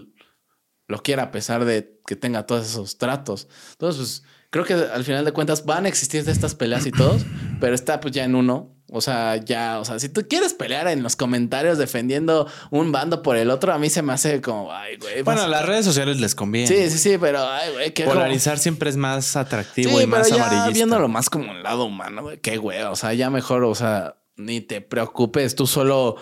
[0.88, 3.50] lo quiera a pesar de que tenga todos esos tratos.
[3.72, 6.92] Entonces, pues, creo que al final de cuentas van a existir de estas peleas y
[6.92, 7.26] todos,
[7.60, 10.88] pero está pues ya en uno o sea, ya, o sea, si tú quieres pelear
[10.88, 14.72] en los comentarios defendiendo un bando por el otro, a mí se me hace como,
[14.72, 15.24] ay, güey.
[15.24, 16.68] Bueno, a las redes sociales les conviene.
[16.68, 20.70] Sí, sí, sí, pero, ay, güey, qué Polarizar siempre es más atractivo y más ya
[20.70, 22.82] Viéndolo más como un lado humano, güey, qué güey.
[22.84, 26.16] O sea, ya mejor, o sea, ni te preocupes, tú solo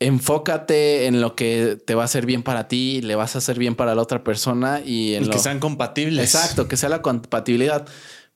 [0.00, 3.58] enfócate en lo que te va a hacer bien para ti, le vas a hacer
[3.58, 6.34] bien para la otra persona y en que sean compatibles.
[6.34, 7.86] Exacto, que sea la compatibilidad.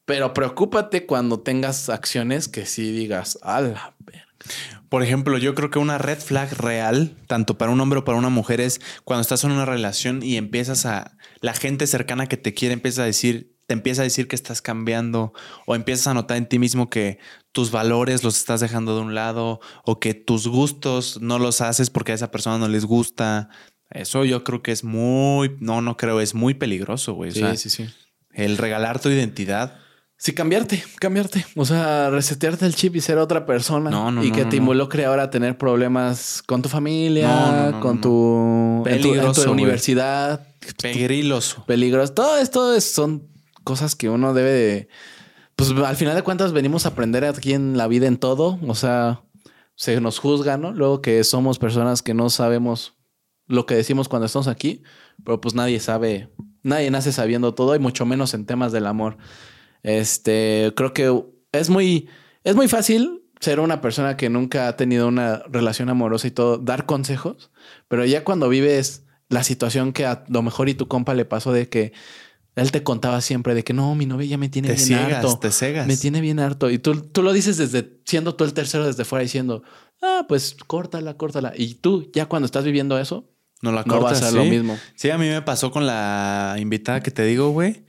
[0.04, 4.32] Pero preocúpate cuando tengas acciones que sí digas, a la verga.
[4.88, 8.18] Por ejemplo, yo creo que una red flag real, tanto para un hombre o para
[8.18, 11.16] una mujer, es cuando estás en una relación y empiezas a.
[11.40, 14.60] La gente cercana que te quiere empieza a decir, te empieza a decir que estás
[14.60, 15.32] cambiando,
[15.66, 17.18] o empiezas a notar en ti mismo que
[17.52, 21.88] tus valores los estás dejando de un lado, o que tus gustos no los haces
[21.88, 23.48] porque a esa persona no les gusta.
[23.90, 25.56] Eso yo creo que es muy.
[25.60, 27.30] No, no creo, es muy peligroso, güey.
[27.30, 27.88] Sí, sí, sí.
[28.32, 29.78] El regalar tu identidad
[30.22, 31.44] Sí, cambiarte, cambiarte.
[31.56, 33.90] O sea, resetearte el chip y ser otra persona.
[33.90, 38.82] No, no, y que te involucre ahora a tener problemas con tu familia, con tu,
[38.84, 40.46] Peligroso, universidad.
[40.80, 41.64] Peligroso.
[41.66, 42.12] Peligroso.
[42.12, 43.26] Todo esto son
[43.64, 44.88] cosas que uno debe de.
[45.56, 48.60] Pues al final de cuentas venimos a aprender aquí en la vida en todo.
[48.68, 49.22] O sea,
[49.74, 50.70] se nos juzga, ¿no?
[50.70, 52.94] Luego que somos personas que no sabemos
[53.48, 54.84] lo que decimos cuando estamos aquí,
[55.24, 56.32] pero pues nadie sabe,
[56.62, 59.18] nadie nace sabiendo todo y mucho menos en temas del amor.
[59.82, 61.22] Este, creo que
[61.52, 62.08] es muy,
[62.44, 66.58] es muy fácil ser una persona que nunca ha tenido una relación amorosa y todo,
[66.58, 67.50] dar consejos,
[67.88, 71.52] pero ya cuando vives la situación que a lo mejor y tu compa le pasó
[71.52, 71.92] de que
[72.54, 75.38] él te contaba siempre de que no, mi novia ya me tiene bien harto.
[75.38, 75.86] Te cegas.
[75.86, 76.70] Me tiene bien harto.
[76.70, 79.62] Y tú, tú lo dices desde siendo tú el tercero desde fuera diciendo,
[80.02, 81.54] ah, pues córtala, córtala.
[81.56, 83.30] Y tú, ya cuando estás viviendo eso,
[83.62, 84.00] no la cortas.
[84.00, 84.78] No va a ser lo mismo.
[84.96, 87.86] Sí, a mí me pasó con la invitada que te digo, güey.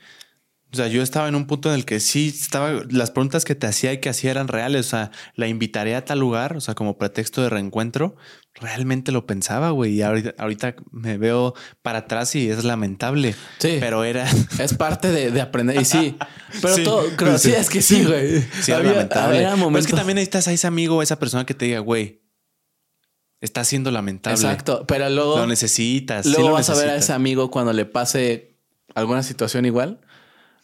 [0.73, 3.53] O sea, yo estaba en un punto en el que sí estaba, las preguntas que
[3.53, 4.87] te hacía y que hacía eran reales.
[4.87, 8.15] O sea, la invitaré a tal lugar, o sea, como pretexto de reencuentro.
[8.55, 9.93] Realmente lo pensaba, güey.
[9.93, 13.35] Y ahorita, me veo para atrás y es lamentable.
[13.59, 13.77] Sí.
[13.79, 14.27] Pero era.
[14.59, 15.79] Es parte de, aprender.
[15.79, 16.17] Y sí.
[16.61, 18.41] Pero todo, creo, sí, es que sí, güey.
[18.61, 19.47] Sí, era lamentable.
[19.55, 22.23] Pero es que también necesitas a ese amigo o esa persona que te diga, güey,
[23.41, 24.41] está siendo lamentable.
[24.41, 24.85] Exacto.
[24.87, 25.37] Pero luego.
[25.37, 26.25] Lo necesitas.
[26.25, 28.57] Luego lo vas a ver a ese amigo cuando le pase
[28.95, 30.01] alguna situación igual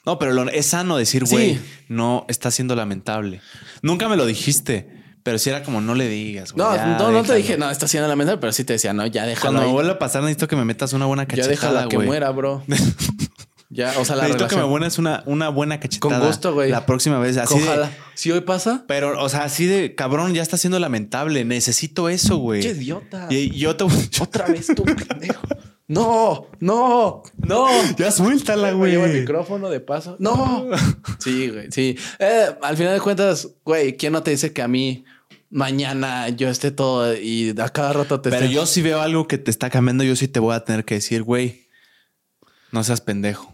[0.06, 3.42] no, pero es sano decir, güey, no está siendo lamentable.
[3.82, 5.00] Nunca me lo dijiste.
[5.22, 6.66] Pero si era como no le digas, güey.
[6.66, 9.52] No, no, te dije, no, está siendo lamentable, pero sí te decía, no, ya déjalo.
[9.52, 11.54] Cuando me vuelva a pasar, necesito que me metas una buena cachetada.
[11.54, 12.64] Ya déjala que muera, bro.
[13.70, 16.20] ya, o sea, la necesito que me buenas una, una buena cachetada.
[16.20, 16.72] Con gusto, güey.
[16.72, 17.36] La próxima vez.
[17.38, 17.92] Así Ojalá.
[18.16, 18.86] si hoy pasa.
[18.88, 21.44] Pero, o sea, así de cabrón, ya está siendo lamentable.
[21.44, 22.62] Necesito eso, güey.
[22.62, 23.28] Qué idiota.
[23.30, 23.84] Y yo te.
[24.22, 25.42] Otra vez tú, pendejo.
[25.90, 27.68] No, no, no.
[27.98, 28.92] Ya suéltala, güey.
[28.92, 30.16] Lleva el micrófono de paso.
[30.20, 30.68] No.
[31.20, 31.98] Sí, güey, sí.
[32.20, 35.04] Eh, al final de cuentas, güey, ¿quién no te dice que a mí
[35.50, 39.38] mañana yo esté todo y a cada rato te Pero yo si veo algo que
[39.40, 41.68] te está cambiando, yo sí te voy a tener que decir, güey,
[42.72, 43.52] no seas pendejo.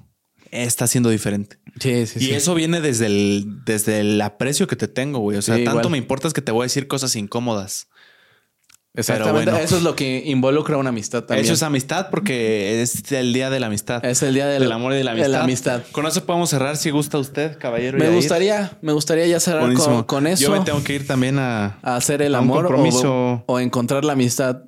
[0.51, 1.57] Está siendo diferente.
[1.79, 5.37] Sí, sí, y eso viene desde el, desde el aprecio que te tengo, güey.
[5.37, 7.87] O sea, tanto me importa es que te voy a decir cosas incómodas.
[8.95, 9.63] Exactamente.
[9.63, 11.45] Eso es lo que involucra una amistad también.
[11.45, 14.03] Eso es amistad porque es el día de la amistad.
[14.05, 15.41] Es el día del, amor y de la amistad.
[15.41, 15.83] amistad.
[15.91, 17.97] Con eso podemos cerrar si gusta usted, caballero.
[17.97, 19.63] Me gustaría, me gustaría ya cerrar
[20.05, 20.43] con, eso.
[20.43, 23.43] Yo me tengo que ir también a, hacer el amor compromiso.
[23.47, 24.63] O, encontrar la amistad.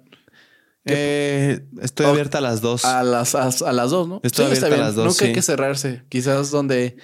[0.85, 2.85] Eh, estoy abierta a las dos.
[2.85, 4.21] A las, a, las dos, ¿no?
[4.23, 5.05] Estoy abierta a las dos.
[5.05, 6.03] Nunca hay que cerrarse.
[6.09, 6.97] Quizás donde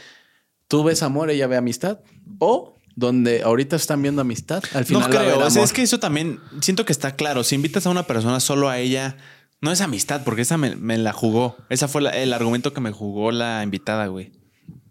[0.67, 1.99] tú ves amor, ella ve amistad.
[2.39, 4.63] O donde ahorita están viendo amistad.
[4.73, 5.47] Al final no creo.
[5.47, 7.43] es que eso también siento que está claro.
[7.43, 9.17] Si invitas a una persona solo a ella,
[9.61, 11.57] no es amistad, porque esa me, la jugó.
[11.69, 14.31] Esa fue el argumento que me jugó la invitada, güey.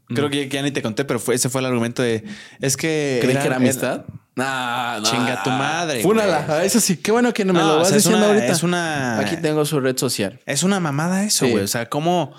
[0.09, 0.31] Creo mm.
[0.31, 2.25] que ya ni te conté, pero fue, ese fue el argumento de.
[2.61, 3.19] Es que.
[3.23, 4.05] ¿Creí que era amistad?
[4.35, 6.03] no, Chinga tu madre.
[6.03, 6.65] Fúnala.
[6.65, 6.97] Eso sí.
[6.97, 8.47] Qué bueno que no me lo vas diciendo ahorita.
[8.47, 9.19] Es una.
[9.19, 10.41] Aquí tengo su red social.
[10.47, 11.65] Es una mamada eso, güey.
[11.65, 12.35] O sea, ¿cómo.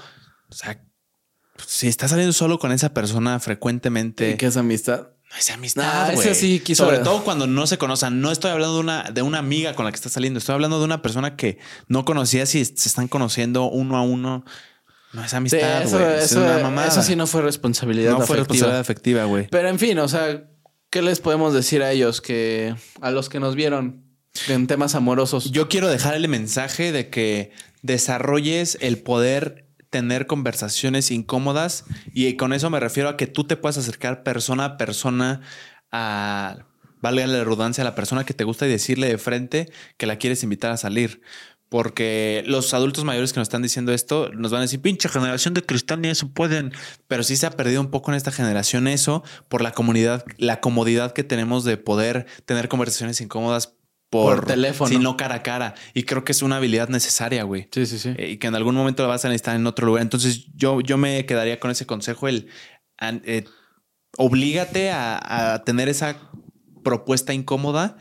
[0.49, 0.79] O sea,
[1.65, 4.37] si estás saliendo solo con esa persona frecuentemente.
[4.37, 5.12] ¿Qué es amistad?
[5.33, 6.13] No es amistad.
[6.33, 8.21] sí Sobre todo cuando no se conocen.
[8.21, 10.37] No estoy hablando de una, de una amiga con la que estás saliendo.
[10.37, 11.57] Estoy hablando de una persona que
[11.87, 14.45] no conocías y se están conociendo uno a uno.
[15.11, 16.03] No es amistad, güey.
[16.03, 16.87] eso, es una mamada.
[16.87, 19.47] Eso sí no fue responsabilidad no fue responsabilidad afectiva, güey.
[19.49, 20.43] Pero en fin, o sea,
[20.91, 24.03] ¿qué les podemos decir a ellos que a los que nos vieron
[24.47, 25.51] en temas amorosos?
[25.51, 27.51] Yo quiero dejar el mensaje de que
[27.81, 33.55] desarrolles el poder tener conversaciones incómodas y con eso me refiero a que tú te
[33.55, 35.41] puedas acercar persona a persona
[35.91, 36.65] a,
[36.99, 40.15] valga la redundancia, a la persona que te gusta y decirle de frente que la
[40.15, 41.21] quieres invitar a salir.
[41.69, 45.53] Porque los adultos mayores que nos están diciendo esto nos van a decir, pinche generación
[45.53, 46.71] de cristal, ni eso pueden.
[47.07, 50.59] Pero sí se ha perdido un poco en esta generación eso por la comunidad, la
[50.59, 53.75] comodidad que tenemos de poder tener conversaciones incómodas
[54.13, 54.89] por, teléfono.
[54.89, 55.75] sino cara a cara.
[55.93, 57.67] Y creo que es una habilidad necesaria, güey.
[57.71, 58.13] Sí, sí, sí.
[58.17, 60.03] Eh, y que en algún momento la vas a necesitar en otro lugar.
[60.03, 62.47] Entonces yo, yo me quedaría con ese consejo, el
[63.01, 63.45] eh,
[64.17, 66.17] oblígate a, tener esa
[66.83, 67.97] propuesta incómoda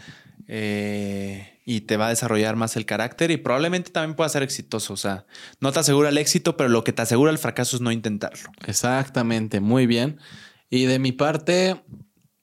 [0.48, 4.93] eh, y te va a desarrollar más el carácter y probablemente también pueda ser exitoso.
[4.93, 5.26] O sea,
[5.60, 8.51] no te asegura el éxito, pero lo que te asegura el fracaso es no intentarlo.
[8.66, 10.18] Exactamente, muy bien.
[10.68, 11.82] Y de mi parte,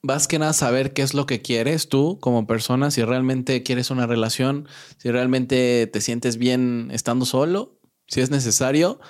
[0.02, 3.90] vas que nada saber qué es lo que quieres tú como persona, si realmente quieres
[3.90, 4.68] una relación,
[4.98, 9.00] si realmente te sientes bien estando solo, si es necesario,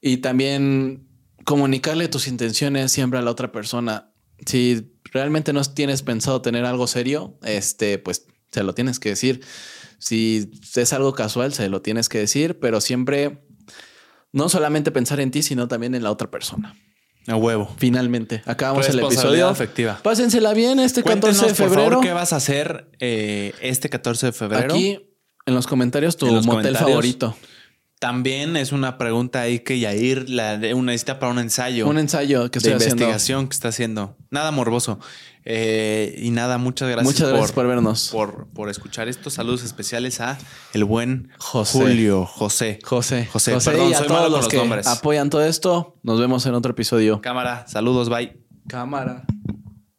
[0.00, 1.08] y también
[1.44, 4.12] comunicarle tus intenciones siempre a la otra persona.
[4.46, 9.44] Si realmente no tienes pensado tener algo serio, este, pues se lo tienes que decir.
[9.98, 13.44] Si es algo casual, se lo tienes que decir, pero siempre
[14.32, 16.76] no solamente pensar en ti, sino también en la otra persona.
[17.28, 17.72] A huevo.
[17.76, 18.42] Finalmente.
[18.46, 19.50] Acabamos el episodio.
[19.50, 20.00] efectiva.
[20.02, 21.74] Pásensela bien este 14 de febrero.
[21.74, 24.74] Por favor, ¿qué vas a hacer eh, este 14 de febrero?
[24.74, 24.98] Aquí
[25.46, 27.36] en los comentarios tu motel favorito.
[27.98, 31.88] También es una pregunta ahí que Yair la, una necesita para un ensayo.
[31.88, 34.16] Un ensayo que estoy de investigación que está haciendo.
[34.30, 35.00] Nada morboso.
[35.50, 37.06] Eh, y nada, muchas gracias.
[37.06, 38.10] Muchas gracias por, vernos.
[38.12, 40.36] Por, por, escuchar estos saludos especiales a
[40.74, 41.78] el buen José.
[41.78, 42.78] Julio, José.
[42.84, 43.26] José.
[43.32, 43.52] José.
[43.64, 44.86] Perdón, soy malo con los, nombres.
[44.86, 45.96] Apoyan todo esto.
[46.02, 47.22] Nos vemos en otro episodio.
[47.22, 48.38] Cámara, saludos, bye.
[48.68, 49.24] Cámara.